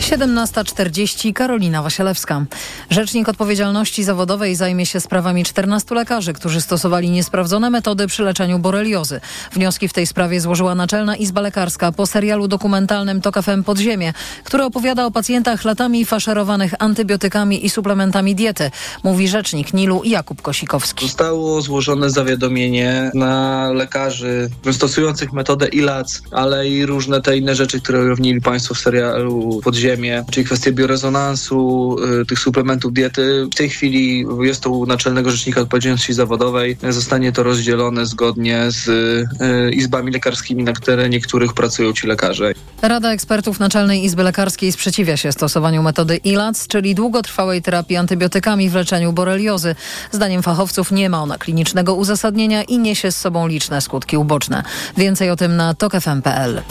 17.40 0.00 1.32
Karolina 1.32 1.82
Wasielewska. 1.82 2.44
Rzecznik 2.90 3.28
Odpowiedzialności 3.28 4.04
Zawodowej 4.04 4.54
zajmie 4.54 4.86
się 4.86 5.00
sprawami 5.00 5.44
14 5.44 5.94
lekarzy, 5.94 6.32
którzy 6.32 6.60
stosowali 6.60 7.10
niesprawdzone 7.10 7.70
metody 7.70 8.06
przy 8.06 8.22
leczeniu 8.22 8.58
boreliozy. 8.58 9.20
Wnioski 9.52 9.88
w 9.88 9.92
tej 9.92 10.06
sprawie 10.06 10.40
złożyła 10.40 10.74
Naczelna 10.74 11.16
Izba 11.16 11.40
Lekarska 11.40 11.92
po 11.92 12.06
serialu 12.06 12.48
dokumentalnym 12.48 13.20
TOK 13.20 13.42
FM 13.42 13.62
Podziemie, 13.64 14.12
który 14.44 14.64
opowiada 14.64 15.06
o 15.06 15.10
pacjentach 15.10 15.64
latami 15.64 16.04
faszerowanych 16.04 16.74
antybiotykami 16.78 17.66
i 17.66 17.70
suplementami 17.70 18.34
diety, 18.34 18.70
mówi 19.04 19.28
rzecznik 19.28 19.74
Nilu 19.74 20.02
Jakub 20.04 20.42
Kosikowski. 20.42 21.06
Zostało 21.06 21.60
złożone 21.60 22.10
zawiadomienie 22.10 23.10
na 23.14 23.68
lekarzy 23.72 24.50
stosujących 24.72 25.32
metodę 25.32 25.68
ILAC, 25.68 26.22
ale 26.30 26.68
i 26.68 26.86
różne 26.86 27.20
te 27.20 27.36
inne 27.36 27.54
rzeczy, 27.54 27.80
które 27.80 28.04
ujawnili 28.04 28.40
Państwo 28.40 28.74
w 28.74 28.78
serialu 28.78 29.60
Podziemie 29.64 29.97
czyli 30.30 30.46
kwestie 30.46 30.72
biorezonansu, 30.72 31.96
y, 32.20 32.26
tych 32.26 32.38
suplementów 32.38 32.92
diety. 32.92 33.46
W 33.52 33.54
tej 33.54 33.68
chwili 33.68 34.26
jest 34.40 34.62
to 34.62 34.70
u 34.70 34.86
Naczelnego 34.86 35.30
Rzecznika 35.30 35.60
Odpowiedzialności 35.60 36.12
Zawodowej. 36.12 36.76
Zostanie 36.88 37.32
to 37.32 37.42
rozdzielone 37.42 38.06
zgodnie 38.06 38.66
z 38.68 38.88
y, 38.88 39.70
izbami 39.70 40.12
lekarskimi, 40.12 40.64
na 40.64 40.72
terenie 40.72 41.20
których 41.20 41.52
pracują 41.52 41.92
ci 41.92 42.06
lekarze. 42.06 42.52
Rada 42.82 43.12
ekspertów 43.12 43.60
Naczelnej 43.60 44.04
Izby 44.04 44.22
Lekarskiej 44.22 44.72
sprzeciwia 44.72 45.16
się 45.16 45.32
stosowaniu 45.32 45.82
metody 45.82 46.16
ILAC, 46.16 46.66
czyli 46.66 46.94
długotrwałej 46.94 47.62
terapii 47.62 47.96
antybiotykami 47.96 48.70
w 48.70 48.74
leczeniu 48.74 49.12
boreliozy. 49.12 49.74
Zdaniem 50.12 50.42
fachowców 50.42 50.92
nie 50.92 51.10
ma 51.10 51.22
ona 51.22 51.38
klinicznego 51.38 51.94
uzasadnienia 51.94 52.62
i 52.62 52.78
niesie 52.78 53.12
z 53.12 53.16
sobą 53.16 53.46
liczne 53.48 53.80
skutki 53.80 54.16
uboczne. 54.16 54.62
Więcej 54.96 55.30
o 55.30 55.36
tym 55.36 55.56
na 55.56 55.74
tokefm.pl. 55.74 56.62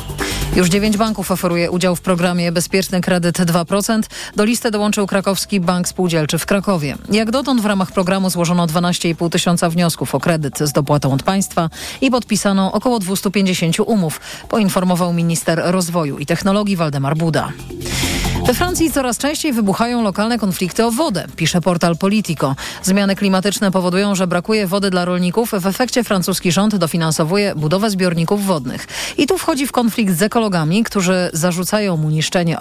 Już 0.56 0.70
dziewięć 0.70 0.98
banków 0.98 1.32
oferuje 1.32 1.72
udział 1.72 1.96
w 1.96 2.02
programie 2.02 2.52
Bezpieczny 2.52 3.02
Kredyt 3.08 3.38
2%. 3.38 4.02
Do 4.36 4.46
listy 4.46 4.72
dołączył 4.72 5.08
Krakowski 5.08 5.60
Bank 5.60 5.88
Spółdzielczy 5.88 6.38
w 6.38 6.46
Krakowie. 6.46 6.98
Jak 7.12 7.32
dotąd 7.32 7.62
w 7.62 7.66
ramach 7.66 7.92
programu 7.92 8.30
złożono 8.30 8.68
12,5 8.68 9.30
tysiąca 9.30 9.70
wniosków 9.70 10.16
o 10.16 10.20
kredyt 10.20 10.60
z 10.60 10.72
dopłatą 10.72 11.14
od 11.14 11.24
państwa 11.24 11.70
i 12.02 12.12
podpisano 12.12 12.72
około 12.72 13.00
250 13.00 13.80
umów, 13.80 14.20
poinformował 14.50 15.14
minister 15.14 15.62
rozwoju 15.66 16.18
i 16.18 16.26
technologii 16.26 16.76
Waldemar 16.76 17.18
Buda. 17.18 17.52
We 18.48 18.54
Francji 18.54 18.92
coraz 18.92 19.18
częściej 19.18 19.54
wybuchają 19.54 20.04
lokalne 20.04 20.40
konflikty 20.40 20.86
o 20.86 20.92
wodę, 20.92 21.26
pisze 21.36 21.62
portal 21.62 21.98
Politico. 21.98 22.56
Zmiany 22.84 23.16
klimatyczne 23.16 23.72
powodują, 23.72 24.16
że 24.16 24.28
brakuje 24.28 24.68
wody 24.68 24.90
dla 24.90 25.06
rolników. 25.06 25.52
W 25.52 25.68
efekcie 25.68 26.04
francuski 26.04 26.52
rząd 26.52 26.76
dofinansowuje 26.76 27.56
budowę 27.56 27.90
zbiorników 27.90 28.46
wodnych. 28.46 28.88
I 29.18 29.28
tu 29.28 29.38
wchodzi 29.38 29.68
w 29.68 29.72
konflikt 29.72 30.18
z 30.18 30.22
ekologami, 30.22 30.84
którzy 30.84 31.30
zarzucają 31.34 31.98
mu 31.98 32.10
niszczenie 32.10 32.60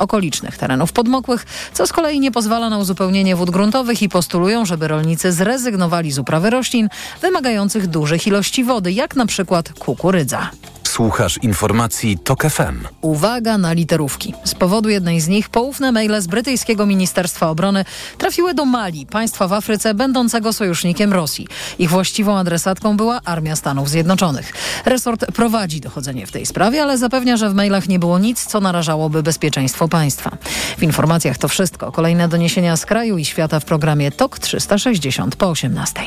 terenów 0.59 0.93
podmokłych, 0.93 1.47
co 1.72 1.87
z 1.87 1.93
kolei 1.93 2.20
nie 2.20 2.32
pozwala 2.32 2.70
na 2.70 2.78
uzupełnienie 2.78 3.37
wód 3.37 3.51
gruntowych 3.51 4.03
i 4.03 4.09
postulują, 4.09 4.64
żeby 4.64 4.89
rolnicy 4.89 5.32
zrezygnowali 5.32 6.12
z 6.12 6.18
uprawy 6.18 6.51
roślin 6.51 6.89
wymagających 7.22 7.87
dużych 7.87 8.26
ilości 8.26 8.64
wody, 8.64 8.93
jak 8.93 9.16
na 9.16 9.26
przykład 9.26 9.72
kukurydza. 9.72 10.51
Słuchasz 10.97 11.38
informacji 11.42 12.18
TOK 12.18 12.42
FM. 12.42 12.88
Uwaga 13.01 13.59
na 13.59 13.72
literówki. 13.72 14.34
Z 14.44 14.55
powodu 14.55 14.88
jednej 14.88 15.20
z 15.20 15.28
nich 15.28 15.49
poufne 15.49 15.92
maile 15.92 16.22
z 16.22 16.26
brytyjskiego 16.26 16.86
Ministerstwa 16.86 17.51
Obrony 17.51 17.84
trafiły 18.18 18.55
do 18.55 18.64
Mali, 18.64 19.07
państwa 19.07 19.49
w 19.49 19.53
Afryce 19.53 19.94
będącego 19.94 20.53
sojusznikiem 20.53 21.12
Rosji. 21.12 21.49
Ich 21.78 21.90
właściwą 21.90 22.38
adresatką 22.38 22.97
była 22.97 23.20
Armia 23.24 23.57
Stanów 23.57 23.90
Zjednoczonych. 23.90 24.53
Resort 24.84 25.24
prowadzi 25.32 25.80
dochodzenie 25.80 26.26
w 26.26 26.32
tej 26.32 26.47
sprawie, 26.47 26.82
ale 26.82 26.99
zapewnia, 26.99 27.36
że 27.36 27.51
w 27.51 27.55
mailach 27.55 27.88
nie 27.88 27.99
było 27.99 28.18
nic, 28.18 28.47
co 28.47 28.61
narażałoby 28.61 29.22
bezpieczeństwo 29.22 29.88
państwa. 29.88 30.36
W 30.78 30.82
informacjach 30.82 31.38
to 31.38 31.49
wszystko. 31.49 31.92
Kolejne 31.92 32.28
doniesienia 32.28 32.76
z 32.76 32.86
kraju 32.86 33.18
i 33.18 33.24
świata 33.24 33.61
w 33.61 33.64
programie 33.64 34.12
TOK 34.12 34.38
360 34.38 35.36
po 35.36 35.51
18. 35.51 36.01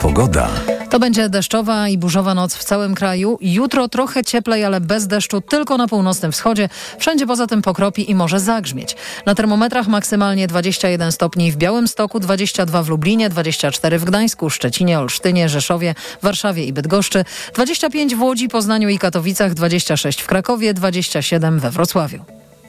Pogoda. 0.00 0.48
To 0.90 0.98
będzie 0.98 1.28
deszczowa 1.28 1.88
i 1.88 1.98
burzowa 1.98 2.34
noc 2.34 2.54
w 2.54 2.64
całym 2.64 2.94
kraju. 2.94 3.38
Jutro 3.40 3.88
trochę 3.88 4.24
cieplej, 4.24 4.64
ale 4.64 4.80
bez 4.80 5.06
deszczu 5.06 5.40
tylko 5.40 5.76
na 5.76 5.88
północnym 5.88 6.32
wschodzie. 6.32 6.68
Wszędzie 6.98 7.26
poza 7.26 7.46
tym 7.46 7.62
pokropi 7.62 8.10
i 8.10 8.14
może 8.14 8.40
zagrzmieć. 8.40 8.96
Na 9.26 9.34
termometrach 9.34 9.88
maksymalnie 9.88 10.46
21 10.46 11.12
stopni 11.12 11.52
w 11.52 11.56
Białymstoku, 11.56 12.20
22 12.20 12.82
w 12.82 12.88
Lublinie, 12.88 13.28
24 13.28 13.98
w 13.98 14.04
Gdańsku, 14.04 14.50
Szczecinie, 14.50 14.98
Olsztynie, 14.98 15.48
Rzeszowie, 15.48 15.94
Warszawie 16.22 16.64
i 16.64 16.72
Bydgoszczy, 16.72 17.24
25 17.54 18.14
w 18.14 18.22
Łodzi, 18.22 18.48
Poznaniu 18.48 18.88
i 18.88 18.98
Katowicach, 18.98 19.54
26 19.54 20.22
w 20.22 20.26
Krakowie, 20.26 20.74
27 20.74 21.60
we 21.60 21.70
Wrocławiu. 21.70 22.24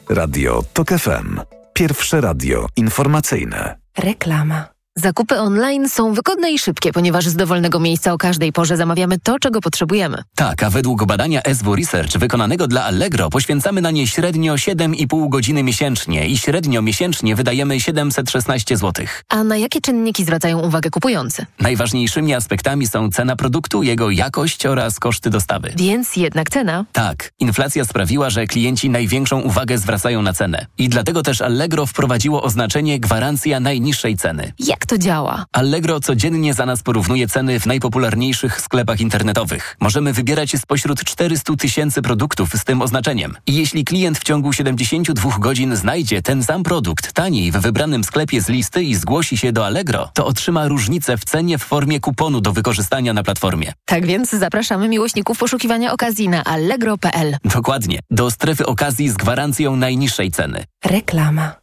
Radio 0.09 0.63
TOK 0.73 0.89
FM. 0.89 1.39
Pierwsze 1.73 2.21
radio 2.21 2.67
informacyjne. 2.75 3.77
Reklama. 3.97 4.76
Zakupy 5.03 5.39
online 5.39 5.89
są 5.89 6.13
wygodne 6.13 6.51
i 6.51 6.59
szybkie, 6.59 6.91
ponieważ 6.91 7.27
z 7.27 7.35
dowolnego 7.35 7.79
miejsca 7.79 8.13
o 8.13 8.17
każdej 8.17 8.53
porze 8.53 8.77
zamawiamy 8.77 9.19
to, 9.19 9.39
czego 9.39 9.61
potrzebujemy. 9.61 10.23
Tak, 10.35 10.63
a 10.63 10.69
według 10.69 11.05
badania 11.05 11.41
SW 11.53 11.75
Research 11.75 12.17
wykonanego 12.17 12.67
dla 12.67 12.83
Allegro 12.83 13.29
poświęcamy 13.29 13.81
na 13.81 13.91
nie 13.91 14.07
średnio 14.07 14.53
7,5 14.53 15.29
godziny 15.29 15.63
miesięcznie 15.63 16.27
i 16.27 16.37
średnio 16.37 16.81
miesięcznie 16.81 17.35
wydajemy 17.35 17.79
716 17.79 18.77
zł. 18.77 19.05
A 19.29 19.43
na 19.43 19.57
jakie 19.57 19.81
czynniki 19.81 20.23
zwracają 20.23 20.59
uwagę 20.59 20.89
kupujący? 20.89 21.45
Najważniejszymi 21.59 22.33
aspektami 22.33 22.87
są 22.87 23.09
cena 23.09 23.35
produktu, 23.35 23.83
jego 23.83 24.11
jakość 24.11 24.65
oraz 24.65 24.99
koszty 24.99 25.29
dostawy. 25.29 25.73
Więc 25.75 26.15
jednak 26.15 26.49
cena? 26.49 26.85
Tak, 26.91 27.31
inflacja 27.39 27.85
sprawiła, 27.85 28.29
że 28.29 28.47
klienci 28.47 28.89
największą 28.89 29.41
uwagę 29.41 29.77
zwracają 29.77 30.21
na 30.21 30.33
cenę. 30.33 30.65
I 30.77 30.89
dlatego 30.89 31.23
też 31.23 31.41
Allegro 31.41 31.85
wprowadziło 31.85 32.43
oznaczenie 32.43 32.99
gwarancja 32.99 33.59
najniższej 33.59 34.17
ceny. 34.17 34.53
Jak 34.59 34.86
to 34.87 34.97
działa? 34.97 35.45
Allegro 35.51 35.99
codziennie 35.99 36.53
za 36.53 36.65
nas 36.65 36.83
porównuje 36.83 37.27
ceny 37.27 37.59
w 37.59 37.65
najpopularniejszych 37.65 38.61
sklepach 38.61 39.01
internetowych. 39.01 39.77
Możemy 39.79 40.13
wybierać 40.13 40.51
spośród 40.59 41.03
400 41.03 41.55
tysięcy 41.55 42.01
produktów 42.01 42.53
z 42.53 42.63
tym 42.63 42.81
oznaczeniem. 42.81 43.37
I 43.47 43.55
jeśli 43.55 43.85
klient 43.85 44.17
w 44.17 44.23
ciągu 44.23 44.53
72 44.53 45.39
godzin 45.39 45.75
znajdzie 45.75 46.21
ten 46.21 46.43
sam 46.43 46.63
produkt 46.63 47.13
taniej 47.13 47.51
w 47.51 47.57
wybranym 47.57 48.03
sklepie 48.03 48.41
z 48.41 48.49
listy 48.49 48.83
i 48.83 48.95
zgłosi 48.95 49.37
się 49.37 49.51
do 49.51 49.65
Allegro, 49.65 50.09
to 50.13 50.25
otrzyma 50.25 50.67
różnicę 50.67 51.17
w 51.17 51.25
cenie 51.25 51.57
w 51.57 51.63
formie 51.63 51.99
kuponu 51.99 52.41
do 52.41 52.53
wykorzystania 52.53 53.13
na 53.13 53.23
platformie. 53.23 53.73
Tak 53.85 54.05
więc 54.05 54.29
zapraszamy 54.29 54.89
miłośników 54.89 55.37
poszukiwania 55.37 55.93
okazji 55.93 56.29
na 56.29 56.43
allegro.pl. 56.43 57.37
Dokładnie. 57.45 57.99
Do 58.11 58.31
strefy 58.31 58.65
okazji 58.65 59.09
z 59.09 59.13
gwarancją 59.13 59.75
najniższej 59.75 60.31
ceny. 60.31 60.63
Reklama. 60.85 61.55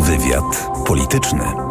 Wywiad 0.00 0.70
polityczny. 0.86 1.67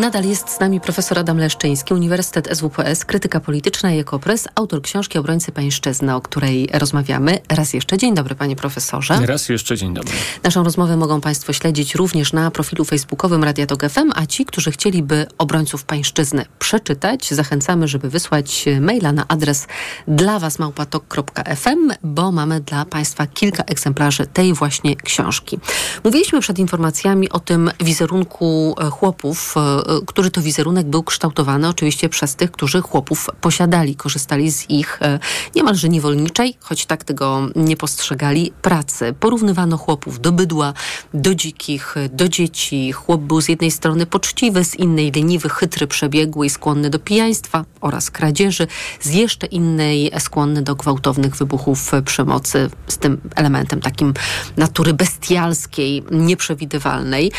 Nadal 0.00 0.24
jest 0.24 0.50
z 0.50 0.60
nami 0.60 0.80
profesor 0.80 1.18
Adam 1.18 1.38
Leszczyński, 1.38 1.94
Uniwersytet 1.94 2.48
SWPS, 2.58 3.04
krytyka 3.04 3.40
polityczna 3.40 3.92
i 3.92 3.98
ekopres, 3.98 4.48
autor 4.54 4.82
książki 4.82 5.18
Obrońcy 5.18 5.52
Pańszczyzny, 5.52 6.14
o 6.14 6.20
której 6.20 6.68
rozmawiamy. 6.72 7.38
Raz 7.48 7.72
jeszcze 7.72 7.98
dzień 7.98 8.14
dobry, 8.14 8.34
panie 8.34 8.56
profesorze. 8.56 9.18
Raz 9.26 9.48
jeszcze 9.48 9.76
dzień 9.76 9.94
dobry. 9.94 10.12
Naszą 10.42 10.64
rozmowę 10.64 10.96
mogą 10.96 11.20
państwo 11.20 11.52
śledzić 11.52 11.94
również 11.94 12.32
na 12.32 12.50
profilu 12.50 12.84
facebookowym 12.84 13.44
Radia 13.44 13.66
Tok 13.66 13.90
FM, 13.90 14.12
a 14.14 14.26
ci, 14.26 14.44
którzy 14.44 14.70
chcieliby 14.70 15.26
Obrońców 15.38 15.84
Pańszczyzny 15.84 16.44
przeczytać, 16.58 17.34
zachęcamy, 17.34 17.88
żeby 17.88 18.10
wysłać 18.10 18.64
maila 18.80 19.12
na 19.12 19.28
adres 19.28 19.66
dla 20.08 20.38
was 20.38 20.58
małpatok.fm, 20.58 21.92
bo 22.02 22.32
mamy 22.32 22.60
dla 22.60 22.84
państwa 22.84 23.26
kilka 23.26 23.64
egzemplarzy 23.64 24.26
tej 24.26 24.54
właśnie 24.54 24.96
książki. 24.96 25.58
Mówiliśmy 26.04 26.40
przed 26.40 26.58
informacjami 26.58 27.30
o 27.30 27.40
tym 27.40 27.70
wizerunku 27.80 28.74
e, 28.80 28.90
chłopów, 28.90 29.54
e, 29.56 29.83
który 30.06 30.30
to 30.30 30.42
wizerunek 30.42 30.86
był 30.86 31.02
kształtowany 31.02 31.68
oczywiście 31.68 32.08
przez 32.08 32.36
tych, 32.36 32.50
którzy 32.50 32.80
chłopów 32.80 33.30
posiadali, 33.40 33.96
korzystali 33.96 34.50
z 34.50 34.70
ich 34.70 34.98
e, 35.02 35.18
niemalże 35.54 35.88
niewolniczej, 35.88 36.56
choć 36.60 36.86
tak 36.86 37.04
tego 37.04 37.48
nie 37.56 37.76
postrzegali, 37.76 38.52
pracy. 38.62 39.14
Porównywano 39.20 39.76
chłopów 39.76 40.20
do 40.20 40.32
bydła, 40.32 40.72
do 41.14 41.34
dzikich, 41.34 41.94
do 42.10 42.28
dzieci. 42.28 42.92
Chłop 42.92 43.20
był 43.20 43.40
z 43.40 43.48
jednej 43.48 43.70
strony 43.70 44.06
poczciwy, 44.06 44.64
z 44.64 44.74
innej 44.74 45.12
leniwy, 45.12 45.48
chytry, 45.48 45.86
przebiegły 45.86 46.46
i 46.46 46.50
skłonny 46.50 46.90
do 46.90 46.98
pijaństwa 46.98 47.64
oraz 47.80 48.10
kradzieży, 48.10 48.66
z 49.00 49.14
jeszcze 49.14 49.46
innej 49.46 50.10
skłonny 50.18 50.62
do 50.62 50.74
gwałtownych 50.74 51.36
wybuchów 51.36 51.92
przemocy, 52.04 52.70
z 52.86 52.98
tym 52.98 53.20
elementem 53.36 53.80
takim 53.80 54.14
natury 54.56 54.94
bestialskiej, 54.94 56.04
nieprzewidywalnej. 56.10 57.32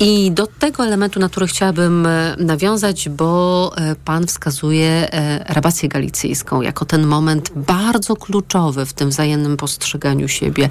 I 0.00 0.32
do 0.32 0.46
tego 0.46 0.86
elementu 0.86 1.20
natury 1.20 1.46
chciałabym 1.46 1.91
e, 2.06 2.36
nawiązać, 2.38 3.08
bo 3.08 3.72
e, 3.76 3.96
pan 4.04 4.26
wskazuje 4.26 5.12
e, 5.12 5.44
rabację 5.54 5.88
galicyjską 5.88 6.62
jako 6.62 6.84
ten 6.84 7.06
moment 7.06 7.50
bardzo 7.56 8.16
kluczowy 8.16 8.86
w 8.86 8.92
tym 8.92 9.10
wzajemnym 9.10 9.56
postrzeganiu 9.56 10.28
siebie. 10.28 10.68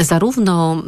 Zarówno 0.00 0.82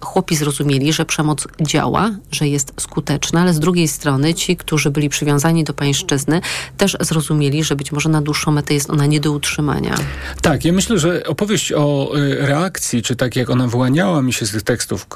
chłopi 0.00 0.36
zrozumieli, 0.36 0.92
że 0.92 1.04
przemoc 1.04 1.48
działa, 1.60 2.10
że 2.32 2.48
jest 2.48 2.72
skuteczna, 2.80 3.40
ale 3.40 3.54
z 3.54 3.60
drugiej 3.60 3.88
strony 3.88 4.34
ci, 4.34 4.56
którzy 4.56 4.90
byli 4.90 5.08
przywiązani 5.08 5.64
do 5.64 5.74
pańszczyzny, 5.74 6.40
też 6.76 6.96
zrozumieli, 7.00 7.64
że 7.64 7.76
być 7.76 7.92
może 7.92 8.08
na 8.08 8.22
dłuższą 8.22 8.50
metę 8.50 8.74
jest 8.74 8.90
ona 8.90 9.06
nie 9.06 9.20
do 9.20 9.32
utrzymania. 9.32 9.94
Tak, 10.42 10.64
ja 10.64 10.72
myślę, 10.72 10.98
że 10.98 11.24
opowieść 11.26 11.72
o 11.72 12.10
reakcji, 12.38 13.02
czy 13.02 13.16
tak 13.16 13.36
jak 13.36 13.50
ona 13.50 13.66
wyłaniała 13.66 14.22
mi 14.22 14.32
się 14.32 14.46
z 14.46 14.50
tych 14.50 14.62
tekstów 14.62 15.06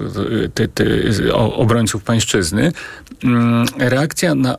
ty, 0.54 0.68
ty, 0.68 1.12
o 1.34 1.56
obrońców 1.56 2.02
pańszczyzny, 2.02 2.72
mm, 3.24 3.66
reakcja 3.88 4.34
na 4.34 4.58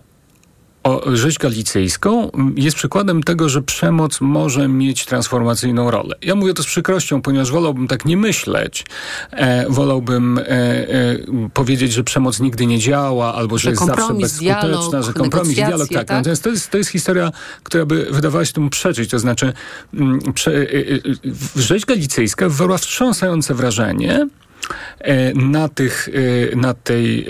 o 0.83 1.15
rzeź 1.15 1.37
galicyjską 1.37 2.31
jest 2.55 2.77
przykładem 2.77 3.23
tego, 3.23 3.49
że 3.49 3.61
przemoc 3.61 4.21
może 4.21 4.67
mieć 4.67 5.05
transformacyjną 5.05 5.91
rolę. 5.91 6.15
Ja 6.21 6.35
mówię 6.35 6.53
to 6.53 6.63
z 6.63 6.65
przykrością, 6.65 7.21
ponieważ 7.21 7.51
wolałbym 7.51 7.87
tak 7.87 8.05
nie 8.05 8.17
myśleć. 8.17 8.85
E, 9.31 9.69
wolałbym 9.69 10.37
e, 10.37 10.43
e, 10.43 11.17
powiedzieć, 11.53 11.93
że 11.93 12.03
przemoc 12.03 12.39
nigdy 12.39 12.65
nie 12.65 12.79
działa, 12.79 13.35
albo 13.35 13.57
że, 13.57 13.63
że 13.63 13.69
jest 13.69 13.85
zawsze 13.85 14.13
bezskuteczna, 14.13 14.61
dialog, 14.61 15.05
że 15.05 15.13
kompromis, 15.13 15.55
dialog, 15.55 15.89
tak. 15.89 16.07
tak? 16.07 16.17
Natomiast 16.17 16.43
to 16.43 16.49
jest, 16.49 16.71
to 16.71 16.77
jest 16.77 16.89
historia, 16.89 17.31
która 17.63 17.85
by 17.85 18.07
wydawała 18.11 18.45
się 18.45 18.53
temu 18.53 18.69
przeczyć. 18.69 19.09
To 19.09 19.19
znaczy, 19.19 19.53
m, 19.93 20.19
prze, 20.33 20.51
e, 20.51 20.61
e, 20.61 20.99
rzeź 21.55 21.85
galicyjska 21.85 22.49
wywarła 22.49 22.77
wstrząsające 22.77 23.53
wrażenie, 23.53 24.27
na 25.35 25.69
tych, 25.69 26.09
e, 26.51 26.55
na, 26.55 26.73
tej, 26.73 27.27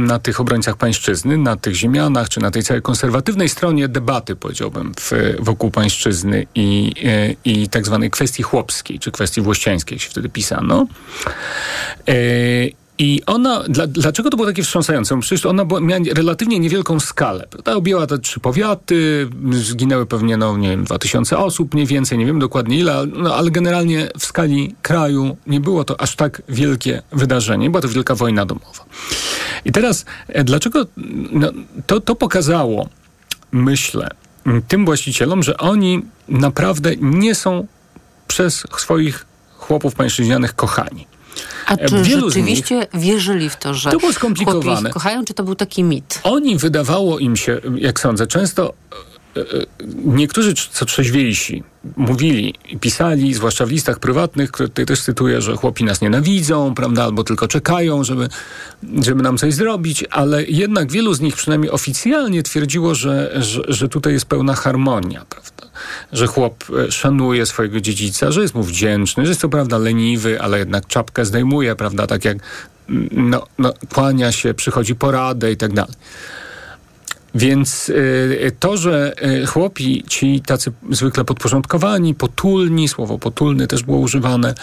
na 0.00 0.18
tych 0.18 0.40
obrońcach 0.40 0.76
pańszczyzny, 0.76 1.38
na 1.38 1.56
tych 1.56 1.74
ziemianach, 1.74 2.28
czy 2.28 2.40
na 2.40 2.50
tej 2.50 2.62
całej 2.62 2.82
konserwatywnej 2.82 3.48
stronie 3.48 3.88
debaty, 3.88 4.36
powiedziałbym, 4.36 4.92
w, 5.00 5.12
wokół 5.38 5.70
pańszczyzny 5.70 6.46
i, 6.54 6.92
e, 7.04 7.34
i 7.44 7.68
tak 7.68 7.86
zwanej 7.86 8.10
kwestii 8.10 8.42
chłopskiej, 8.42 8.98
czy 8.98 9.10
kwestii 9.10 9.40
włościańskiej, 9.40 9.96
jak 9.96 10.02
się 10.02 10.10
wtedy 10.10 10.28
pisano. 10.28 10.86
I 12.98 13.22
ona, 13.26 13.62
dla, 13.68 13.86
dlaczego 13.86 14.30
to 14.30 14.36
było 14.36 14.48
takie 14.48 14.62
wstrząsające? 14.62 15.20
Przecież 15.20 15.46
ona 15.46 15.64
była, 15.64 15.80
miała 15.80 16.00
relatywnie 16.14 16.58
niewielką 16.58 17.00
skalę. 17.00 17.46
Ta 17.64 17.74
objęła 17.74 18.06
te 18.06 18.18
trzy 18.18 18.40
powiaty, 18.40 19.28
zginęły 19.50 20.06
pewnie, 20.06 20.36
no 20.36 20.56
nie 20.56 20.68
wiem, 20.68 20.84
2000 20.84 21.38
osób, 21.38 21.74
mniej 21.74 21.86
więcej, 21.86 22.18
nie 22.18 22.26
wiem 22.26 22.38
dokładnie 22.38 22.78
ile, 22.78 23.06
no, 23.06 23.34
ale 23.34 23.50
generalnie 23.50 24.08
w 24.18 24.24
skali 24.24 24.74
kraju 24.82 25.36
nie 25.46 25.60
było 25.60 25.84
to 25.84 26.00
aż 26.00 26.16
tak 26.16 26.42
wielkie 26.48 27.02
wydarzenie. 27.12 27.70
Była 27.70 27.82
to 27.82 27.88
wielka 27.88 28.14
wojna 28.14 28.46
domowa. 28.46 28.84
I 29.64 29.72
teraz, 29.72 30.04
e, 30.28 30.44
dlaczego 30.44 30.86
no, 31.32 31.50
to, 31.86 32.00
to 32.00 32.14
pokazało, 32.14 32.88
myślę, 33.52 34.08
tym 34.68 34.84
właścicielom, 34.84 35.42
że 35.42 35.56
oni 35.56 36.02
naprawdę 36.28 36.90
nie 37.00 37.34
są 37.34 37.66
przez 38.28 38.64
swoich 38.78 39.26
chłopów 39.56 39.94
pańszczyźnianych 39.94 40.54
kochani. 40.54 41.06
A 41.66 41.76
czy 41.76 42.02
Wielu 42.02 42.30
rzeczywiście 42.30 42.74
nich, 42.74 43.02
wierzyli 43.02 43.50
w 43.50 43.56
to, 43.56 43.74
że 43.74 43.90
to 43.90 43.98
było 43.98 44.12
skomplikowane. 44.12 44.90
kochają, 44.90 45.24
czy 45.24 45.34
to 45.34 45.44
był 45.44 45.54
taki 45.54 45.84
mit? 45.84 46.20
Oni 46.22 46.56
wydawało 46.56 47.18
im 47.18 47.36
się, 47.36 47.60
jak 47.76 48.00
sądzę, 48.00 48.26
często 48.26 48.74
e, 49.36 49.40
e, 49.40 49.44
niektórzy 50.04 50.54
co 50.70 50.84
trzeźwiejsi 50.84 51.62
mówili 51.96 52.54
i 52.68 52.78
pisali, 52.78 53.34
zwłaszcza 53.34 53.66
w 53.66 53.70
listach 53.70 53.98
prywatnych, 53.98 54.52
które 54.52 54.68
tutaj 54.68 54.86
też 54.86 55.02
cytuję, 55.02 55.42
że 55.42 55.56
chłopi 55.56 55.84
nas 55.84 56.00
nienawidzą, 56.00 56.74
prawda, 56.74 57.04
albo 57.04 57.24
tylko 57.24 57.48
czekają, 57.48 58.04
żeby, 58.04 58.28
żeby 59.02 59.22
nam 59.22 59.38
coś 59.38 59.54
zrobić, 59.54 60.04
ale 60.10 60.44
jednak 60.44 60.92
wielu 60.92 61.14
z 61.14 61.20
nich 61.20 61.36
przynajmniej 61.36 61.70
oficjalnie 61.70 62.42
twierdziło, 62.42 62.94
że, 62.94 63.32
że, 63.42 63.62
że 63.68 63.88
tutaj 63.88 64.12
jest 64.12 64.26
pełna 64.26 64.54
harmonia, 64.54 65.24
prawda 65.28 65.63
że 66.12 66.26
chłop 66.26 66.64
e, 66.88 66.92
szanuje 66.92 67.46
swojego 67.46 67.80
dziedzica, 67.80 68.32
że 68.32 68.42
jest 68.42 68.54
mu 68.54 68.62
wdzięczny, 68.62 69.24
że 69.24 69.30
jest 69.30 69.40
to 69.40 69.48
prawda 69.48 69.78
leniwy, 69.78 70.40
ale 70.40 70.58
jednak 70.58 70.86
czapkę 70.86 71.24
zdejmuje, 71.24 71.76
prawda, 71.76 72.06
tak 72.06 72.24
jak 72.24 72.36
mm, 72.88 73.08
no, 73.12 73.46
no, 73.58 73.72
kłania 73.94 74.32
się, 74.32 74.54
przychodzi 74.54 74.94
poradę 74.94 75.52
i 75.52 75.56
tak 75.56 75.72
dalej. 75.72 75.94
Więc 77.34 77.88
y, 77.88 78.52
to, 78.58 78.76
że 78.76 79.12
y, 79.42 79.46
chłopi, 79.46 80.04
ci 80.08 80.40
tacy 80.40 80.72
zwykle 80.90 81.24
podporządkowani, 81.24 82.14
potulni, 82.14 82.88
słowo 82.88 83.18
potulny 83.18 83.66
też 83.66 83.82
było 83.82 83.98
używane, 83.98 84.54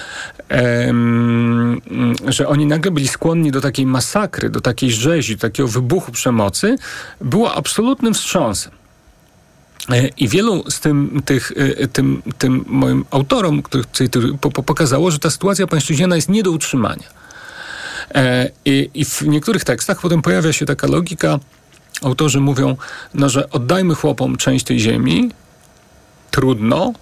że 2.27 2.47
oni 2.47 2.65
nagle 2.65 2.91
byli 2.91 3.07
skłonni 3.07 3.51
do 3.51 3.61
takiej 3.61 3.85
masakry, 3.85 4.49
do 4.49 4.61
takiej 4.61 4.91
rzezi, 4.91 5.35
do 5.35 5.41
takiego 5.41 5.69
wybuchu 5.69 6.11
przemocy, 6.11 6.75
było 7.21 7.53
absolutnym 7.53 8.13
wstrząsem. 8.13 8.80
E, 9.89 10.07
I 10.07 10.27
wielu 10.27 10.71
z 10.71 10.79
tym, 10.79 11.21
tych, 11.25 11.51
e, 11.55 11.87
tym, 11.87 12.21
tym 12.37 12.65
moim 12.67 13.05
autorom, 13.11 13.61
których 13.61 13.87
pokazało, 14.65 15.11
że 15.11 15.19
ta 15.19 15.29
sytuacja 15.29 15.67
pańszczyźniana 15.67 16.15
jest 16.15 16.29
nie 16.29 16.43
do 16.43 16.51
utrzymania. 16.51 17.07
E, 18.15 18.49
I, 18.65 18.89
I, 18.93 19.05
w 19.05 19.21
niektórych 19.21 19.63
tekstach 19.63 20.01
potem 20.01 20.21
pojawia 20.21 20.53
się 20.53 20.65
taka 20.65 20.87
logika, 20.87 21.39
autorzy 22.01 22.39
mówią, 22.39 22.77
no, 23.13 23.29
że 23.29 23.49
oddajmy 23.49 23.95
chłopom 23.95 24.37
część 24.37 24.65
tej 24.65 24.79
ziemi, 24.79 25.31
trudno, 26.31 26.93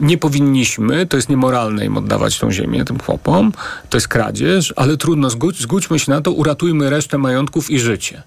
nie 0.00 0.18
powinniśmy, 0.18 1.06
to 1.06 1.16
jest 1.16 1.28
niemoralne 1.28 1.84
im 1.84 1.96
oddawać 1.96 2.38
tą 2.38 2.52
ziemię 2.52 2.84
tym 2.84 2.98
chłopom, 3.00 3.52
to 3.90 3.96
jest 3.96 4.08
kradzież, 4.08 4.74
ale 4.76 4.96
trudno, 4.96 5.30
zgódź, 5.30 5.60
zgódźmy 5.60 5.98
się 5.98 6.12
na 6.12 6.20
to, 6.20 6.32
uratujmy 6.32 6.90
resztę 6.90 7.18
majątków 7.18 7.70
i 7.70 7.78
życie. 7.78 8.22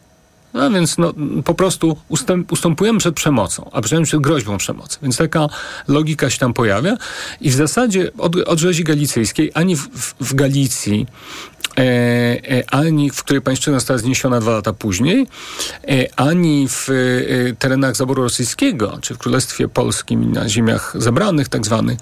No 0.54 0.72
więc 0.72 0.98
no, 0.98 1.14
po 1.46 1.54
prostu 1.54 1.98
ustęp, 2.10 2.52
ustępujemy 2.52 3.00
przed 3.00 3.16
przemocą, 3.16 3.70
a 3.74 3.82
przynajmniej 3.82 4.06
przed 4.06 4.22
groźbą 4.22 4.58
przemocy. 4.58 4.98
Więc 5.02 5.18
taka 5.18 5.48
logika 5.88 6.30
się 6.30 6.40
tam 6.40 6.54
pojawia 6.54 6.98
i 7.42 7.50
w 7.50 7.54
zasadzie 7.54 8.12
od, 8.18 8.36
od 8.36 8.60
rzezi 8.60 8.84
galicyjskiej 8.84 9.52
ani 9.54 9.76
w, 9.76 9.88
w, 9.90 10.16
w 10.20 10.34
Galicji 10.34 11.08
ani 12.72 13.10
w 13.10 13.24
której 13.24 13.42
pańszczyzna 13.42 13.80
została 13.80 14.00
zniesiona 14.00 14.40
dwa 14.40 14.52
lata 14.52 14.74
później, 14.74 15.28
e, 15.88 16.06
ani 16.16 16.68
w 16.70 16.88
terenach 17.60 17.96
zaboru 17.96 18.24
rosyjskiego, 18.24 18.98
czy 19.02 19.16
w 19.16 19.18
Królestwie 19.18 19.68
Polskim 19.68 20.32
na 20.32 20.50
ziemiach 20.50 20.94
zebranych 20.96 21.50
tak 21.50 21.66
zwanych, 21.66 22.00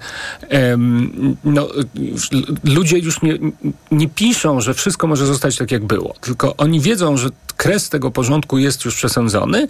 no, 1.44 1.68
ludzie 2.64 2.98
już 2.98 3.22
nie, 3.22 3.38
nie 3.90 4.08
piszą, 4.08 4.60
że 4.60 4.74
wszystko 4.74 5.06
może 5.06 5.26
zostać 5.26 5.56
tak, 5.56 5.72
jak 5.72 5.84
było. 5.84 6.14
Tylko 6.20 6.56
oni 6.56 6.80
wiedzą, 6.80 7.16
że 7.16 7.28
kres 7.56 7.88
tego 7.88 8.10
porządku 8.10 8.58
jest 8.58 8.84
już 8.84 8.96
przesądzony 8.96 9.68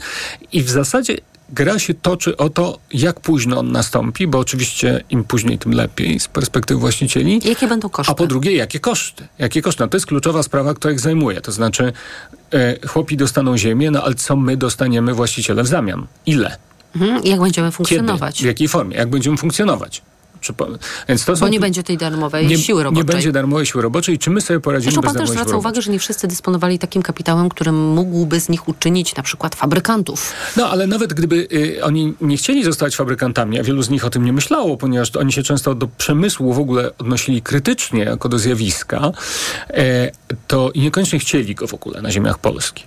i 0.52 0.62
w 0.62 0.70
zasadzie 0.70 1.16
gra 1.48 1.78
się 1.78 1.94
toczy 1.94 2.36
o 2.36 2.50
to, 2.50 2.78
jak 2.92 3.20
późno 3.20 3.58
on 3.58 3.72
nastąpi, 3.72 4.26
bo 4.26 4.38
oczywiście 4.38 5.04
im 5.10 5.24
później, 5.24 5.58
tym 5.58 5.72
lepiej 5.72 6.20
z 6.20 6.28
perspektywy 6.28 6.80
właścicieli. 6.80 7.40
Jakie 7.44 7.68
będą 7.68 7.88
koszty? 7.88 8.12
A 8.12 8.14
po 8.14 8.26
drugie, 8.26 8.56
jakie 8.56 8.80
koszty? 8.80 9.28
Jakie 9.38 9.62
koszty? 9.62 9.82
No 9.82 9.88
to 9.88 9.96
jest 9.96 10.06
kluczowa 10.06 10.42
sprawa, 10.42 10.74
która 10.74 10.92
ich 10.92 11.00
zajmuje. 11.00 11.40
To 11.40 11.52
znaczy, 11.52 11.92
e, 12.52 12.86
chłopi 12.88 13.16
dostaną 13.16 13.58
ziemię, 13.58 13.90
no 13.90 14.02
ale 14.02 14.14
co 14.14 14.36
my 14.36 14.56
dostaniemy 14.56 15.14
właściciele 15.14 15.62
w 15.62 15.66
zamian? 15.66 16.06
Ile? 16.26 16.56
Mhm. 16.96 17.24
Jak 17.24 17.40
będziemy 17.40 17.70
funkcjonować? 17.70 18.34
Kiedy? 18.36 18.44
W 18.44 18.46
jakiej 18.46 18.68
formie? 18.68 18.96
Jak 18.96 19.10
będziemy 19.10 19.36
funkcjonować? 19.36 20.02
Czy 20.40 20.52
po, 20.52 20.66
więc 21.08 21.24
to 21.24 21.32
Bo 21.32 21.38
są, 21.38 21.48
nie 21.48 21.60
będzie 21.60 21.82
tej 21.82 21.98
darmowej 21.98 22.46
nie, 22.46 22.58
siły 22.58 22.82
roboczej. 22.82 23.06
Nie 23.06 23.12
będzie 23.12 23.32
darmowej 23.32 23.66
siły 23.66 23.82
roboczej. 23.82 24.18
Czy 24.18 24.30
my 24.30 24.40
sobie 24.40 24.60
poradzimy 24.60 24.92
Zresztą 24.92 25.00
bez 25.00 25.12
pan 25.12 25.20
też 25.26 25.30
zwraca 25.30 25.56
uwagę, 25.56 25.82
że 25.82 25.90
nie 25.90 25.98
wszyscy 25.98 26.28
dysponowali 26.28 26.78
takim 26.78 27.02
kapitałem, 27.02 27.48
który 27.48 27.72
mógłby 27.72 28.40
z 28.40 28.48
nich 28.48 28.68
uczynić 28.68 29.16
na 29.16 29.22
przykład 29.22 29.54
fabrykantów. 29.54 30.32
No, 30.56 30.70
ale 30.70 30.86
nawet 30.86 31.14
gdyby 31.14 31.48
y, 31.52 31.84
oni 31.84 32.14
nie 32.20 32.36
chcieli 32.36 32.64
zostać 32.64 32.96
fabrykantami, 32.96 33.60
a 33.60 33.62
wielu 33.62 33.82
z 33.82 33.90
nich 33.90 34.04
o 34.04 34.10
tym 34.10 34.24
nie 34.24 34.32
myślało, 34.32 34.76
ponieważ 34.76 35.16
oni 35.16 35.32
się 35.32 35.42
często 35.42 35.74
do 35.74 35.88
przemysłu 35.88 36.52
w 36.52 36.58
ogóle 36.58 36.90
odnosili 36.98 37.42
krytycznie 37.42 38.04
jako 38.04 38.28
do 38.28 38.38
zjawiska, 38.38 39.12
e, 39.70 40.10
to 40.46 40.72
niekoniecznie 40.76 41.18
chcieli 41.18 41.54
go 41.54 41.66
w 41.66 41.74
ogóle 41.74 42.02
na 42.02 42.10
ziemiach 42.10 42.38
polskich. 42.38 42.86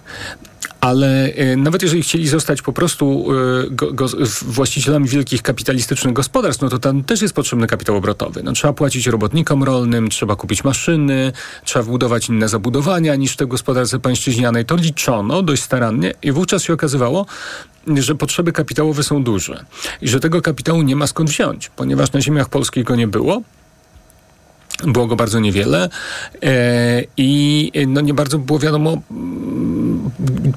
Ale 0.81 1.33
e, 1.33 1.55
nawet 1.55 1.81
jeżeli 1.81 2.03
chcieli 2.03 2.27
zostać 2.27 2.61
po 2.61 2.73
prostu 2.73 3.27
e, 3.31 3.69
go, 3.69 3.93
go, 3.93 4.05
właścicielami 4.41 5.07
wielkich 5.07 5.41
kapitalistycznych 5.41 6.13
gospodarstw, 6.13 6.61
no 6.61 6.69
to 6.69 6.79
tam 6.79 7.03
też 7.03 7.21
jest 7.21 7.33
potrzebny 7.33 7.67
kapitał 7.67 7.95
obrotowy. 7.95 8.43
No, 8.43 8.51
trzeba 8.51 8.73
płacić 8.73 9.07
robotnikom 9.07 9.63
rolnym, 9.63 10.09
trzeba 10.09 10.35
kupić 10.35 10.63
maszyny, 10.63 11.31
trzeba 11.63 11.83
wbudować 11.83 12.29
inne 12.29 12.49
zabudowania 12.49 13.15
niż 13.15 13.37
w 13.37 13.47
gospodarce 13.47 13.99
pańszczyźnianej. 13.99 14.65
To 14.65 14.75
liczono 14.75 15.41
dość 15.41 15.63
starannie 15.63 16.13
i 16.23 16.31
wówczas 16.31 16.63
się 16.63 16.73
okazywało, 16.73 17.25
że 17.87 18.15
potrzeby 18.15 18.51
kapitałowe 18.51 19.03
są 19.03 19.23
duże 19.23 19.65
i 20.01 20.07
że 20.07 20.19
tego 20.19 20.41
kapitału 20.41 20.81
nie 20.81 20.95
ma 20.95 21.07
skąd 21.07 21.29
wziąć, 21.29 21.69
ponieważ 21.69 22.11
na 22.11 22.21
ziemiach 22.21 22.49
polskich 22.49 22.83
go 22.83 22.95
nie 22.95 23.07
było. 23.07 23.41
Było 24.83 25.07
go 25.07 25.15
bardzo 25.15 25.39
niewiele 25.39 25.89
e, 26.43 27.03
i 27.17 27.71
no 27.87 28.01
nie 28.01 28.13
bardzo 28.13 28.37
było 28.39 28.59
wiadomo 28.59 28.97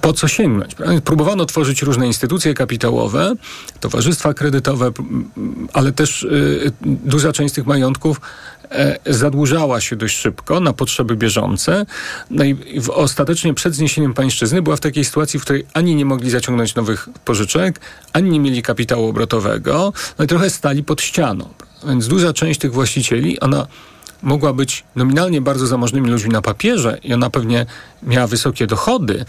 po 0.01 0.13
co 0.13 0.29
sięgnąć. 0.29 0.77
Próbowano 1.05 1.47
tworzyć 1.47 1.83
różne 1.83 2.07
instytucje 2.07 2.55
kapitałowe, 2.55 3.33
towarzystwa 3.81 4.35
kredytowe, 4.35 4.93
ale 5.73 5.93
też 5.93 6.23
y, 6.23 6.73
duża 6.85 7.33
część 7.33 7.55
tych 7.55 7.67
majątków 7.67 8.21
e, 8.71 8.99
zadłużała 9.07 9.81
się 9.81 9.97
dość 9.97 10.17
szybko 10.19 10.61
na 10.61 10.73
potrzeby 10.73 11.17
bieżące. 11.17 11.87
No 12.31 12.45
i 12.45 12.57
ostatecznie 12.95 13.55
przed 13.55 13.75
zniesieniem 13.75 14.15
pańszczyzny 14.15 14.63
była 14.63 14.77
w 14.77 14.81
takiej 14.81 15.05
sytuacji, 15.05 15.41
w 15.41 15.43
której 15.43 15.67
ani 15.75 15.95
nie 15.95 16.05
mogli 16.05 16.31
zaciągnąć 16.31 16.75
nowych 16.75 17.09
pożyczek, 17.25 17.81
ani 18.13 18.31
nie 18.31 18.41
mieli 18.41 18.63
kapitału 18.63 19.09
obrotowego, 19.09 19.93
no 20.19 20.25
i 20.25 20.29
trochę 20.29 20.51
stali 20.51 20.85
pod 20.85 21.03
ścianą. 21.03 21.49
Więc 21.89 22.09
duża 22.09 22.33
część 22.33 22.61
tych 22.61 22.73
właścicieli, 22.73 23.41
ona 23.41 23.67
mogła 24.25 24.53
być 24.53 24.85
nominalnie 24.97 25.41
bardzo 25.41 25.66
zamożnymi 25.66 26.11
ludźmi 26.11 26.31
na 26.31 26.43
papierze 26.43 26.99
i 27.03 27.14
ona 27.14 27.31
pewnie 27.31 27.66
miała 28.03 28.27
wysokie 28.27 28.66
dochody, 28.66 29.25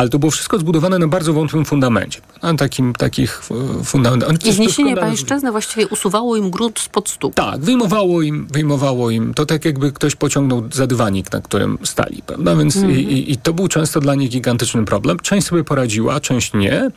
ale 0.00 0.08
to 0.08 0.18
było 0.18 0.30
wszystko 0.30 0.58
zbudowane 0.58 0.98
na 0.98 1.08
bardzo 1.08 1.32
wątłym 1.32 1.64
fundamencie. 1.64 2.20
Na 2.42 2.54
takim, 2.54 2.92
takich 2.94 3.42
e, 3.80 3.84
fundamentach. 3.84 4.46
I 4.46 4.52
zniesienie 4.52 4.96
pańszczyzny 4.96 5.50
właściwie 5.50 5.88
usuwało 5.88 6.36
im 6.36 6.50
grunt 6.50 6.78
spod 6.78 7.08
stóp. 7.08 7.34
Tak, 7.34 7.60
wyjmowało 7.60 8.22
im, 8.22 8.46
wyjmowało 8.50 9.10
im. 9.10 9.34
To 9.34 9.46
tak 9.46 9.64
jakby 9.64 9.92
ktoś 9.92 10.16
pociągnął 10.16 10.62
za 10.72 10.86
dywanik, 10.86 11.32
na 11.32 11.40
którym 11.40 11.78
stali, 11.82 12.22
prawda? 12.26 12.56
Więc 12.56 12.76
Mhm. 12.76 12.94
i, 12.94 13.02
i, 13.02 13.32
i 13.32 13.36
to 13.36 13.52
był 13.52 13.68
często 13.68 14.00
dla 14.00 14.14
nich 14.14 14.30
gigantyczny 14.30 14.84
problem. 14.84 15.18
Część 15.18 15.46
sobie 15.46 15.64
poradziła, 15.64 16.20
część 16.20 16.52
nie, 16.54 16.72
e, 16.72 16.90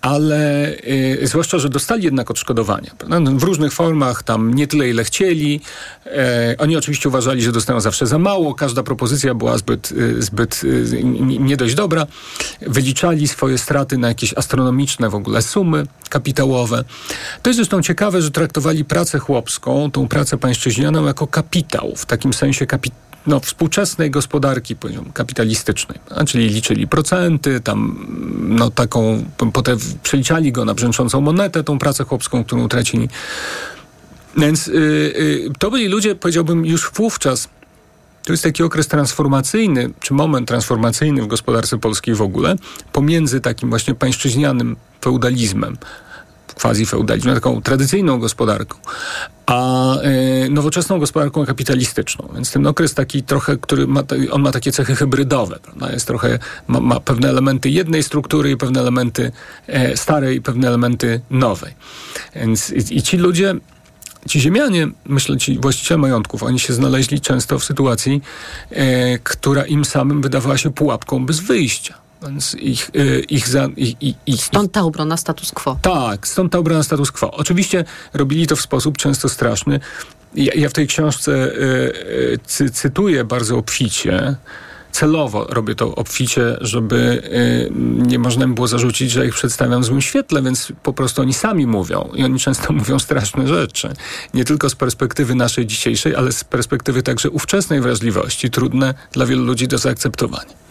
ale 0.00 0.72
e, 1.22 1.26
zwłaszcza, 1.26 1.58
że 1.58 1.68
dostali 1.68 2.04
jednak 2.04 2.30
odszkodowania. 2.30 2.90
Prawda? 2.98 3.20
No, 3.20 3.30
W 3.32 3.42
różnych 3.42 3.72
formach, 3.72 4.22
tam 4.22 4.54
nie 4.54 4.66
tyle, 4.66 4.88
ile 4.88 5.04
chcieli. 5.04 5.60
Oni 6.58 6.76
oczywiście 6.76 7.08
uważali, 7.08 7.42
że 7.42 7.52
dostają 7.52 7.80
zawsze 7.80 8.06
za 8.06 8.18
mało. 8.18 8.54
Każda 8.54 8.82
propozycja 8.82 9.34
była 9.34 9.58
zbyt, 9.58 9.92
zbyt 10.18 10.62
nie 11.40 11.56
dość 11.56 11.67
dobra. 11.74 12.06
Wyliczali 12.60 13.28
swoje 13.28 13.58
straty 13.58 13.98
na 13.98 14.08
jakieś 14.08 14.34
astronomiczne 14.34 15.10
w 15.10 15.14
ogóle 15.14 15.42
sumy 15.42 15.86
kapitałowe. 16.08 16.84
To 17.42 17.50
jest 17.50 17.56
zresztą 17.56 17.82
ciekawe, 17.82 18.22
że 18.22 18.30
traktowali 18.30 18.84
pracę 18.84 19.18
chłopską, 19.18 19.90
tą 19.90 20.08
pracę 20.08 20.38
pańszczyźnianą 20.38 21.06
jako 21.06 21.26
kapitał, 21.26 21.92
w 21.96 22.06
takim 22.06 22.32
sensie 22.32 22.66
kapi- 22.66 22.90
no, 23.26 23.40
współczesnej 23.40 24.10
gospodarki, 24.10 24.76
powiedziałbym, 24.76 25.12
kapitalistycznej. 25.12 25.98
A, 26.10 26.24
czyli 26.24 26.48
liczyli 26.48 26.88
procenty, 26.88 27.60
tam 27.60 28.06
no, 28.40 28.70
taką, 28.70 29.24
potem 29.52 29.78
przeliczali 30.02 30.52
go 30.52 30.64
na 30.64 30.74
brzęczącą 30.74 31.20
monetę, 31.20 31.64
tą 31.64 31.78
pracę 31.78 32.04
chłopską, 32.04 32.44
którą 32.44 32.64
utracili. 32.64 33.08
Więc 34.36 34.68
y, 34.68 34.72
y, 34.72 35.50
to 35.58 35.70
byli 35.70 35.88
ludzie, 35.88 36.14
powiedziałbym, 36.14 36.66
już 36.66 36.90
wówczas 36.90 37.48
to 38.28 38.32
jest 38.32 38.44
taki 38.44 38.62
okres 38.62 38.88
transformacyjny, 38.88 39.90
czy 40.00 40.14
moment 40.14 40.48
transformacyjny 40.48 41.22
w 41.22 41.26
gospodarce 41.26 41.78
polskiej 41.78 42.14
w 42.14 42.22
ogóle, 42.22 42.56
pomiędzy 42.92 43.40
takim 43.40 43.68
właśnie 43.68 43.94
pańszczyźnianym 43.94 44.76
feudalizmem, 45.00 45.76
quasi-feudalizmem, 46.54 47.34
taką 47.34 47.62
tradycyjną 47.62 48.18
gospodarką, 48.18 48.78
a 49.46 49.94
e, 50.00 50.48
nowoczesną 50.48 50.98
gospodarką 50.98 51.46
kapitalistyczną. 51.46 52.28
Więc 52.34 52.52
ten 52.52 52.66
okres 52.66 52.94
taki 52.94 53.22
trochę, 53.22 53.56
który 53.56 53.86
ma, 53.86 54.02
on 54.30 54.42
ma 54.42 54.52
takie 54.52 54.72
cechy 54.72 54.96
hybrydowe, 54.96 55.58
prawda? 55.62 55.92
Jest 55.92 56.06
trochę, 56.06 56.38
ma, 56.66 56.80
ma 56.80 57.00
pewne 57.00 57.28
elementy 57.28 57.70
jednej 57.70 58.02
struktury 58.02 58.50
i 58.50 58.56
pewne 58.56 58.80
elementy 58.80 59.32
e, 59.66 59.96
starej 59.96 60.42
pewne 60.42 60.68
elementy 60.68 61.20
nowej. 61.30 61.74
Więc 62.34 62.70
i, 62.70 62.96
i 62.96 63.02
ci 63.02 63.16
ludzie 63.16 63.54
ci 64.26 64.40
ziemianie, 64.40 64.88
myślę, 65.04 65.36
ci 65.36 65.58
właściciele 65.58 65.98
majątków, 65.98 66.42
oni 66.42 66.58
się 66.58 66.72
znaleźli 66.72 67.20
często 67.20 67.58
w 67.58 67.64
sytuacji, 67.64 68.22
e, 68.70 69.18
która 69.18 69.66
im 69.66 69.84
samym 69.84 70.22
wydawała 70.22 70.58
się 70.58 70.70
pułapką 70.70 71.26
bez 71.26 71.40
wyjścia. 71.40 71.94
Więc 72.22 72.54
ich, 72.54 72.90
e, 72.94 73.20
ich, 73.20 73.48
za, 73.48 73.68
ich, 73.76 74.02
ich, 74.02 74.16
ich 74.26 74.44
Stąd 74.44 74.72
ta 74.72 74.82
obrona 74.82 75.16
status 75.16 75.52
quo. 75.52 75.78
tak, 75.82 76.28
stąd 76.28 76.52
ta 76.52 76.58
obrona 76.58 76.82
status 76.82 77.12
quo. 77.12 77.30
Oczywiście 77.30 77.84
robili 78.14 78.46
to 78.46 78.56
w 78.56 78.60
sposób 78.60 78.96
często 78.96 79.28
straszny. 79.28 79.80
Ja, 80.34 80.52
ja 80.54 80.68
w 80.68 80.72
tej 80.72 80.86
książce 80.86 81.32
e, 81.32 81.54
e, 81.54 82.38
cy, 82.46 82.70
cytuję 82.70 83.24
bardzo 83.24 83.56
obficie. 83.56 84.36
Celowo 84.92 85.44
robię 85.44 85.74
to 85.74 85.94
obficie, 85.94 86.56
żeby 86.60 87.22
e, 87.24 88.08
nie 88.08 88.18
można 88.18 88.48
było 88.48 88.68
zarzucić, 88.68 89.10
że 89.10 89.26
ich 89.26 89.34
przedstawiam 89.34 89.82
w 89.82 89.84
złym 89.84 90.00
świetle, 90.00 90.42
więc 90.42 90.72
po 90.82 90.92
prostu 90.92 91.22
oni 91.22 91.34
sami 91.34 91.66
mówią 91.66 92.08
i 92.14 92.24
oni 92.24 92.38
często 92.38 92.72
mówią 92.78 92.98
straszne 92.98 93.48
rzeczy. 93.48 93.92
Nie 94.34 94.44
tylko 94.44 94.70
z 94.70 94.74
perspektywy 94.74 95.34
naszej 95.34 95.66
dzisiejszej, 95.66 96.14
ale 96.14 96.32
z 96.32 96.44
perspektywy 96.44 97.02
także 97.02 97.30
ówczesnej 97.30 97.80
wrażliwości, 97.80 98.50
trudne 98.50 98.94
dla 99.12 99.26
wielu 99.26 99.44
ludzi 99.44 99.68
do 99.68 99.78
zaakceptowania. 99.78 100.68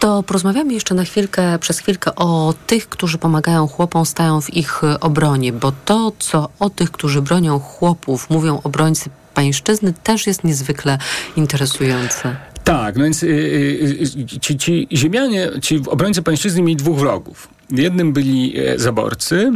To 0.00 0.22
porozmawiamy 0.22 0.72
jeszcze 0.74 0.94
na 0.94 1.04
chwilkę, 1.04 1.58
przez 1.58 1.78
chwilkę 1.78 2.14
o 2.14 2.54
tych, 2.66 2.88
którzy 2.88 3.18
pomagają 3.18 3.68
chłopom, 3.68 4.06
stają 4.06 4.40
w 4.40 4.54
ich 4.54 4.84
e, 4.84 5.00
obronie, 5.00 5.52
bo 5.52 5.72
to, 5.84 6.12
co 6.18 6.48
o 6.58 6.70
tych, 6.70 6.90
którzy 6.90 7.22
bronią 7.22 7.58
chłopów, 7.58 8.30
mówią 8.30 8.60
obrońcy 8.64 9.10
pańszczyzny, 9.34 9.94
też 10.02 10.26
jest 10.26 10.44
niezwykle 10.44 10.98
interesujące. 11.36 12.36
Tak, 12.64 12.96
no 12.96 13.04
więc 13.04 13.22
y, 13.22 13.26
y, 13.26 14.06
y, 14.34 14.40
ci, 14.40 14.58
ci 14.58 14.88
ziemianie, 14.92 15.50
ci 15.62 15.80
obrońcy 15.86 16.22
pańszczyzny 16.22 16.62
mieli 16.62 16.76
dwóch 16.76 16.98
wrogów. 16.98 17.48
Jednym 17.70 18.12
byli 18.12 18.58
e, 18.58 18.78
zaborcy, 18.78 19.52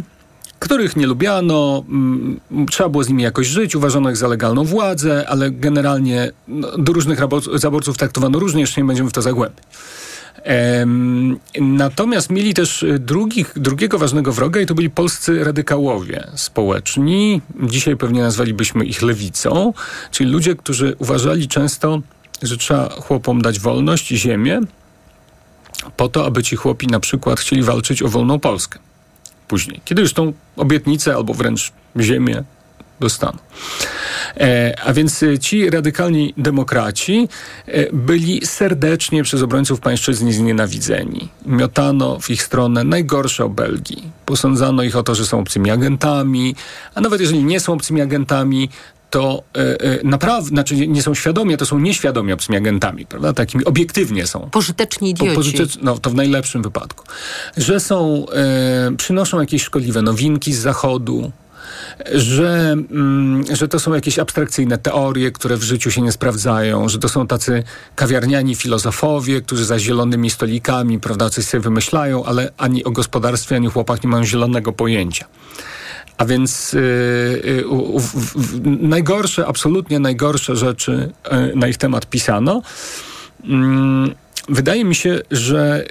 których 0.58 0.96
nie 0.96 1.06
lubiano, 1.06 1.84
mm, 1.88 2.40
trzeba 2.70 2.88
było 2.88 3.04
z 3.04 3.08
nimi 3.08 3.22
jakoś 3.22 3.46
żyć, 3.46 3.76
uważano 3.76 4.10
ich 4.10 4.16
za 4.16 4.28
legalną 4.28 4.64
władzę, 4.64 5.28
ale 5.28 5.50
generalnie 5.50 6.32
no, 6.48 6.78
do 6.78 6.92
różnych 6.92 7.18
zaborców 7.54 7.98
traktowano 7.98 8.38
różnie, 8.38 8.60
jeszcze 8.60 8.80
nie 8.80 8.86
będziemy 8.86 9.10
w 9.10 9.12
to 9.12 9.22
zagłębiać. 9.22 9.64
Natomiast 11.60 12.30
mieli 12.30 12.54
też 12.54 12.84
drugich, 12.98 13.52
drugiego 13.56 13.98
ważnego 13.98 14.32
wroga 14.32 14.60
i 14.60 14.66
to 14.66 14.74
byli 14.74 14.90
polscy 14.90 15.44
radykałowie 15.44 16.26
społeczni. 16.34 17.40
Dzisiaj 17.62 17.96
pewnie 17.96 18.22
nazwalibyśmy 18.22 18.84
ich 18.84 19.02
lewicą, 19.02 19.72
czyli 20.10 20.30
ludzie, 20.30 20.54
którzy 20.54 20.96
uważali 20.98 21.48
często, 21.48 22.00
że 22.42 22.56
trzeba 22.56 22.88
chłopom 22.88 23.42
dać 23.42 23.60
wolność 23.60 24.08
ziemię 24.08 24.60
po 25.96 26.08
to, 26.08 26.26
aby 26.26 26.42
ci 26.42 26.56
chłopi 26.56 26.86
na 26.86 27.00
przykład 27.00 27.40
chcieli 27.40 27.62
walczyć 27.62 28.02
o 28.02 28.08
wolną 28.08 28.40
Polskę 28.40 28.78
później, 29.48 29.80
kiedy 29.84 30.02
już 30.02 30.12
tą 30.12 30.32
obietnicę 30.56 31.14
albo 31.14 31.34
wręcz 31.34 31.72
ziemię 32.00 32.44
dostaną. 33.00 33.38
E, 34.36 34.74
a 34.84 34.92
więc 34.92 35.22
e, 35.22 35.38
ci 35.38 35.70
radykalni 35.70 36.34
demokraci 36.36 37.28
e, 37.66 37.92
byli 37.92 38.46
serdecznie 38.46 39.22
przez 39.22 39.42
obrońców 39.42 39.80
pańszczyzny 39.80 40.32
znienawidzeni. 40.32 41.28
Miotano 41.46 42.20
w 42.20 42.30
ich 42.30 42.42
stronę 42.42 42.84
najgorsze 42.84 43.44
obelgi. 43.44 44.02
Posądzano 44.26 44.82
ich 44.82 44.96
o 44.96 45.02
to, 45.02 45.14
że 45.14 45.26
są 45.26 45.40
obcymi 45.40 45.70
agentami, 45.70 46.54
a 46.94 47.00
nawet 47.00 47.20
jeżeli 47.20 47.44
nie 47.44 47.60
są 47.60 47.72
obcymi 47.72 48.00
agentami, 48.00 48.68
to 49.10 49.42
e, 49.56 49.80
e, 49.80 49.98
naprawdę, 50.04 50.48
znaczy 50.48 50.88
nie- 50.88 51.02
są 51.02 51.14
świadomie, 51.14 51.56
to 51.56 51.66
są 51.66 51.78
nieświadomie 51.78 52.34
obcymi 52.34 52.58
agentami, 52.58 53.06
prawda? 53.06 53.32
Takimi 53.32 53.64
obiektywnie 53.64 54.26
są. 54.26 54.48
Pożyteczni 54.52 55.14
Po- 55.14 55.24
idioci. 55.24 55.36
pożyczec- 55.40 55.78
no 55.82 55.98
to 55.98 56.10
w 56.10 56.14
najlepszym 56.14 56.62
wypadku. 56.62 57.04
Że 57.56 57.80
są, 57.80 58.26
e, 58.28 58.96
przynoszą 58.96 59.40
jakieś 59.40 59.62
szkodliwe 59.62 60.02
nowinki 60.02 60.52
z 60.52 60.58
zachodu, 60.60 61.32
że, 62.14 62.72
mm, 62.90 63.44
że 63.56 63.68
to 63.68 63.80
są 63.80 63.94
jakieś 63.94 64.18
abstrakcyjne 64.18 64.78
teorie, 64.78 65.32
które 65.32 65.56
w 65.56 65.62
życiu 65.62 65.90
się 65.90 66.02
nie 66.02 66.12
sprawdzają, 66.12 66.88
że 66.88 66.98
to 66.98 67.08
są 67.08 67.26
tacy 67.26 67.62
kawiarniani 67.94 68.54
filozofowie, 68.54 69.40
którzy 69.40 69.64
za 69.64 69.78
zielonymi 69.78 70.30
stolikami, 70.30 71.00
prawda, 71.00 71.30
coś 71.30 71.44
sobie 71.44 71.60
wymyślają, 71.60 72.24
ale 72.24 72.50
ani 72.58 72.84
o 72.84 72.90
gospodarstwie, 72.90 73.56
ani 73.56 73.66
chłopach 73.70 74.02
nie 74.02 74.08
mają 74.10 74.24
zielonego 74.24 74.72
pojęcia. 74.72 75.24
A 76.18 76.24
więc 76.24 76.74
y, 76.74 76.78
y, 77.44 77.68
u, 77.68 78.00
najgorsze, 78.64 79.46
absolutnie 79.46 79.98
najgorsze 79.98 80.56
rzeczy 80.56 81.12
y, 81.52 81.56
na 81.56 81.68
ich 81.68 81.76
temat 81.76 82.06
pisano. 82.06 82.62
Mm, 83.44 84.14
wydaje 84.48 84.84
mi 84.84 84.94
się, 84.94 85.20
że 85.30 85.84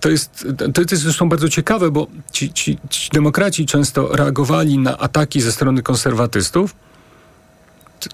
to 0.00 0.08
jest, 0.08 0.46
to 0.74 0.80
jest 0.80 0.94
zresztą 0.94 1.28
bardzo 1.28 1.48
ciekawe, 1.48 1.90
bo 1.90 2.06
ci, 2.32 2.52
ci, 2.52 2.78
ci 2.90 3.10
demokraci 3.10 3.66
często 3.66 4.16
reagowali 4.16 4.78
na 4.78 4.98
ataki 4.98 5.40
ze 5.40 5.52
strony 5.52 5.82
konserwatystów. 5.82 6.74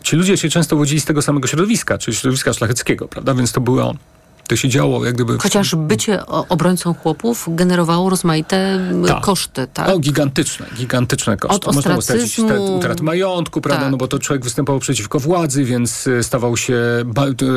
Ci 0.03 0.17
ludzie 0.17 0.37
się 0.37 0.49
często 0.49 0.77
wodzili 0.77 1.01
z 1.01 1.05
tego 1.05 1.23
samego 1.23 1.49
środowiska, 1.49 1.99
czyli 1.99 2.17
środowiska 2.17 2.53
szlacheckiego, 2.53 3.09
prawda? 3.09 3.35
Więc 3.35 3.53
to 3.53 3.61
było 3.61 3.95
to 4.55 4.59
się 4.59 4.69
działo 4.69 5.05
jak 5.05 5.15
gdyby... 5.15 5.39
Chociaż 5.39 5.75
bycie 5.75 6.27
obrońcą 6.27 6.95
chłopów 6.95 7.49
generowało 7.49 8.11
rozmaite 8.11 8.81
tak. 9.07 9.21
koszty, 9.21 9.67
tak? 9.75 9.89
O, 9.89 9.99
gigantyczne, 9.99 10.67
gigantyczne 10.77 11.37
koszty. 11.37 11.69
Od 11.69 11.75
Można 11.75 11.97
było 12.39 12.77
utrat 12.77 13.01
majątku, 13.01 13.61
prawda, 13.61 13.83
tak. 13.83 13.91
no 13.91 13.97
bo 13.97 14.09
to 14.09 14.19
człowiek 14.19 14.45
występował 14.45 14.81
przeciwko 14.81 15.21
władzy, 15.21 15.65
więc 15.65 16.07
y, 16.07 16.23
stawał 16.23 16.57
się 16.57 16.75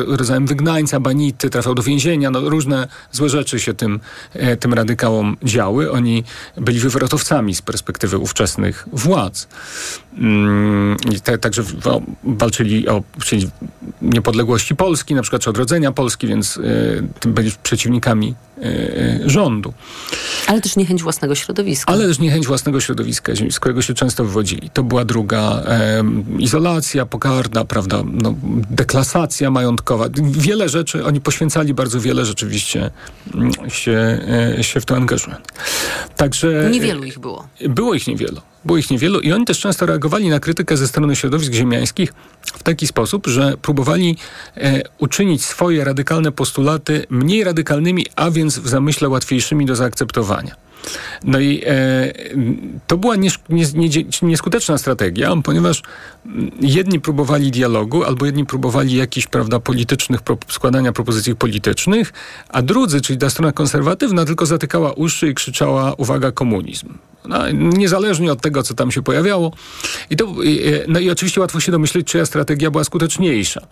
rodzajem 0.06 0.46
wygnańca, 0.46 1.00
banity, 1.00 1.50
trafiał 1.50 1.74
do 1.74 1.82
więzienia, 1.82 2.30
no 2.30 2.40
różne 2.40 2.88
złe 3.12 3.28
rzeczy 3.28 3.60
się 3.60 3.74
tym, 3.74 4.00
e, 4.32 4.56
tym 4.56 4.74
radykałom 4.74 5.36
działy. 5.42 5.92
Oni 5.92 6.24
byli 6.56 6.80
wywrotowcami 6.80 7.54
z 7.54 7.62
perspektywy 7.62 8.18
ówczesnych 8.18 8.88
władz. 8.92 9.48
Mm, 10.16 10.96
te, 11.22 11.38
także 11.38 11.62
walczyli 12.24 12.88
o 12.88 13.02
niepodległości 14.02 14.76
Polski, 14.76 15.14
na 15.14 15.22
przykład 15.22 15.42
czy 15.42 15.50
odrodzenia 15.50 15.92
Polski, 15.92 16.26
więc 16.26 16.56
y, 16.56 17.28
byli 17.28 17.52
przeciwnikami 17.62 18.34
y, 18.58 19.30
rządu. 19.30 19.72
Ale 20.46 20.60
też 20.60 20.76
niechęć 20.76 21.02
własnego 21.02 21.34
środowiska. 21.34 21.92
Ale 21.92 22.06
też 22.06 22.18
niechęć 22.18 22.46
własnego 22.46 22.80
środowiska, 22.80 23.32
z 23.50 23.60
którego 23.60 23.82
się 23.82 23.94
często 23.94 24.24
wywodzili. 24.24 24.70
To 24.70 24.82
była 24.82 25.04
druga 25.04 25.62
izolacja 26.38 27.06
pokarna, 27.06 27.64
prawda, 27.64 28.02
no, 28.12 28.34
deklasacja 28.70 29.50
majątkowa. 29.50 30.06
Wiele 30.22 30.68
rzeczy, 30.68 31.04
oni 31.04 31.20
poświęcali 31.20 31.74
bardzo 31.74 32.00
wiele 32.00 32.24
rzeczywiście 32.24 32.90
mm, 33.34 33.52
się, 33.68 34.18
się 34.60 34.80
w 34.80 34.84
to 34.84 34.96
angażują. 34.96 35.36
Także... 36.16 36.68
Niewielu 36.70 37.04
ich 37.04 37.18
było. 37.18 37.48
Było 37.68 37.94
ich 37.94 38.06
niewielu. 38.06 38.40
Było 38.68 38.78
ich 38.78 38.90
niewielu 38.90 39.20
i 39.20 39.32
oni 39.32 39.44
też 39.44 39.60
często 39.60 39.86
reagowali 39.86 40.28
na 40.28 40.40
krytykę 40.40 40.76
ze 40.76 40.88
strony 40.88 41.16
środowisk 41.16 41.52
ziemiańskich 41.52 42.12
w 42.42 42.62
taki 42.62 42.86
sposób, 42.86 43.26
że 43.26 43.56
próbowali 43.62 44.16
e, 44.56 44.82
uczynić 44.98 45.44
swoje 45.44 45.84
radykalne 45.84 46.32
postulaty 46.32 47.06
mniej 47.10 47.44
radykalnymi, 47.44 48.06
a 48.16 48.30
więc 48.30 48.58
w 48.58 48.68
zamyśle 48.68 49.08
łatwiejszymi 49.08 49.66
do 49.66 49.76
zaakceptowania. 49.76 50.67
No 51.24 51.40
i 51.40 51.62
e, 51.66 52.12
to 52.86 52.96
była 52.96 53.16
nies, 53.16 53.38
nies, 53.48 53.74
nieskuteczna 54.22 54.78
strategia, 54.78 55.32
ponieważ 55.44 55.82
jedni 56.60 57.00
próbowali 57.00 57.50
dialogu, 57.50 58.04
albo 58.04 58.26
jedni 58.26 58.46
próbowali 58.46 58.96
jakichś, 58.96 59.26
prawda, 59.26 59.60
politycznych, 59.60 60.22
pro, 60.22 60.38
składania 60.48 60.92
propozycji 60.92 61.36
politycznych, 61.36 62.12
a 62.48 62.62
drudzy, 62.62 63.00
czyli 63.00 63.18
ta 63.18 63.30
strona 63.30 63.52
konserwatywna, 63.52 64.24
tylko 64.24 64.46
zatykała 64.46 64.92
uszy 64.92 65.28
i 65.28 65.34
krzyczała 65.34 65.94
uwaga, 65.94 66.32
komunizm. 66.32 66.88
No, 67.28 67.50
niezależnie 67.52 68.32
od 68.32 68.40
tego, 68.40 68.62
co 68.62 68.74
tam 68.74 68.90
się 68.90 69.02
pojawiało. 69.02 69.52
I 70.10 70.16
to, 70.16 70.34
no 70.88 70.98
i 70.98 71.10
oczywiście 71.10 71.40
łatwo 71.40 71.60
się 71.60 71.72
domyśleć, 71.72 72.06
czyja 72.06 72.26
strategia 72.26 72.70
była 72.70 72.84
skuteczniejsza. 72.84 73.66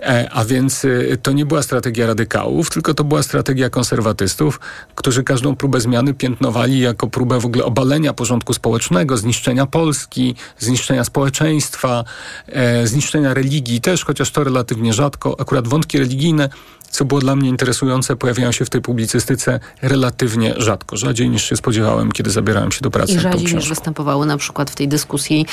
E, 0.00 0.28
a 0.32 0.44
więc 0.44 0.84
e, 0.84 1.16
to 1.16 1.32
nie 1.32 1.46
była 1.46 1.62
strategia 1.62 2.06
radykałów, 2.06 2.70
tylko 2.70 2.94
to 2.94 3.04
była 3.04 3.22
strategia 3.22 3.70
konserwatystów, 3.70 4.60
którzy 4.94 5.22
każdą 5.24 5.56
próbę 5.56 5.80
zmiany 5.80 6.14
piętnowali 6.14 6.41
jako 6.80 7.06
próbę 7.06 7.40
w 7.40 7.46
ogóle 7.46 7.64
obalenia 7.64 8.12
porządku 8.12 8.54
społecznego, 8.54 9.16
zniszczenia 9.16 9.66
Polski, 9.66 10.34
zniszczenia 10.58 11.04
społeczeństwa, 11.04 12.04
e, 12.46 12.86
zniszczenia 12.86 13.34
religii 13.34 13.80
też, 13.80 14.04
chociaż 14.04 14.30
to 14.30 14.44
relatywnie 14.44 14.92
rzadko. 14.92 15.36
Akurat 15.40 15.68
wątki 15.68 15.98
religijne 15.98 16.48
co 16.92 17.04
było 17.04 17.20
dla 17.20 17.36
mnie 17.36 17.48
interesujące, 17.48 18.16
pojawiają 18.16 18.52
się 18.52 18.64
w 18.64 18.70
tej 18.70 18.80
publicystyce 18.80 19.60
relatywnie 19.82 20.54
rzadko, 20.56 20.96
rzadziej 20.96 21.30
niż 21.30 21.44
się 21.44 21.56
spodziewałem, 21.56 22.12
kiedy 22.12 22.30
zabierałem 22.30 22.72
się 22.72 22.80
do 22.80 22.90
pracy. 22.90 23.12
I 23.12 23.18
rzadziej 23.18 23.54
niż 23.54 23.68
występowały 23.68 24.26
na 24.26 24.36
przykład 24.36 24.70
w 24.70 24.74
tej 24.74 24.88
dyskusji 24.88 25.46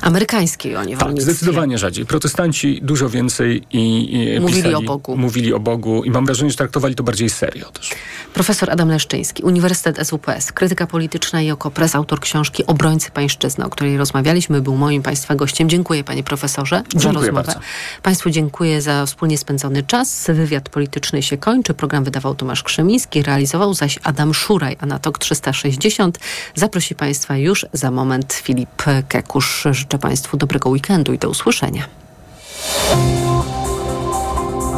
amerykańskiej 0.00 0.76
o 0.76 0.84
niewolnictwie. 0.84 1.26
Tak, 1.26 1.34
zdecydowanie 1.34 1.78
rzadziej. 1.78 2.06
Protestanci 2.06 2.80
dużo 2.82 3.08
więcej 3.08 3.62
i, 3.72 4.14
i 4.14 4.40
mówili 4.40 4.62
pisali, 4.62 4.74
o 4.74 4.82
Bogu. 4.82 5.16
Mówili 5.16 5.54
o 5.54 5.60
Bogu 5.60 6.04
i 6.04 6.10
mam 6.10 6.26
wrażenie, 6.26 6.50
że 6.50 6.56
traktowali 6.56 6.94
to 6.94 7.02
bardziej 7.02 7.30
serio 7.30 7.70
też. 7.70 7.90
Profesor 8.34 8.70
Adam 8.70 8.88
Leszczyński, 8.88 9.42
Uniwersytet 9.42 10.08
SUPS, 10.08 10.52
krytyka 10.52 10.86
polityczna 10.86 11.42
i 11.42 11.50
okopres, 11.50 11.94
autor 11.94 12.20
książki 12.20 12.66
Obrońcy 12.66 13.10
Pańszczyzny, 13.10 13.64
o 13.64 13.70
której 13.70 13.96
rozmawialiśmy, 13.96 14.60
był 14.60 14.76
moim 14.76 15.02
Państwa 15.02 15.34
gościem. 15.34 15.68
Dziękuję 15.68 16.04
Panie 16.04 16.22
Profesorze 16.22 16.82
dziękuję 16.88 17.02
za 17.02 17.12
rozmowę. 17.12 17.32
Bardzo. 17.32 17.60
Państwu 18.02 18.30
dziękuję 18.30 18.82
za 18.82 19.06
wspólnie 19.06 19.38
spędzony 19.38 19.82
czas. 19.82 20.26
Wywiad 20.34 20.68
polityczny 20.68 20.85
polityczny 20.86 21.22
się 21.22 21.36
kończy. 21.36 21.74
Program 21.74 22.04
wydawał 22.04 22.34
Tomasz 22.34 22.62
Krzemiński, 22.62 23.22
realizował 23.22 23.74
zaś 23.74 23.98
Adam 24.02 24.34
Szuraj, 24.34 24.76
a 24.80 24.86
na 24.86 24.98
TOK 24.98 25.18
360 25.18 26.18
zaprosi 26.54 26.94
Państwa 26.94 27.36
już 27.36 27.66
za 27.72 27.90
moment 27.90 28.32
Filip 28.32 28.82
Kekusz. 29.08 29.66
Życzę 29.70 29.98
Państwu 29.98 30.36
dobrego 30.36 30.70
weekendu 30.70 31.12
i 31.12 31.18
do 31.18 31.28
usłyszenia. 31.30 31.82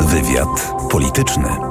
Wywiad 0.00 0.72
polityczny. 0.90 1.67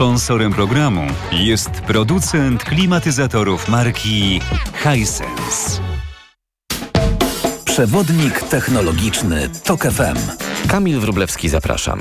Sponsorem 0.00 0.52
programu 0.52 1.06
jest 1.32 1.70
producent 1.70 2.64
klimatyzatorów 2.64 3.68
marki 3.68 4.40
Hisense. 4.74 5.80
Przewodnik 7.64 8.42
technologiczny 8.42 9.48
TOK 9.64 9.82
FM. 9.82 10.18
Kamil 10.68 11.00
Wrublewski, 11.00 11.48
zapraszam. 11.48 12.00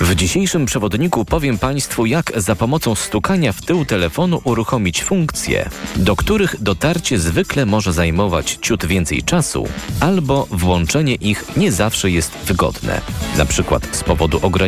W 0.00 0.14
dzisiejszym 0.14 0.66
przewodniku 0.66 1.24
powiem 1.24 1.58
Państwu, 1.58 2.06
jak 2.06 2.32
za 2.36 2.56
pomocą 2.56 2.94
stukania 2.94 3.52
w 3.52 3.62
tył 3.62 3.84
telefonu 3.84 4.40
uruchomić 4.44 5.02
funkcje, 5.02 5.70
do 5.96 6.16
których 6.16 6.62
dotarcie 6.62 7.18
zwykle 7.18 7.66
może 7.66 7.92
zajmować 7.92 8.58
ciut 8.62 8.86
więcej 8.86 9.22
czasu, 9.22 9.68
albo 10.00 10.46
włączenie 10.50 11.14
ich 11.14 11.56
nie 11.56 11.72
zawsze 11.72 12.10
jest 12.10 12.32
wygodne, 12.46 13.00
na 13.38 13.46
przykład 13.46 13.88
z 13.92 14.04
powodu 14.04 14.38
ograniczeń 14.42 14.64